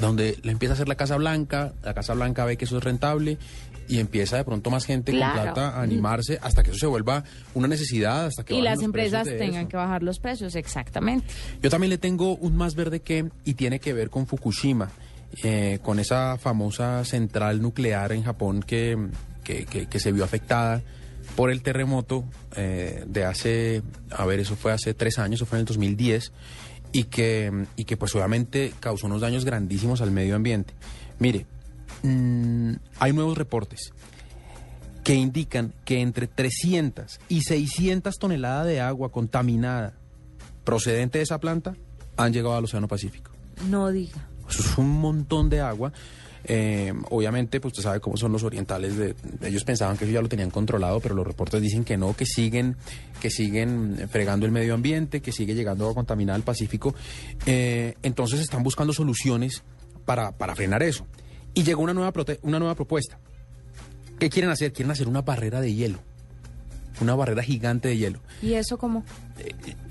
[0.01, 2.85] Donde le empieza a hacer la Casa Blanca, la Casa Blanca ve que eso es
[2.85, 3.39] rentable
[3.89, 5.35] y empieza de pronto más gente Claro.
[5.35, 7.25] con plata a animarse hasta que eso se vuelva
[7.55, 9.69] una necesidad, hasta que Y las empresas tengan eso.
[9.69, 11.27] que bajar los precios, exactamente.
[11.63, 14.91] Yo también le tengo un más verde que, y tiene que ver con Fukushima,
[15.43, 18.97] eh, con esa famosa central nuclear en Japón que,
[19.45, 20.83] que, que- que se vio afectada
[21.37, 22.25] por el terremoto
[22.57, 26.33] eh, de hace, a ver, eso fue hace tres años, eso fue en el 2010,
[26.93, 30.73] y que, y que pues obviamente causó unos daños grandísimos al medio ambiente.
[31.19, 31.47] Mire,
[32.03, 33.93] mm, hay nuevos reportes
[35.05, 39.95] que indican que entre 300 y 600 toneladas de agua contaminada
[40.65, 41.75] procedente de esa planta
[42.19, 43.31] han llegado al Océano Pacífico.
[43.71, 44.29] No diga.
[44.51, 45.93] Eso es un montón de agua.
[46.45, 48.97] Eh, obviamente, pues usted sabe cómo son los orientales.
[48.97, 52.15] De, ellos pensaban que eso ya lo tenían controlado, pero los reportes dicen que no,
[52.15, 52.77] que siguen,
[53.21, 56.95] que siguen fregando el medio ambiente, que sigue llegando agua contaminada al Pacífico.
[57.47, 59.63] Eh, entonces están buscando soluciones
[60.05, 61.07] para, para frenar eso.
[61.55, 62.13] Y llegó una nueva,
[62.43, 63.19] una nueva propuesta.
[64.19, 64.73] ¿Qué quieren hacer?
[64.73, 65.99] Quieren hacer una barrera de hielo.
[67.01, 68.21] Una barrera gigante de hielo.
[68.43, 69.05] ¿Y eso cómo?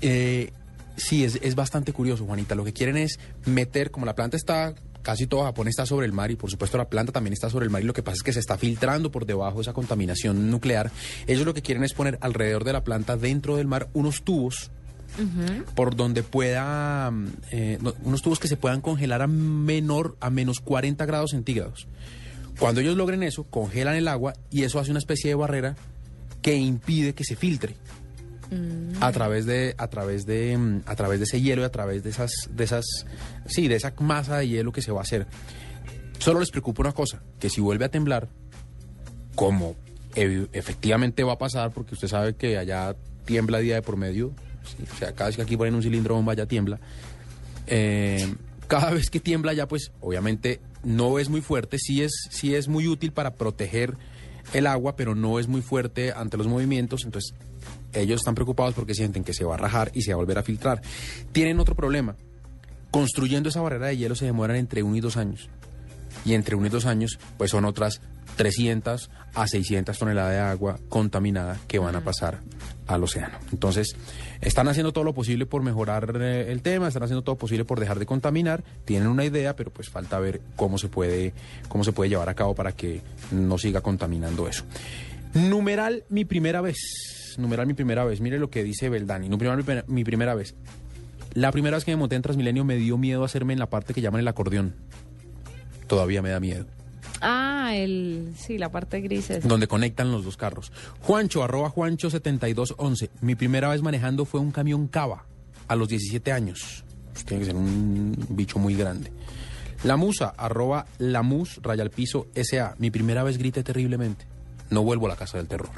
[0.00, 0.52] Eh,
[0.96, 2.54] sí, es, es bastante curioso, Juanita.
[2.54, 6.12] Lo que quieren es meter, como la planta está, casi todo Japón está sobre el
[6.12, 8.16] mar y por supuesto la planta también está sobre el mar y lo que pasa
[8.16, 10.90] es que se está filtrando por debajo esa contaminación nuclear.
[11.26, 14.70] Ellos lo que quieren es poner alrededor de la planta, dentro del mar, unos tubos
[15.74, 20.30] por donde pueda, mm, eh, no- unos tubos que se puedan congelar a menor, a
[20.30, 21.88] menos 40 grados centígrados.
[22.58, 25.76] Cuando ellos logren eso, congelan el agua y eso hace una especie de barrera
[26.42, 27.76] que impide que se filtre.
[29.00, 32.02] A través de a través de mm, a través de ese hielo y a través
[32.02, 32.84] de esas de esas
[33.46, 35.26] sí de esa masa de hielo que se va a hacer.
[36.18, 38.28] Solo les preocupa una cosa que si vuelve a temblar
[39.34, 39.76] como
[40.14, 44.32] efectivamente va a pasar porque usted sabe que allá tiembla día de por medio
[44.92, 46.78] o sea cada vez que aquí ponen un cilindro bomba ya tiembla.
[47.66, 48.34] Eh,
[48.66, 52.68] cada vez que tiembla ya pues obviamente no es muy fuerte sí es sí es
[52.68, 53.96] muy útil para proteger
[54.52, 57.04] el agua pero no es muy fuerte ante los movimientos.
[57.04, 57.34] Entonces
[57.92, 60.38] ellos están preocupados porque sienten que se va a rajar y se va a volver
[60.38, 60.80] a filtrar.
[61.32, 62.16] Tienen otro problema.
[62.90, 65.48] Construyendo esa barrera de hielo se demoran entre uno y dos años.
[66.24, 68.00] Y entre uno y dos años pues son otras
[68.38, 72.38] 300 a 600 toneladas de agua contaminada que van a pasar
[72.86, 73.36] al océano.
[73.52, 73.96] Entonces,
[74.40, 77.66] están haciendo todo lo posible por mejorar eh, el tema, están haciendo todo lo posible
[77.66, 81.34] por dejar de contaminar, tienen una idea, pero pues falta ver cómo se puede
[81.68, 84.64] cómo se puede llevar a cabo para que no siga contaminando eso.
[85.34, 86.78] Numeral mi primera vez.
[87.36, 88.20] Numeral mi primera vez.
[88.20, 89.28] Mire lo que dice Beldani.
[89.28, 90.54] Numeral mi, primer- mi primera vez.
[91.34, 93.92] La primera vez que me monté en Transmilenio me dio miedo hacerme en la parte
[93.92, 94.74] que llaman el acordeón.
[95.86, 96.64] Todavía me da miedo.
[97.20, 99.46] Ah, el sí, la parte gris es.
[99.46, 100.72] donde conectan los dos carros.
[101.00, 103.10] Juancho, arroba Juancho7211.
[103.20, 105.24] Mi primera vez manejando fue un camión Cava
[105.66, 106.84] a los 17 años.
[107.12, 109.12] Pues tiene que ser un bicho muy grande.
[109.84, 112.74] La Musa, arroba Lamus, raya al piso, SA.
[112.78, 114.26] Mi primera vez grité terriblemente.
[114.70, 115.70] No vuelvo a la casa del terror.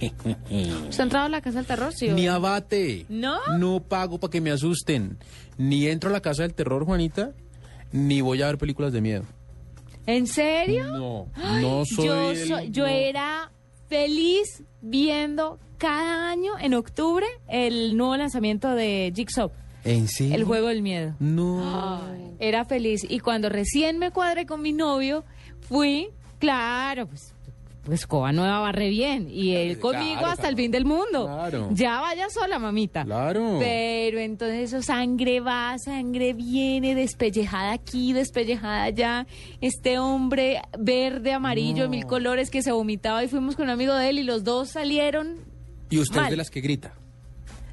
[0.00, 1.92] ¿Usted ha entrado a la casa del terror?
[1.92, 2.08] Sí.
[2.08, 3.04] Ni abate.
[3.08, 3.38] ¿No?
[3.58, 5.18] No pago para que me asusten.
[5.58, 7.32] Ni entro a la casa del terror, Juanita,
[7.92, 9.24] ni voy a ver películas de miedo.
[10.06, 10.86] ¿En serio?
[10.86, 11.26] No,
[11.60, 12.06] no soy.
[12.06, 12.88] Yo, el- yo no.
[12.88, 13.52] era
[13.88, 19.50] feliz viendo cada año en octubre el nuevo lanzamiento de Jigsaw,
[19.84, 20.34] ¿En serio?
[20.34, 21.14] el juego del miedo.
[21.18, 22.00] No.
[22.38, 25.24] Era feliz y cuando recién me cuadré con mi novio
[25.60, 26.08] fui,
[26.38, 27.34] claro, pues
[27.84, 31.26] pues Coba Nueva barre bien y él conmigo claro, hasta el fin del mundo.
[31.26, 31.68] Claro.
[31.72, 33.04] Ya vaya sola, mamita.
[33.04, 33.56] Claro.
[33.58, 39.26] Pero entonces eso sangre va, sangre viene, despellejada aquí, despellejada allá.
[39.60, 44.10] Este hombre verde, amarillo, mil colores que se vomitaba y fuimos con un amigo de
[44.10, 45.36] él y los dos salieron.
[45.88, 46.94] Y usted es de las que grita.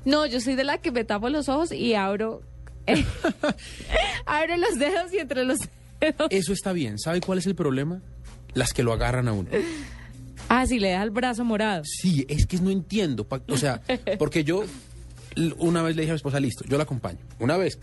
[0.06, 2.42] No, yo soy de la que me tapo los ojos y abro,
[4.26, 5.60] abro los dedos y entre los
[6.00, 6.28] dedos.
[6.30, 6.98] Eso está bien.
[6.98, 8.02] ¿Sabe cuál es el problema?
[8.54, 9.50] Las que lo agarran a uno.
[10.50, 11.84] Ah, sí, le da el brazo morado.
[11.86, 13.28] Sí, es que no entiendo.
[13.50, 13.82] O sea,
[14.20, 14.64] porque yo
[15.58, 17.20] Una vez le dije a mi esposa, listo, yo la acompaño.
[17.40, 17.80] Una vez,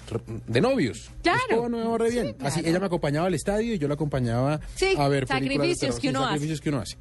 [0.46, 1.10] de novios.
[1.22, 1.68] Claro.
[1.68, 2.36] No, re bien.
[2.40, 5.74] Así, ella me acompañaba al estadio y yo la acompañaba Sí, a ver películas de
[5.74, 6.00] sacrificios terror.
[6.00, 6.28] que uno hace.
[6.32, 6.96] sacrificios que uno hace.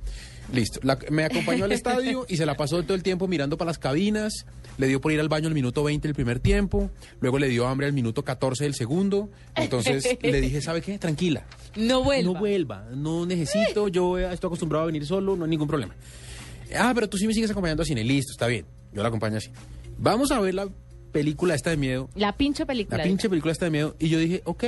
[0.54, 0.80] Listo.
[0.84, 3.80] La- me acompañó al estadio y se la pasó todo el tiempo mirando para las
[3.80, 4.46] cabinas.
[4.78, 6.90] Le dio por ir al baño al minuto 20 del primer tiempo.
[7.22, 9.30] Luego le dio hambre al minuto 14 del segundo.
[9.56, 11.00] Entonces le dije, ¿sabe qué?
[11.00, 11.46] Tranquila.
[11.78, 12.34] No vuelva.
[12.34, 12.86] No vuelva.
[12.94, 13.88] No necesito.
[13.88, 15.36] Yo eh, estoy acostumbrado a venir solo.
[15.36, 15.96] No hay ningún problema.
[16.78, 18.04] Ah, pero tú sí me sigues acompañando a cine.
[18.04, 18.66] Listo, está bien.
[18.92, 19.50] Yo la acompaño así.
[19.98, 20.68] Vamos a ver la
[21.12, 22.10] película esta de miedo.
[22.16, 22.98] La pinche película.
[22.98, 23.96] La pinche película esta de miedo.
[24.00, 24.64] Y yo dije, ok,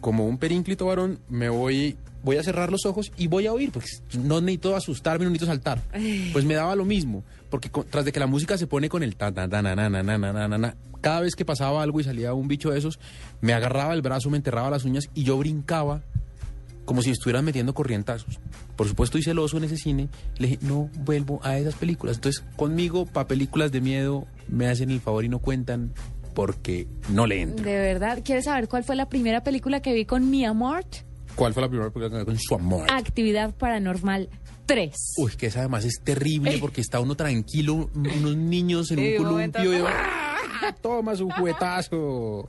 [0.00, 3.70] como un perínclito varón, me voy, voy a cerrar los ojos y voy a oír,
[3.72, 5.82] porque no necesito asustarme, no necesito saltar.
[6.32, 9.02] Pues me daba lo mismo, porque con- tras de que la música se pone con
[9.02, 11.44] el ta ta ta na na na na na na na, na, cada vez que
[11.44, 12.98] pasaba algo y salía un bicho de esos,
[13.40, 16.02] me agarraba el brazo, me enterraba las uñas y yo brincaba
[16.86, 18.40] como si estuvieran metiendo corrientazos.
[18.76, 20.08] Por supuesto, hice celoso en ese cine.
[20.38, 22.16] Le dije, no vuelvo a esas películas.
[22.16, 25.92] Entonces, conmigo, para películas de miedo, me hacen el favor y no cuentan
[26.34, 27.64] porque no le entro.
[27.64, 30.84] De verdad, ¿quieres saber cuál fue la primera película que vi con mi amor?
[31.34, 32.86] ¿Cuál fue la primera película que vi con su amor?
[32.90, 34.28] Actividad Paranormal
[34.66, 34.94] 3.
[35.18, 39.18] Uy, que esa además es terrible porque está uno tranquilo, unos niños en un de
[39.20, 39.82] momento- columpio y
[40.62, 40.74] ¡ah!
[40.80, 42.48] toma su juguetazo.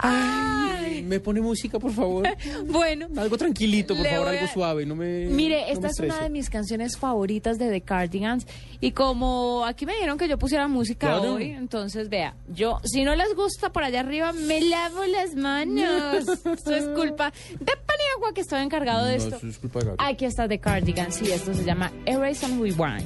[0.00, 2.26] Ay, me pone música, por favor.
[2.68, 6.20] Bueno, algo tranquilito, por favor, algo suave, no me Mire, no me esta es una
[6.22, 8.46] de mis canciones favoritas de The Cardigans
[8.80, 11.34] y como aquí me dijeron que yo pusiera música Claro.
[11.34, 16.28] hoy, entonces vea, yo si no les gusta por allá arriba me lavo las manos.
[16.44, 19.36] Esto es culpa de Paniagua que estaba encargado de No, esto.
[19.36, 19.94] eso es culpa de.
[19.98, 23.04] Aquí está The Cardigans y esto se llama Erase and Rewind.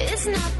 [0.00, 0.57] It's not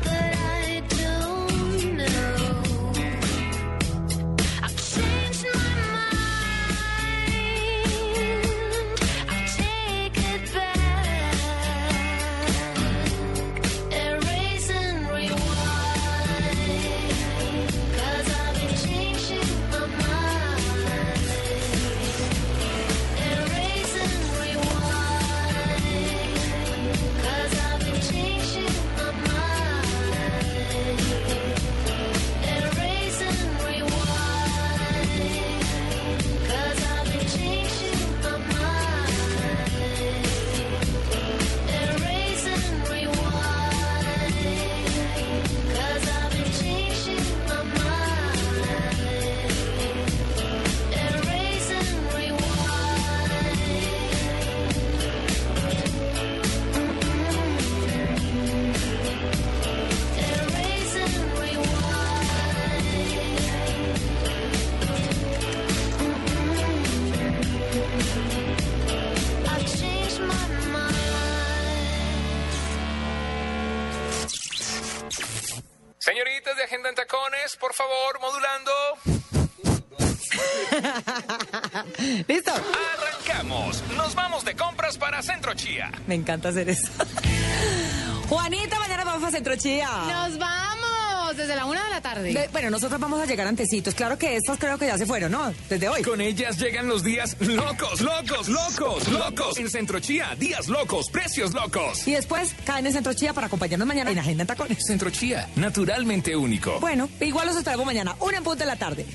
[86.09, 86.89] Me encanta hacer eso.
[88.29, 89.89] Juanita, mañana vamos a Centro Chía.
[90.11, 92.33] Nos vamos desde la una de la tarde.
[92.33, 93.95] De- bueno, nosotros vamos a llegar antecitos.
[93.95, 95.53] Claro que estas creo que ya se fueron, ¿no?
[95.69, 96.03] Desde hoy.
[96.03, 99.59] Con ellas llegan los días locos, locos, locos, locos.
[99.59, 102.07] En Centro Chía, días locos, precios locos.
[102.09, 104.79] Y después caen en Centro Chía para acompañarnos mañana en Agenda en Tacones.
[104.87, 106.81] Centro Chía, naturalmente único.
[106.81, 109.07] Bueno, igual los esperamos mañana, una en punto de la tarde.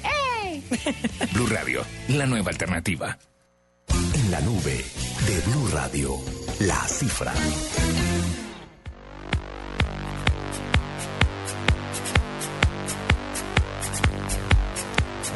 [1.34, 3.18] Blue Radio, la nueva alternativa.
[4.16, 4.84] En la nube
[5.28, 6.20] de Blue Radio,
[6.60, 7.34] la cifra.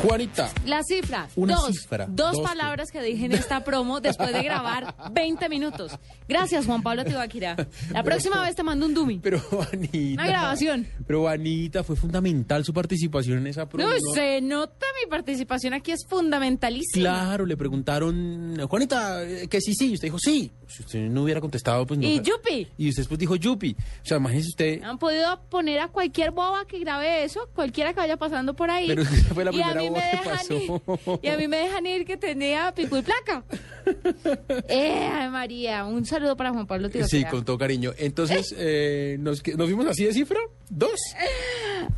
[0.03, 1.67] Juanita, La cifra, Una dos.
[1.75, 2.41] cifra, dos dos.
[2.47, 5.91] palabras que dije en esta promo después de grabar 20 minutos.
[6.27, 7.55] Gracias, Juan Pablo Tibaquira.
[7.91, 9.19] La próxima vez te mando un dummy.
[9.19, 10.21] pero Juanita.
[10.21, 10.87] Una grabación.
[11.07, 13.89] Pero Juanita, fue fundamental su participación en esa promo.
[13.89, 14.13] No, ¿no?
[14.13, 17.01] se nota mi participación aquí es fundamentalísima.
[17.01, 19.89] Claro, le preguntaron, Juanita, eh, que sí, sí.
[19.91, 20.51] Y usted dijo, sí.
[20.67, 22.05] Si usted no hubiera contestado, pues no.
[22.05, 22.67] Y Yupi.
[22.77, 23.75] Y usted después dijo, Yupi.
[24.03, 24.83] O sea, imagínese usted.
[24.83, 28.87] Han podido poner a cualquier boba que grabe eso, cualquiera que vaya pasando por ahí.
[28.87, 32.05] Pero esa fue la primera mí me dejan ir- y a mí me dejan ir
[32.05, 33.43] que tenía pico y placa.
[34.69, 37.29] eh, María, un saludo para Juan Pablo Sí, Tibaquira.
[37.31, 37.93] con todo cariño.
[37.97, 40.39] Entonces, eh, ¿nos, ¿nos vimos así de cifra?
[40.69, 40.99] ¿Dos?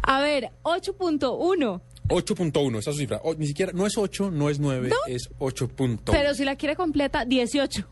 [0.04, 1.82] A ver, 8.1.
[2.08, 3.22] 8.1, esa es su cifra.
[3.24, 4.96] O- ni siquiera, no es 8, no es 9, ¿No?
[5.08, 6.00] es 8.1.
[6.12, 7.86] Pero si la quiere completa, 18.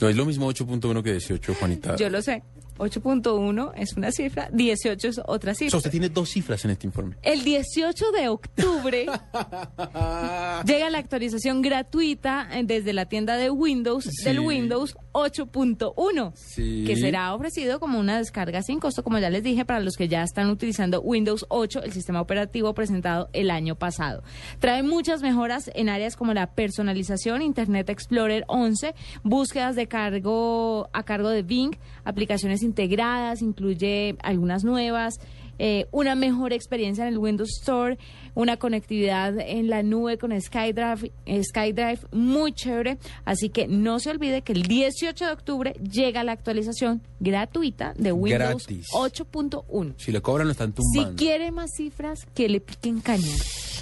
[0.00, 1.96] No es lo mismo 8.1 que 18, Juanita.
[1.96, 2.42] Yo lo sé.
[2.78, 5.76] 8.1 es una cifra, 18 es otra O sea, cifra.
[5.78, 7.16] usted tiene dos cifras en este informe.
[7.22, 9.06] El 18 de octubre
[10.64, 14.24] llega la actualización gratuita eh, desde la tienda de Windows Sí.
[14.24, 16.84] del Windows 8.1, Sí.
[16.86, 20.08] que será ofrecido como una descarga sin costo, como ya les dije, para los que
[20.08, 24.22] ya están utilizando Windows 8, el sistema operativo presentado el año pasado.
[24.58, 31.02] Trae muchas mejoras en áreas como la personalización, Internet Explorer 11, búsquedas de cargo a
[31.02, 35.18] cargo de Bing, aplicaciones integradas, incluye algunas nuevas,
[35.60, 37.98] eh, una mejor experiencia en el Windows Store,
[38.36, 41.10] una conectividad en la nube con SkyDrive,
[41.42, 42.98] SkyDrive muy chévere.
[43.24, 48.12] Así que no se olvide que el 18 de octubre llega la actualización gratuita de
[48.12, 48.86] Windows Gratis.
[48.92, 49.94] 8.1.
[49.96, 51.16] Si le cobran, lo están Si tumbando.
[51.16, 53.26] quiere más cifras, que le piquen caña.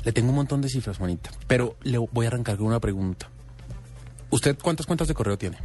[0.04, 1.30] Le tengo un montón de cifras, Juanita.
[1.46, 3.28] Pero le voy a arrancar con una pregunta.
[4.30, 5.58] ¿Usted cuántas cuentas de correo tiene?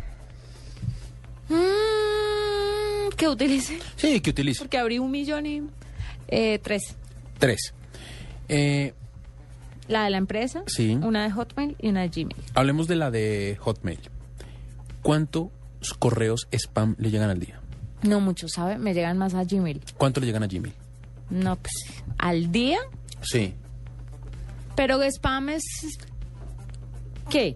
[1.48, 1.54] Mm,
[3.22, 3.78] ¿Qué utilice?
[3.98, 4.64] Sí, que utiliza.
[4.64, 5.62] Porque abrí un millón y
[6.28, 6.96] eh, tres.
[7.38, 7.72] Tres.
[8.50, 8.96] Eh,
[9.88, 10.96] La de la empresa, Sí.
[10.96, 12.36] una de Hotmail y una de Gmail.
[12.56, 14.00] hablemos de la de Hotmail.
[15.04, 15.50] ¿Cuántos
[16.00, 17.60] correos spam le llegan al día?
[18.02, 18.80] No mucho, ¿sabe?
[18.80, 19.82] Me llegan más a Gmail.
[19.98, 20.74] ¿Cuánto le llegan a Gmail?
[21.30, 21.74] No, pues,
[22.18, 22.80] al día.
[23.22, 23.54] Sí.
[24.76, 25.64] Pero spam es...
[27.30, 27.56] ¿Qué?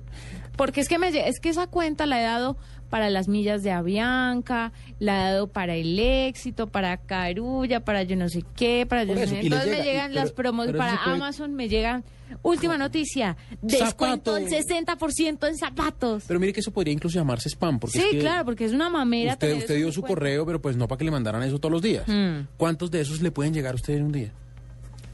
[0.58, 2.56] Porque es que, me, es que esa cuenta la he dado
[2.96, 8.16] para las millas de Avianca, la he dado para el éxito, para Carulla, para yo
[8.16, 10.66] no sé qué, para yo no sé Entonces llega, me y- llegan pero- las promos
[10.68, 12.06] pero para puede- Amazon, me llegan...
[12.42, 14.38] Última noticia, descuento Zapato.
[14.38, 16.24] el 60% en zapatos.
[16.26, 17.80] Pero mire que eso podría incluso llamarse spam.
[17.80, 19.34] Porque Sí, es que claro, porque es una mamera.
[19.34, 20.16] Usted, usted dio su cuenta.
[20.16, 22.08] correo, pero pues no para que le mandaran eso todos los días.
[22.08, 22.48] Mm.
[22.56, 24.32] ¿Cuántos de esos le pueden llegar a usted en un día?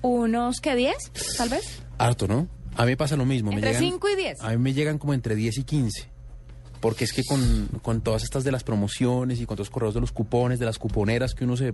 [0.03, 0.75] Unos, ¿qué?
[0.75, 0.93] ¿10?
[1.37, 1.81] Tal vez.
[1.97, 2.47] Harto, ¿no?
[2.77, 3.51] A mí me pasa lo mismo.
[3.51, 4.41] Entre me llegan, 5 y 10.
[4.41, 6.07] A mí me llegan como entre 10 y 15.
[6.81, 9.93] Porque es que con, con todas estas de las promociones y con todos los correos
[9.93, 11.73] de los cupones, de las cuponeras que uno se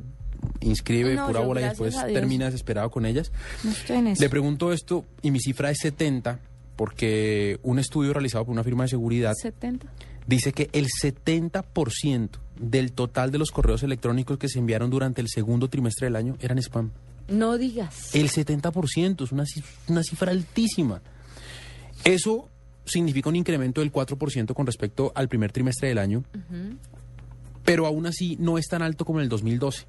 [0.59, 3.31] inscribe No, pura bola y después termina desesperado con ellas.
[3.63, 4.21] No estoy en eso.
[4.21, 6.39] Le pregunto esto y mi cifra es 70
[6.75, 9.87] porque un estudio realizado por una firma de seguridad 70.
[10.27, 12.29] dice que el 70%
[12.59, 16.37] del total de los correos electrónicos que se enviaron durante el segundo trimestre del año
[16.39, 16.91] eran spam.
[17.27, 18.15] No digas.
[18.15, 19.43] El 70% es una,
[19.87, 21.01] una cifra altísima.
[22.03, 22.47] Eso
[22.87, 26.23] significa un incremento del 4% con respecto al primer trimestre del año,
[27.63, 29.85] pero aún así no es tan alto como en el 2012,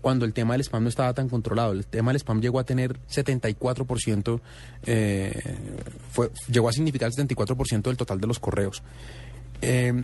[0.00, 1.72] cuando el tema del spam no estaba tan controlado.
[1.72, 4.40] El tema del spam llegó a tener 74%,
[4.86, 5.56] eh,
[6.48, 8.82] llegó a significar el 74% del total de los correos.
[9.62, 10.02] Eh,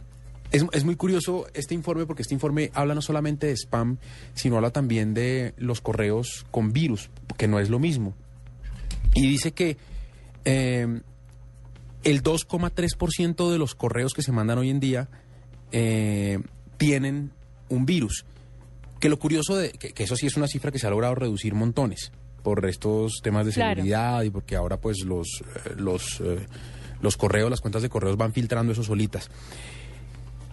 [0.50, 3.98] es, es muy curioso este informe porque este informe habla no solamente de spam,
[4.34, 8.14] sino habla también de los correos con virus, que no es lo mismo.
[9.14, 9.76] Y dice que
[10.44, 11.00] eh,
[12.10, 15.08] el 2,3% de los correos que se mandan hoy en día
[15.72, 16.38] eh,
[16.76, 17.32] tienen
[17.68, 18.24] un virus.
[19.00, 21.14] Que lo curioso de que, que eso sí es una cifra que se ha logrado
[21.14, 22.12] reducir montones
[22.42, 23.76] por estos temas de Claro.
[23.76, 26.46] seguridad y porque ahora pues los eh, los eh,
[27.00, 29.30] los correos, las cuentas de correos van filtrando eso solitas.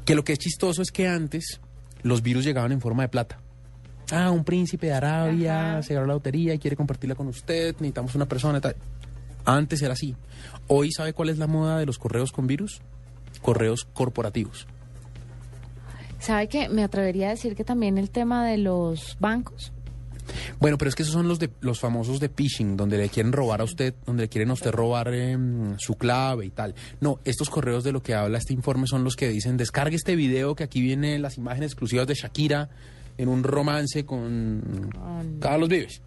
[0.05, 1.59] Que lo que es chistoso es que antes
[2.03, 3.39] los virus llegaban en forma de plata.
[4.11, 8.13] Ah, un príncipe de Arabia se ganó la lotería y quiere compartirla con usted, necesitamos
[8.13, 8.75] una persona tal.
[9.45, 10.15] Antes era así.
[10.67, 12.81] Hoy, ¿sabe cuál es la moda de los correos con virus?
[13.41, 14.67] Correos corporativos.
[16.19, 19.71] ¿Sabe que Me atrevería a decir que también el tema de los bancos.
[20.59, 23.31] Bueno, pero es que esos son los de los famosos de phishing, donde le quieren
[23.31, 26.73] robar a usted, donde le quieren a usted robar em, su clave y tal.
[26.99, 30.15] No, estos correos de lo que habla este informe son los que dicen descargue este
[30.15, 32.69] video que aquí vienen las imágenes exclusivas de Shakira
[33.17, 34.89] en un romance con
[35.39, 36.01] Carlos Vives.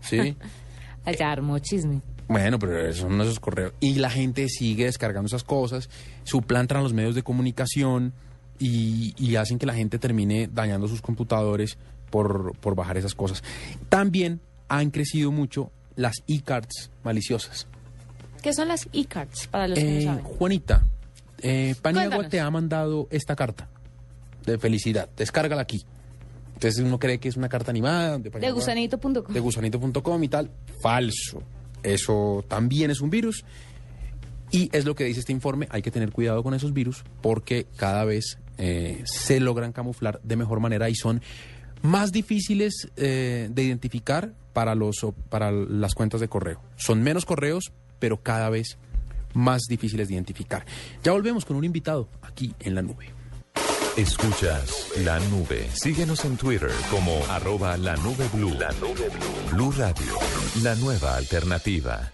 [0.00, 0.36] Sí.
[1.04, 2.02] Allá armó chisme.
[2.32, 3.72] Bueno, pero son esos correos.
[3.80, 5.88] Y la gente sigue descargando esas cosas,
[6.24, 8.12] suplantan los medios de comunicación
[8.58, 11.76] y, y hacen que la gente termine dañando sus computadores
[12.10, 13.42] por, por bajar esas cosas.
[13.88, 17.66] También han crecido mucho las e-cards maliciosas.
[18.42, 20.24] ¿Qué son las e-cards para los que Eh, no saben?
[20.24, 20.86] Juanita,
[21.42, 22.30] eh, Paniagua Cuéntanos.
[22.30, 23.68] te ha mandado esta carta
[24.46, 25.08] de felicidad.
[25.16, 25.84] Descárgala aquí.
[26.54, 29.32] Entonces uno cree que es una carta animada de, De gusanito.com.
[29.32, 30.50] de gusanito.com y tal.
[30.80, 31.42] Falso.
[31.82, 33.44] Eso también es un virus.
[34.50, 37.66] Y es lo que dice este informe, hay que tener cuidado con esos virus porque
[37.76, 41.22] cada vez eh, se logran camuflar de mejor manera y son
[41.80, 46.60] más difíciles eh, de identificar para, los, para las cuentas de correo.
[46.76, 48.76] Son menos correos, pero cada vez
[49.34, 50.66] más difíciles de identificar.
[51.02, 53.21] Ya volvemos con un invitado aquí en la nube.
[53.96, 55.68] Escuchas la nube.
[55.74, 58.54] Síguenos en Twitter como arroba la nube blue.
[58.58, 59.50] La nube blue.
[59.52, 60.14] Blue Radio,
[60.62, 62.10] la nueva alternativa.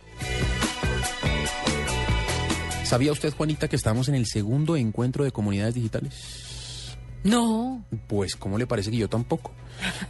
[2.83, 6.97] ¿Sabía usted, Juanita, que estamos en el segundo encuentro de comunidades digitales?
[7.23, 7.85] No.
[8.09, 9.53] Pues, ¿cómo le parece que yo tampoco?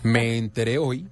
[0.03, 1.07] Me enteré hoy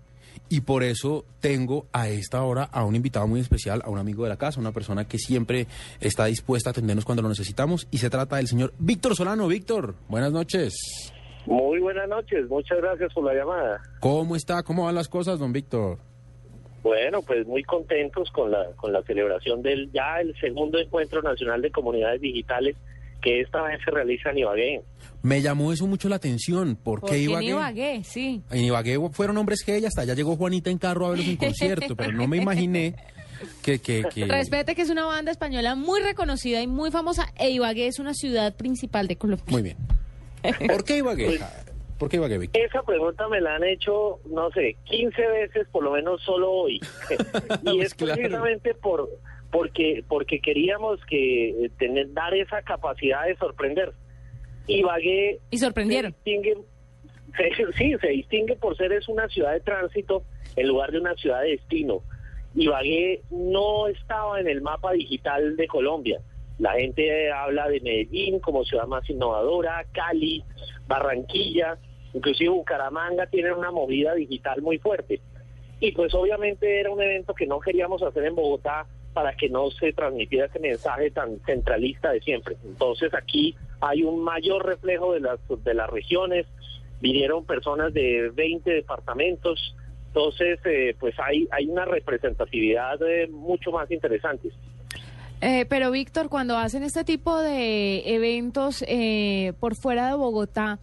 [0.49, 4.23] y por eso tengo a esta hora a un invitado muy especial, a un amigo
[4.25, 5.67] de la casa, una persona que siempre
[6.01, 9.49] está dispuesta a atendernos cuando lo necesitamos y se trata del señor Víctor Solano.
[9.49, 11.13] Víctor, buenas noches.
[11.47, 13.81] Muy buenas noches, muchas gracias por la llamada.
[14.01, 14.63] ¿Cómo está?
[14.63, 15.99] ¿Cómo van las cosas, don Víctor?
[16.83, 21.61] Bueno, pues muy contentos con la con la celebración del ya el segundo encuentro nacional
[21.61, 22.77] de comunidades digitales
[23.27, 24.83] que esta vez se realiza en Ibagué.
[25.23, 26.77] Me llamó eso mucho la atención.
[26.77, 27.47] ¿Por qué Porque en Ibagué?
[27.47, 28.41] Ibagué, sí.
[28.53, 31.37] En Ibagué fueron hombres G y hasta allá llegó Juanita en carro a verlos en
[31.37, 32.95] concierto, pero no me imaginé
[33.65, 33.81] que...
[33.81, 34.27] que, que...
[34.27, 38.15] Respete que es una banda española muy reconocida y muy famosa e Ibagué es una
[38.15, 39.47] ciudad principal de Colombia.
[39.49, 39.77] Muy bien.
[40.69, 41.41] ¿Por qué Ibagué?
[41.99, 42.51] ¿Por qué Ibagué?
[42.53, 46.81] Esa pregunta me la han hecho, no sé, 15 veces por lo menos solo hoy.
[47.65, 48.15] y es claro.
[48.15, 49.09] precisamente por
[49.51, 53.93] porque porque queríamos que eh, tener dar esa capacidad de sorprender.
[54.67, 56.13] Ibagué Y sorprendieron.
[56.13, 56.57] se distingue,
[57.37, 60.23] se- sí, se distingue por ser es una ciudad de tránsito
[60.57, 62.03] en lugar de una ciudad de destino.
[62.55, 66.21] Ibagué no estaba en el mapa digital de Colombia.
[66.59, 70.43] La gente habla de Medellín como ciudad más innovadora, Cali,
[70.89, 71.77] Barranquilla,
[72.15, 75.21] inclusive Bucaramanga tienen una movida digital muy fuerte.
[75.81, 78.87] Y pues obviamente era un evento que no queríamos hacer en Bogotá
[79.17, 82.55] para que no se transmitiera ese mensaje tan centralista de siempre.
[82.67, 86.45] Entonces aquí hay un mayor reflejo de las, de las regiones,
[87.01, 89.75] vinieron personas de 20 departamentos,
[90.09, 94.51] entonces eh, pues hay, hay una representatividad eh, mucho más interesante.
[95.41, 100.79] Eh, pero Víctor, cuando hacen este tipo de eventos eh, por fuera de Bogotá,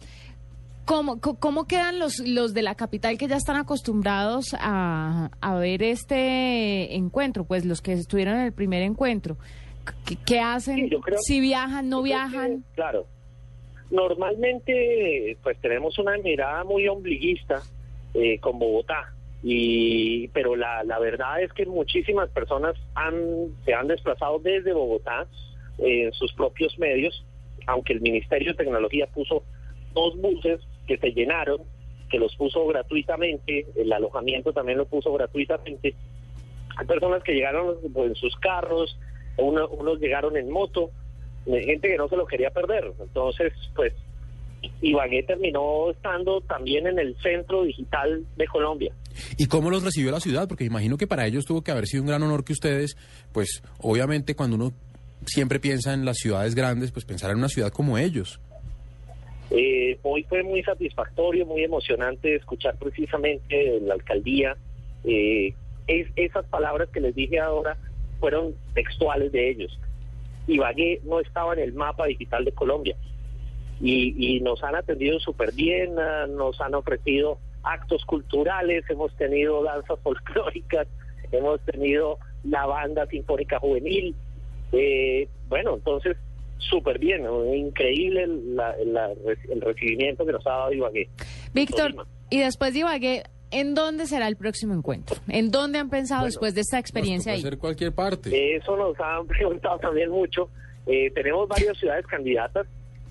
[0.84, 5.82] ¿cómo, cómo quedan los, los de la capital que ya están acostumbrados a, a ver
[5.82, 7.44] este encuentro?
[7.44, 9.36] Pues los que estuvieron en el primer encuentro.
[10.06, 10.88] ¿Qué, qué hacen?
[10.88, 12.62] creo- si viajan, no viajan.
[12.62, 13.06] que, claro.
[13.90, 17.62] Normalmente, pues tenemos una mirada muy ombliguista
[18.14, 19.12] eh, con Bogotá.
[19.42, 23.14] Y, pero la, la verdad es que muchísimas personas han,
[23.64, 25.26] se han desplazado desde Bogotá
[25.78, 27.24] eh, en sus propios medios,
[27.66, 29.42] aunque el Ministerio de Tecnología puso
[29.92, 31.58] dos buses que se llenaron,
[32.10, 35.94] que los puso gratuitamente, el alojamiento también lo puso gratuitamente.
[36.76, 38.98] Hay personas que llegaron pues, en sus carros,
[39.36, 40.90] uno- unos llegaron en moto,
[41.46, 42.92] gente que no se lo quería perder.
[43.00, 43.92] Entonces, pues,
[44.80, 48.94] Ibagué terminó estando también en el centro digital de Colombia.
[49.36, 50.48] ¿Y cómo los recibió la ciudad?
[50.48, 52.96] Porque imagino que para ellos tuvo que haber sido un gran honor que ustedes,
[53.32, 54.72] pues obviamente cuando uno
[55.26, 58.40] siempre piensa en las ciudades grandes, pues pensar en una ciudad como ellos.
[59.56, 64.56] Eh, hoy fue muy satisfactorio, muy emocionante escuchar precisamente de la alcaldía.
[65.06, 65.52] eh,
[65.86, 67.76] es- esas palabras que les dije ahora
[68.20, 69.78] fueron textuales de ellos.
[70.46, 72.96] Ibagué no estaba en el mapa digital de Colombia
[73.82, 79.62] y, y nos han atendido súper bien, ah, nos han ofrecido actos culturales, hemos tenido
[79.62, 80.88] danzas folclóricas,
[81.30, 84.14] hemos tenido la banda sinfónica juvenil.
[84.72, 86.16] Eh, bueno, entonces
[86.68, 87.54] súper bien, ¿no?
[87.54, 89.12] increíble la- la-
[89.50, 91.08] el recibimiento que nos ha dado Ibagué.
[91.52, 95.16] Víctor, Y después de Ibagué, ¿en dónde será el próximo encuentro?
[95.28, 97.42] ¿En dónde han pensado después de esta experiencia ahí?
[97.42, 98.56] ser cualquier parte.
[98.56, 100.48] Eso nos han preguntado también mucho.
[100.86, 102.66] Eh, tenemos varias ciudades candidatas.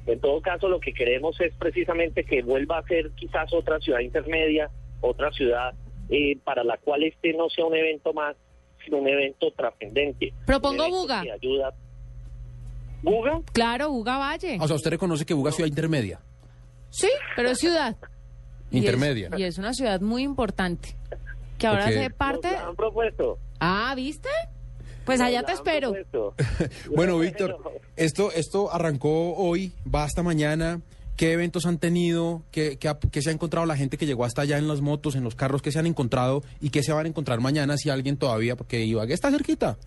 [0.06, 4.00] En todo caso, lo que queremos es precisamente que vuelva a ser quizás otra ciudad
[4.00, 4.70] intermedia,
[5.00, 5.74] otra ciudad
[6.10, 8.36] eh, para la cual este no sea un evento más,
[8.84, 10.34] sino un evento trascendente.
[10.46, 11.22] Propongo Buga.
[11.22, 11.74] que ayuda.
[13.04, 13.42] ¿Buga?
[13.52, 14.58] Claro, Buga Valle.
[14.60, 16.20] O sea, usted reconoce que Buga es ciudad intermedia.
[16.90, 17.96] Sí, pero es ciudad.
[18.72, 19.30] Y es- Intermedia.
[19.38, 20.96] Y es, una ciudad muy importante.
[21.58, 21.90] Que ahora Ok.
[21.92, 22.52] hace parte.
[22.52, 23.38] Nos la han propuesto.
[23.60, 24.30] Ah, ¿viste?
[25.06, 25.94] Pues allá te espero.
[26.96, 27.58] Bueno, Víctor,
[27.98, 30.82] esto, esto arrancó hoy, va hasta mañana.
[31.18, 32.42] ¿Qué eventos han tenido?
[32.52, 34.82] ¿Qué, qué ha- qué se ha encontrado la gente que llegó hasta allá en las
[34.82, 35.62] motos, en los carros?
[35.62, 38.56] ¿Qué se han encontrado y qué se van a encontrar mañana si alguien todavía?
[38.56, 39.78] Porque Ibagué está cerquita.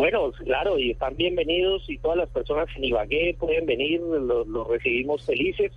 [0.00, 4.66] Bueno, claro, y están bienvenidos y todas las personas en Ibagué pueden venir, los los
[4.66, 5.72] recibimos felices.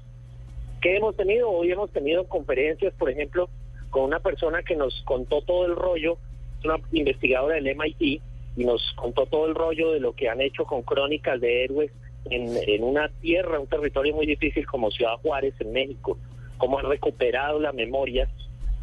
[0.82, 1.52] ¿Qué hemos tenido?
[1.52, 3.50] Hoy hemos tenido conferencias, por ejemplo,
[3.90, 6.18] con una persona que nos contó todo el rollo,
[6.64, 8.02] una investigadora del MIT,
[8.56, 11.92] y nos contó todo el rollo de lo que han hecho con crónicas de héroes
[12.30, 16.18] en, en una tierra, un territorio muy difícil como Ciudad Juárez en México,
[16.60, 18.30] cómo han recuperado la memoria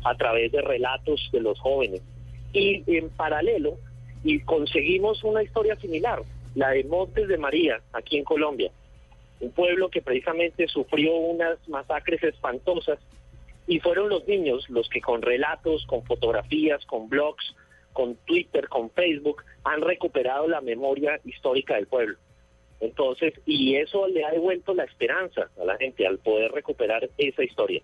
[0.04, 2.02] a través de relatos de los jóvenes.
[2.52, 3.78] Y en paralelo,
[4.22, 6.22] y conseguimos una historia similar,
[6.54, 8.70] la de Montes de María, aquí en Colombia,
[9.40, 12.98] un pueblo que precisamente sufrió unas masacres espantosas
[13.66, 17.54] y fueron los niños los que con relatos, con fotografías, con blogs,
[17.92, 22.16] con Twitter, con Facebook, han recuperado la memoria histórica del pueblo.
[22.80, 27.44] Entonces, y eso le ha devuelto la esperanza a la gente al poder recuperar esa
[27.44, 27.82] historia.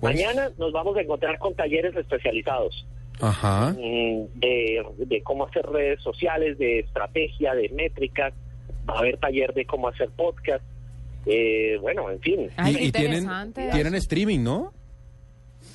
[0.00, 2.86] Mañana nos vamos a encontrar con talleres especializados
[3.20, 3.72] Ajá.
[3.72, 8.34] mm, de, de cómo hacer redes sociales, de estrategia, de métricas.
[8.88, 10.62] Va a haber taller de cómo hacer podcast.
[11.26, 12.48] Eh, bueno, en fin.
[12.56, 13.68] Ay, qué y tienen, interesante.
[13.70, 14.72] tienen streaming, ¿no?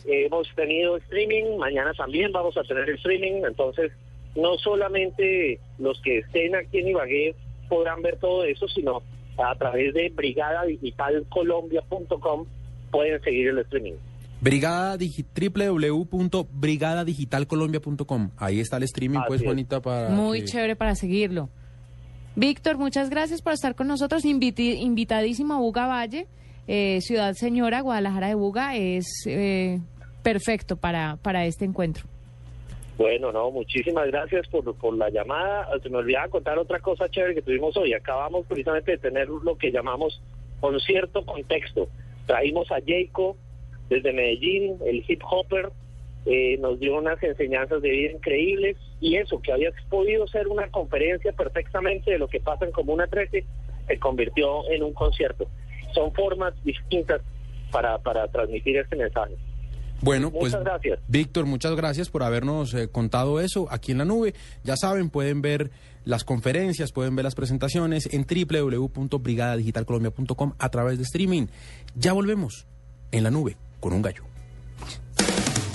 [0.05, 3.91] Hemos tenido streaming, mañana también vamos a tener streaming, entonces
[4.35, 7.35] no solamente los que estén aquí en Ibagué
[7.67, 9.01] podrán ver todo eso, sino
[9.37, 12.45] a través de brigadadigitalcolombia.com
[12.91, 13.93] pueden seguir el streaming.
[14.39, 18.29] Brigada digi- www.brigadadigitalcolombia.com.
[18.37, 19.45] Ahí está el streaming, pues, Así.
[19.45, 20.09] Juanita, para.
[20.09, 21.49] Muy que- chévere para seguirlo.
[22.35, 24.23] Víctor, muchas gracias por estar con nosotros.
[24.25, 26.27] Inviti- invitadísimo a Buga Valle,
[26.67, 28.75] eh, Ciudad Señora, Guadalajara de Buga.
[28.75, 29.79] Es eh,
[30.21, 32.05] perfecto para, para este encuentro.
[32.95, 35.67] Bueno, no, muchísimas gracias por, por la llamada.
[35.81, 37.93] Se me olvidaba contar otra cosa chévere que tuvimos hoy.
[37.93, 40.21] Acabamos precisamente de tener lo que llamamos
[40.59, 41.87] concierto contexto.
[42.27, 43.35] Traímos a Jayco
[43.89, 45.71] desde Medellín, el hip hopper,
[46.25, 50.67] eh, nos dio unas enseñanzas de vida increíbles y eso, que había podido ser una
[50.67, 53.45] conferencia perfectamente de lo que pasa en Comuna 13,
[53.87, 55.47] se convirtió en un concierto.
[55.93, 57.21] Son formas distintas
[57.71, 59.35] para, para transmitir este mensaje.
[60.01, 60.99] Bueno, pues Muchas gracias.
[61.07, 64.33] Víctor, muchas gracias por habernos eh, contado eso aquí en la nube.
[64.65, 65.71] Ya saben, pueden ver
[66.03, 71.45] las conferencias, pueden ver las presentaciones en www.brigadadigitalcolombia.com a través de streaming.
[71.95, 72.67] Ya volvemos
[73.11, 74.23] en la nube con un gallo.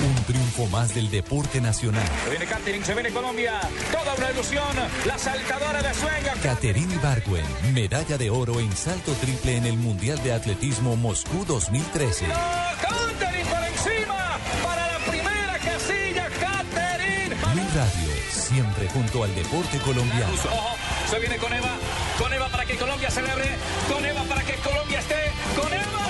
[0.04, 2.02] Un triunfo más del deporte nacional.
[2.24, 3.60] Se viene Catering, se viene Colombia.
[3.92, 4.76] Toda una ilusión.
[5.06, 6.32] La saltadora de sueño.
[6.42, 12.26] Caterine Ibargüen, medalla de oro en salto triple en el Mundial de Atletismo Moscú 2013.
[12.26, 14.38] Catering por encima.
[14.64, 17.28] Para la primera casilla, Catering.
[17.52, 20.34] Blue Radio, siempre junto al deporte colombiano.
[20.34, 20.76] Ojo,
[21.08, 21.76] se viene con Eva.
[22.18, 23.50] Con Eva para que Colombia celebre.
[23.88, 25.30] Con Eva para que Colombia esté.
[25.56, 26.01] Con Eva.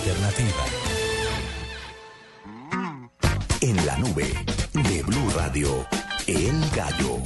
[0.00, 0.64] Alternativa.
[3.60, 4.32] En la nube
[4.72, 5.86] de Blue Radio,
[6.26, 7.18] El Gallo.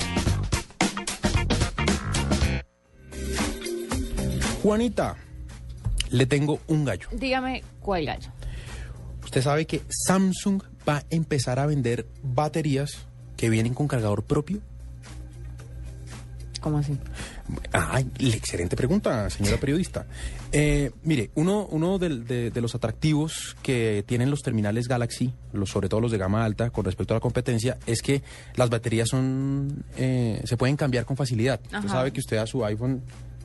[4.63, 5.17] Juanita,
[6.11, 7.09] le tengo un gallo.
[7.13, 8.31] Dígame cuál gallo.
[9.23, 13.07] Usted sabe que Samsung va a empezar a vender baterías
[13.37, 14.61] que vienen con cargador propio.
[16.65, 16.97] ¿Cómo así?
[17.73, 20.07] Ay, excelente pregunta, señora periodista.
[20.51, 25.91] Eh, mire, uno, uno de, de los atractivos que tienen los terminales Galaxy, los, sobre
[25.91, 28.23] todo los de gama alta, con respecto a la competencia, es que
[28.57, 31.61] las baterías son eh, se pueden cambiar con facilidad.
[31.65, 33.03] Usted sabe que usted a su iPhone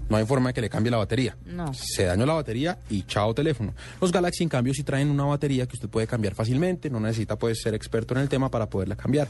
[0.08, 1.36] no hay forma de que le cambie la batería.
[1.46, 1.74] No.
[1.74, 3.74] Se dañó la batería y chao teléfono.
[4.00, 7.38] Los Galaxy, en cambio, sí traen una batería que usted puede cambiar fácilmente, no necesita
[7.38, 9.28] pues ser experto en el tema para poderla cambiar.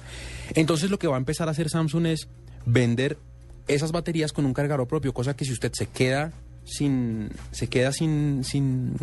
[0.53, 2.27] Entonces lo que va a empezar a hacer Samsung es
[2.67, 3.17] vender
[3.69, 6.31] esas baterías con un cargador propio, cosa que si usted se queda
[6.65, 8.95] sin se queda sin sin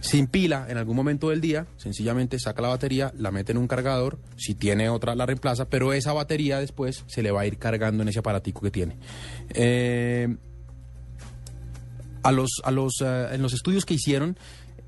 [0.00, 3.68] sin pila en algún momento del día, sencillamente saca la batería, la mete en un
[3.68, 7.58] cargador, si tiene otra la reemplaza, pero esa batería después se le va a ir
[7.58, 8.96] cargando en ese aparatico que tiene.
[9.50, 10.36] Eh,
[12.22, 14.38] a los, a los, eh, en los estudios que hicieron,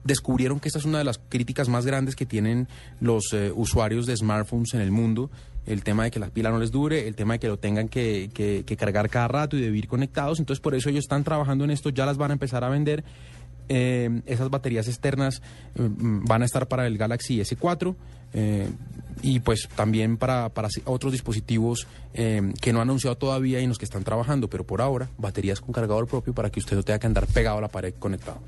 [0.05, 2.69] descubrieron que esta es una de las críticas más grandes que tienen
[3.01, 5.31] los eh, usuarios de smartphones en el mundo.
[5.67, 7.89] El tema de que la pila no les dure, el tema de que lo tengan
[7.89, 10.41] que, que- que cargar cada rato y de vivir conectados.
[10.41, 13.05] Entonces, por eso ellos están trabajando en esto, ya las van a empezar a vender.
[13.69, 15.41] Eh, esas baterías externas
[15.77, 17.95] mm, van a estar para el Galaxy S4
[18.35, 18.69] eh,
[19.23, 23.69] y pues también para, para otros dispositivos eh, que no han anunciado todavía y en
[23.69, 26.83] los que están trabajando, pero por ahora baterías con cargador propio para que usted no
[26.83, 28.41] tenga que andar pegado a la pared conectado.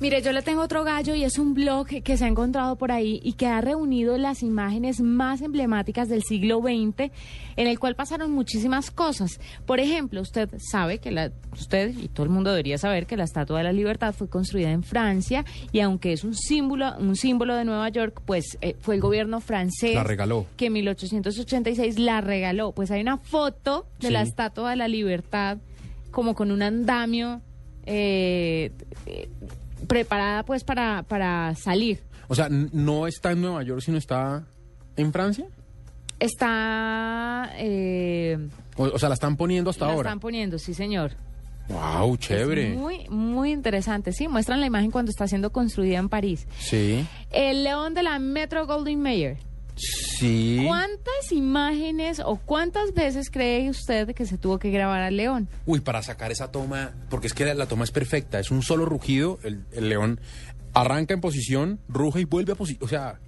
[0.00, 2.90] Mire, yo le tengo otro gallo y es un blog que se ha encontrado por
[2.90, 7.10] ahí y que ha reunido las imágenes más emblemáticas del siglo XX,
[7.56, 9.38] en el cual pasaron muchísimas cosas.
[9.66, 13.24] Por ejemplo, usted sabe que la, usted y todo el mundo debería saber que la
[13.24, 17.54] Estatua de la Libertad fue construida en Francia y aunque es un símbolo, un símbolo
[17.54, 20.46] de Nueva York, pues eh, fue el gobierno francés La regaló.
[20.56, 22.72] que en 1886 la regaló.
[22.72, 24.12] Pues hay una foto de Sí.
[24.14, 25.58] la Estatua de la Libertad
[26.10, 27.42] como con un andamio
[27.86, 28.72] eh,
[29.06, 29.28] eh,
[29.90, 32.00] preparada pues para, para salir.
[32.28, 34.44] O sea, no está en Nueva York, sino está
[34.96, 35.44] en Francia.
[36.20, 37.50] Está...
[37.56, 38.38] Eh,
[38.76, 40.08] O, o sea, la están poniendo hasta la ahora.
[40.08, 41.12] están poniendo, sí señor.
[41.68, 42.72] Wow, chévere.
[42.72, 44.12] Es muy, muy interesante.
[44.12, 46.46] Sí, muestran la imagen cuando está siendo construida en París.
[46.58, 49.38] Sí, El león de la Metro Goldwyn Mayer.
[49.76, 50.62] Sí.
[50.66, 55.48] ¿Cuántas imágenes o cuántas veces cree usted que se tuvo que grabar al león?
[55.66, 58.62] Uy, para sacar esa toma, porque es que la, la toma es perfecta, es un
[58.62, 60.20] solo rugido, el, el león
[60.74, 63.18] arranca en posición, ruge y vuelve a posición, o sea,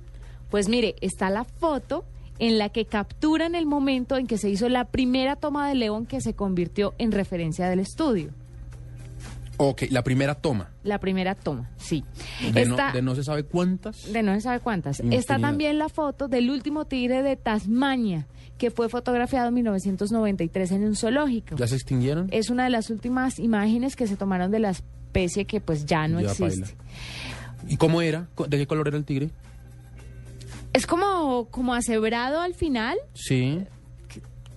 [0.50, 2.04] Pues mire, está la foto
[2.38, 6.06] en la que capturan el momento en que se hizo la primera toma de león
[6.06, 8.30] que se convirtió en referencia del estudio.
[9.56, 12.04] Ok, la primera toma, La primera toma, sí.
[12.52, 14.12] de, no, de no se sabe cuántas.
[14.12, 14.98] de no se sabe cuántas.
[14.98, 15.20] Infinidad.
[15.20, 18.26] Está también la foto del último tigre de Tasmania,
[18.58, 21.56] que fue fotografiado en 1993 en un zoológico.
[21.56, 22.28] ¿Ya se extinguieron?
[22.30, 26.08] Es una de las últimas imágenes que se tomaron de la especie que pues ya
[26.08, 26.74] no Ya existe.
[27.68, 28.28] ¿Y cómo era?
[28.48, 29.30] ¿De qué color era el tigre?
[30.72, 32.96] Es como, como asebrado al final.
[33.14, 33.62] Sí,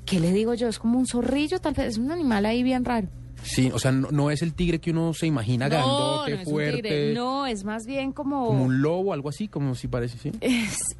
[0.05, 0.67] ¿Qué le digo yo?
[0.67, 1.87] Es como un zorrillo, tal vez.
[1.87, 3.07] Es un animal ahí bien raro.
[3.45, 6.41] Sí, o sea, no, no es el tigre que uno se imagina no, grandote, no
[6.41, 7.13] es un tigre.
[7.13, 8.47] No, es más bien como...
[8.47, 10.31] como un lobo, algo así, como si parece, sí.
[10.41, 10.95] es-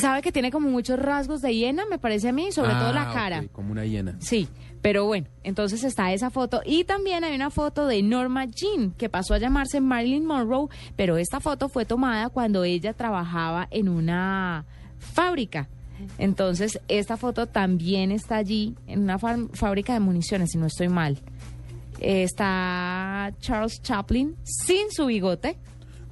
[0.00, 3.10] sabe que tiene como muchos rasgos de hiena, me parece a mí, sobre todo la
[3.10, 3.44] Ah, cara.
[3.52, 4.16] como una hiena.
[4.20, 4.48] Sí,
[4.80, 9.10] pero bueno, entonces está esa foto y también hay una foto de Norma Jean que
[9.10, 14.64] pasó a llamarse Marilyn Monroe, pero esta foto fue tomada cuando ella trabajaba en una
[14.98, 15.68] fábrica.
[16.18, 21.18] Entonces, esta foto también está allí en una fábrica de municiones, si no estoy mal.
[22.02, 25.56] Eh, Está Charles Chaplin sin su bigote,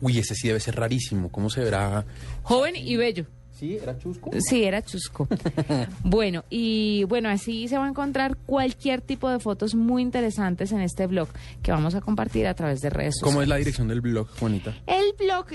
[0.02, 2.06] Uy, ese sí debe ser rarísimo, ¿cómo se verá?
[2.42, 3.26] joven y bello.
[3.52, 4.30] Sí, era chusco.
[4.38, 5.28] Sí, era chusco.
[6.02, 10.80] bueno, y bueno, así se va a encontrar cualquier tipo de fotos muy interesantes en
[10.80, 11.28] este blog
[11.62, 13.34] que vamos a compartir a través de redes sociales.
[13.34, 14.74] ¿Cómo es la dirección del blog, Juanita?
[14.86, 15.48] El blog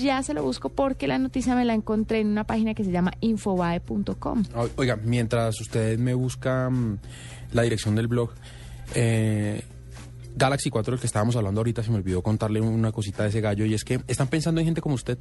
[0.00, 2.90] ya se lo busco porque la noticia me la encontré en una página que se
[2.90, 4.44] llama infobae.com.
[4.76, 6.98] Oiga, mientras usted me busca mm,
[7.52, 8.30] la dirección del blog,
[8.94, 9.62] eh,
[10.36, 13.40] Galaxy 4, del que estábamos hablando ahorita, se me olvidó contarle una cosita de ese
[13.40, 15.18] gallo, y es que están pensando en gente como usted.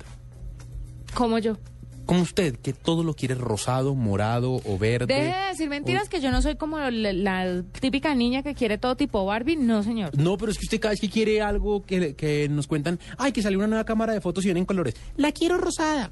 [1.13, 1.57] Como yo.
[2.05, 5.05] Como usted, que todo lo quiere rosado, morado o verde.
[5.05, 8.77] Deje de decir mentiras que yo no soy como la, la típica niña que quiere
[8.77, 9.55] todo tipo Barbie.
[9.55, 10.17] No, señor.
[10.17, 13.31] No, pero es que usted cada vez que quiere algo que, que nos cuentan, ay,
[13.31, 14.95] que salió una nueva cámara de fotos y vienen colores.
[15.15, 16.11] La quiero rosada.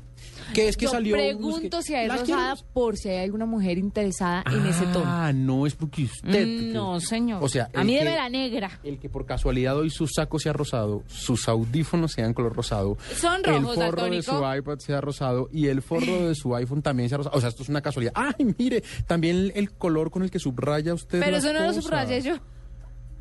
[0.53, 1.15] Que es que yo salió.
[1.15, 4.85] pregunto busque- si hay ¿La quiero rosada por si hay alguna mujer interesada en ese
[4.87, 5.05] tono.
[5.05, 6.45] Ah, no, es porque usted.
[6.47, 7.43] Mm, no, señor.
[7.43, 8.79] O sea, a el mí debe la negra.
[8.83, 13.37] El que por casualidad hoy su saco sea rosado, sus audífonos sean color rosado, Son
[13.37, 17.09] el rojos, forro de su iPad sea rosado y el forro de su iPhone también
[17.09, 17.37] sea rosado.
[17.37, 18.13] O sea, esto es una casualidad.
[18.15, 21.19] Ay, mire, también el, el color con el que subraya usted.
[21.19, 22.35] Pero las eso no lo subrayé yo.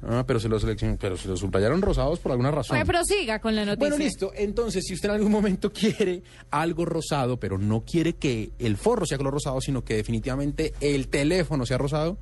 [0.02, 2.76] Ah, pero se lo seleccionó, pero se lo subrayaron rosados por alguna razón.
[2.76, 3.88] Bueno, prosiga con la noticia.
[3.88, 4.32] Bueno, listo.
[4.34, 9.04] Entonces, si usted en algún momento quiere algo rosado, pero no quiere que el forro
[9.04, 12.16] sea color rosado, sino que definitivamente el teléfono sea rosado,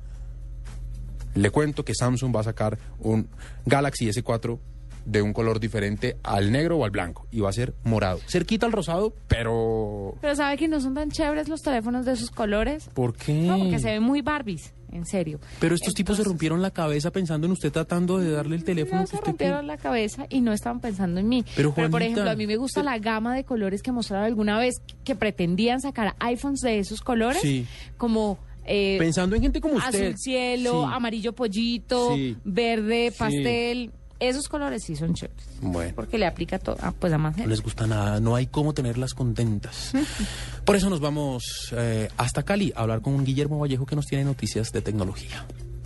[1.35, 3.29] le cuento que Samsung va a sacar un
[3.65, 4.59] Galaxy S4
[5.09, 8.19] de un color diferente al negro o al blanco y va a ser morado.
[8.27, 12.29] Cerquita al rosado, pero Pero ¿sabe que no son tan chéveres los teléfonos de esos
[12.31, 12.89] colores?
[12.93, 13.33] ¿por qué?
[13.33, 15.39] No, porque se ven muy Barbies, en serio.
[15.59, 19.01] Pero estos tipos se rompieron la cabeza pensando en usted tratando de darle el teléfono
[19.01, 21.43] No que se rompieron la cabeza y no estaban pensando en mí.
[21.55, 24.59] Pero, por Juanita, ejemplo, a mí me gusta la gama de colores que mostraron alguna
[24.59, 27.65] vez que pretendían sacar iPhones de esos colores, Sí.
[27.97, 28.37] como
[28.71, 30.03] eh, Pensando en gente como usted.
[30.09, 30.93] azul cielo, Sí.
[30.93, 32.37] amarillo pollito, Sí.
[32.43, 33.91] verde pastel.
[34.19, 35.45] Esos colores sí son chéveres.
[35.61, 35.93] Bueno.
[35.95, 37.49] Porque le aplica to- a, pues a más No gente.
[37.49, 39.91] les gusta nada, no hay cómo tenerlas contentas.
[40.65, 44.23] Por eso nos vamos eh, hasta Cali a hablar con Guillermo Vallejo que nos tiene
[44.25, 45.45] noticias de tecnología.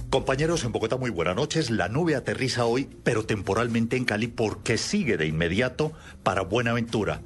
[0.10, 1.72] Compañeros en Bogotá, muy buenas noches.
[1.72, 5.91] La nube aterriza hoy, pero temporalmente en Cali porque sigue de inmediato
[6.22, 7.22] para Buenaventura.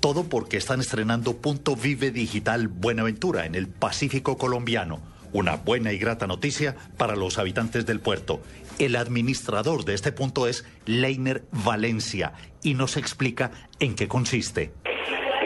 [0.00, 5.00] Todo porque están estrenando Punto Vive Digital Buenaventura en el Pacífico colombiano.
[5.32, 8.40] Una buena y grata noticia para los habitantes del puerto.
[8.78, 13.50] El administrador de este punto es Leiner Valencia y nos explica
[13.80, 14.70] en qué consiste.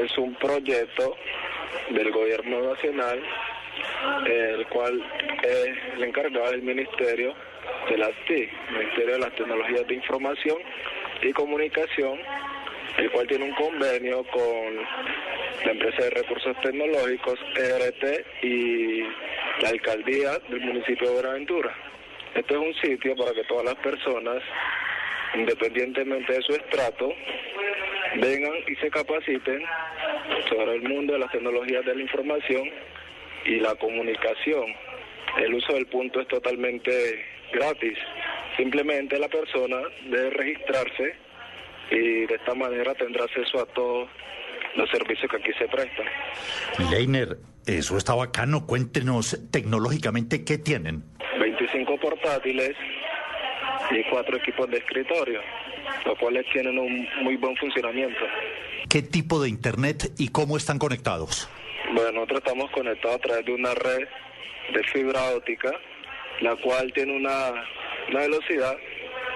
[0.02, 1.14] es un proyecto
[1.90, 3.22] del gobierno nacional,
[4.26, 5.00] el cual
[5.44, 7.32] es el encargado del Ministerio
[7.88, 10.58] de las TIC, Ministerio de las Tecnologías de Información
[11.22, 12.18] y Comunicación,
[12.98, 14.76] el cual tiene un convenio con
[15.66, 19.02] la empresa de recursos tecnológicos ERT y
[19.62, 21.89] la alcaldía del municipio de Buenaventura.
[22.34, 24.42] Este es un sitio para que todas las personas,
[25.34, 27.12] independientemente de su estrato,
[28.20, 29.62] vengan y se capaciten
[30.48, 32.70] sobre el mundo de las tecnologías de la información
[33.44, 34.66] y la comunicación.
[35.38, 37.98] El uso del punto es totalmente gratis.
[38.56, 39.78] Simplemente la persona
[40.08, 41.14] debe registrarse
[41.90, 44.08] y de esta manera tendrá acceso a todos
[44.76, 46.06] los servicios que aquí se prestan.
[46.90, 48.66] Leiner, eso está bacano.
[48.66, 51.04] Cuéntenos tecnológicamente qué tienen.
[51.72, 52.76] 25 portátiles
[53.90, 55.40] y cuatro equipos de escritorio,
[56.04, 58.20] los cuales tienen un muy buen funcionamiento.
[58.88, 61.48] ¿Qué tipo de internet y cómo están conectados?
[61.94, 64.08] Bueno, nosotros estamos conectados a través de una red
[64.72, 65.72] de fibra óptica,
[66.40, 67.52] la cual tiene una,
[68.08, 68.76] una velocidad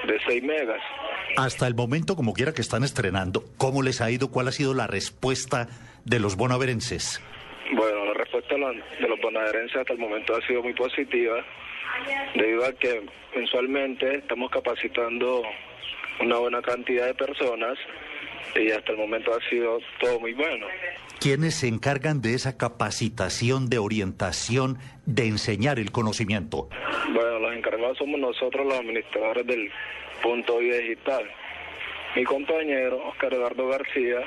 [0.06, 0.80] de 6 megas.
[1.36, 4.30] Hasta el momento, como quiera que están estrenando, ¿cómo les ha ido?
[4.30, 5.68] ¿Cuál ha sido la respuesta
[6.04, 7.20] de los bonaverenses?
[7.72, 11.44] Bueno, la respuesta de los, bonaerenses hasta el momento ha sido muy positiva,
[12.34, 13.02] debido a que
[13.34, 15.42] mensualmente estamos capacitando
[16.20, 17.78] una buena cantidad de personas
[18.54, 20.66] y hasta el momento ha sido todo muy bueno.
[21.20, 26.68] ¿Quiénes se encargan de esa capacitación, de orientación, de enseñar el conocimiento?
[27.12, 29.70] Bueno, los encargados somos nosotros los administradores del
[30.22, 31.24] punto Digital.
[32.14, 34.18] Mi compañero, Oscar Eduardo García,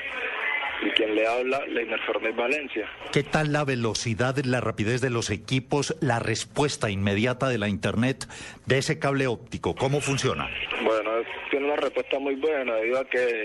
[0.81, 2.87] y quien le habla, Leiner Fernández Valencia.
[3.11, 8.27] ¿Qué tal la velocidad, la rapidez de los equipos, la respuesta inmediata de la Internet,
[8.65, 9.75] de ese cable óptico?
[9.75, 10.49] ¿Cómo funciona?
[10.83, 13.43] Bueno, es- tiene una respuesta muy buena, debido a que,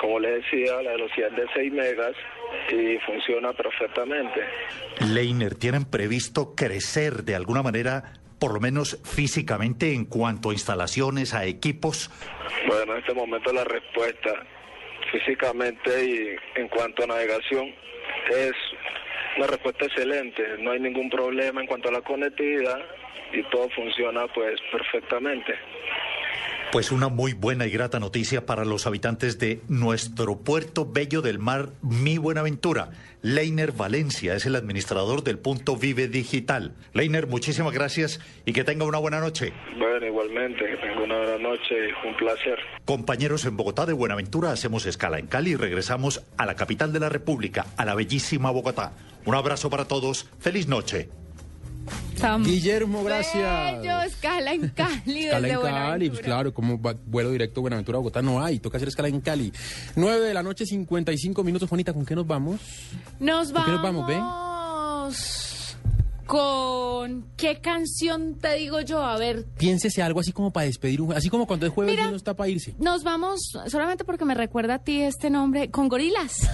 [0.00, 2.12] como le decía, la velocidad es de 6 megas
[2.72, 4.40] y funciona perfectamente.
[5.00, 11.34] Leiner, ¿tienen previsto crecer de alguna manera, por lo menos físicamente, en cuanto a instalaciones,
[11.34, 12.10] a equipos?
[12.66, 14.30] Bueno, en este momento la respuesta
[15.10, 17.74] físicamente y en cuanto a navegación
[18.30, 18.52] es
[19.36, 20.42] una respuesta excelente.
[20.58, 22.80] No hay ningún problema en cuanto a la conectividad
[23.32, 25.54] y todo funciona pues perfectamente.
[26.70, 31.38] Pues una muy buena y grata noticia para los habitantes de nuestro puerto bello del
[31.38, 32.90] mar, Mi Buenaventura.
[33.22, 36.74] Leiner Valencia es el administrador del punto Vive Digital.
[36.92, 39.54] Leiner, muchísimas gracias y que tenga una buena noche.
[39.78, 42.58] Bueno, igualmente, que tenga una buena noche y un placer.
[42.84, 47.00] Compañeros en Bogotá de Buenaventura, hacemos escala en Cali y regresamos a la capital de
[47.00, 48.92] la República, a la bellísima Bogotá.
[49.24, 51.08] Un abrazo para todos, feliz noche.
[52.20, 53.80] Tan Guillermo, gracias.
[53.80, 55.24] bello, escala en Cali.
[55.26, 58.58] Escala desde en Cali, pues claro, como va- vuelo directo Buenaventura a Bogotá no hay,
[58.58, 59.52] toca hacer escala en Cali.
[59.96, 61.68] 9 de la noche, 55 minutos.
[61.68, 62.60] Juanita, ¿con qué nos vamos?
[63.20, 63.66] Nos ¿Con vamos.
[63.66, 65.47] qué nos vamos, ve?
[66.28, 69.46] Con qué canción te digo yo, a ver.
[69.56, 72.34] Piénsese algo así como para despedir un así como cuando es jueves y uno está
[72.34, 72.74] para irse.
[72.78, 76.40] Nos vamos solamente porque me recuerda a ti este nombre con gorilas.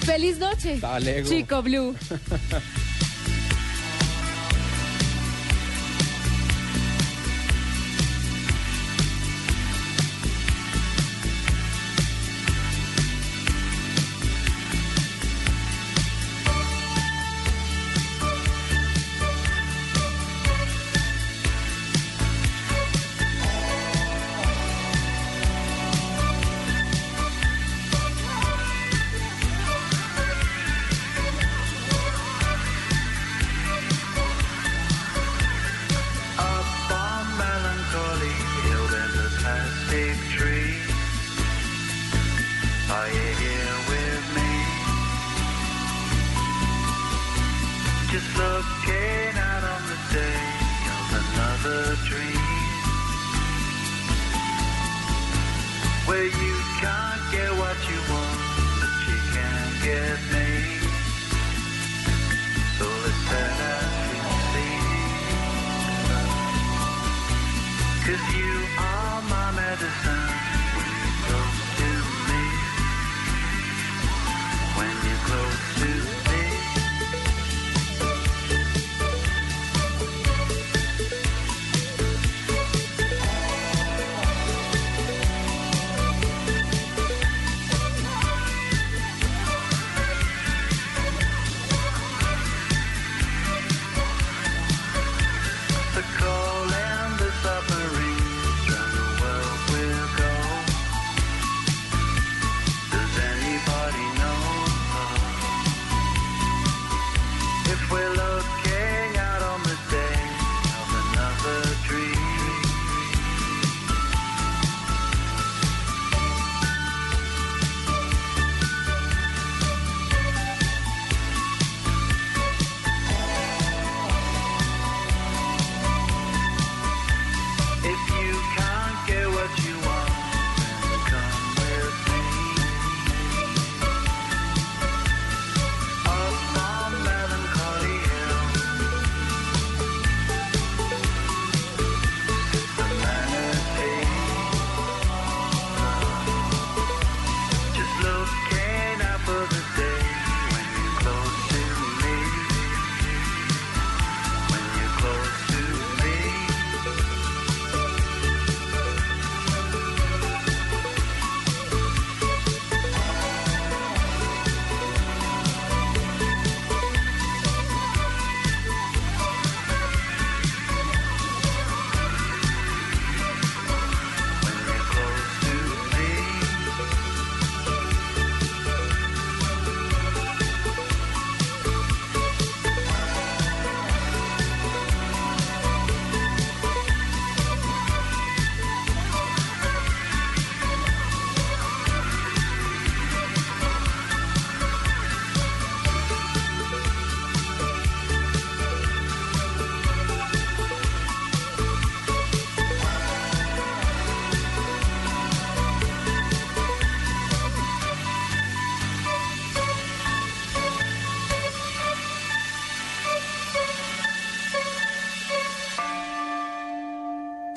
[0.00, 0.80] Feliz noche.
[1.24, 1.94] Chico Blue.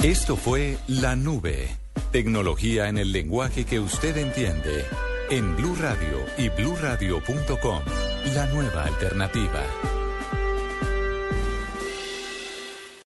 [0.04, 1.78] Esto fue La Nube,
[2.12, 4.84] tecnología en el lenguaje que usted entiende,
[5.30, 7.84] en Blue Radio y bluradio.com,
[8.34, 9.62] la nueva alternativa.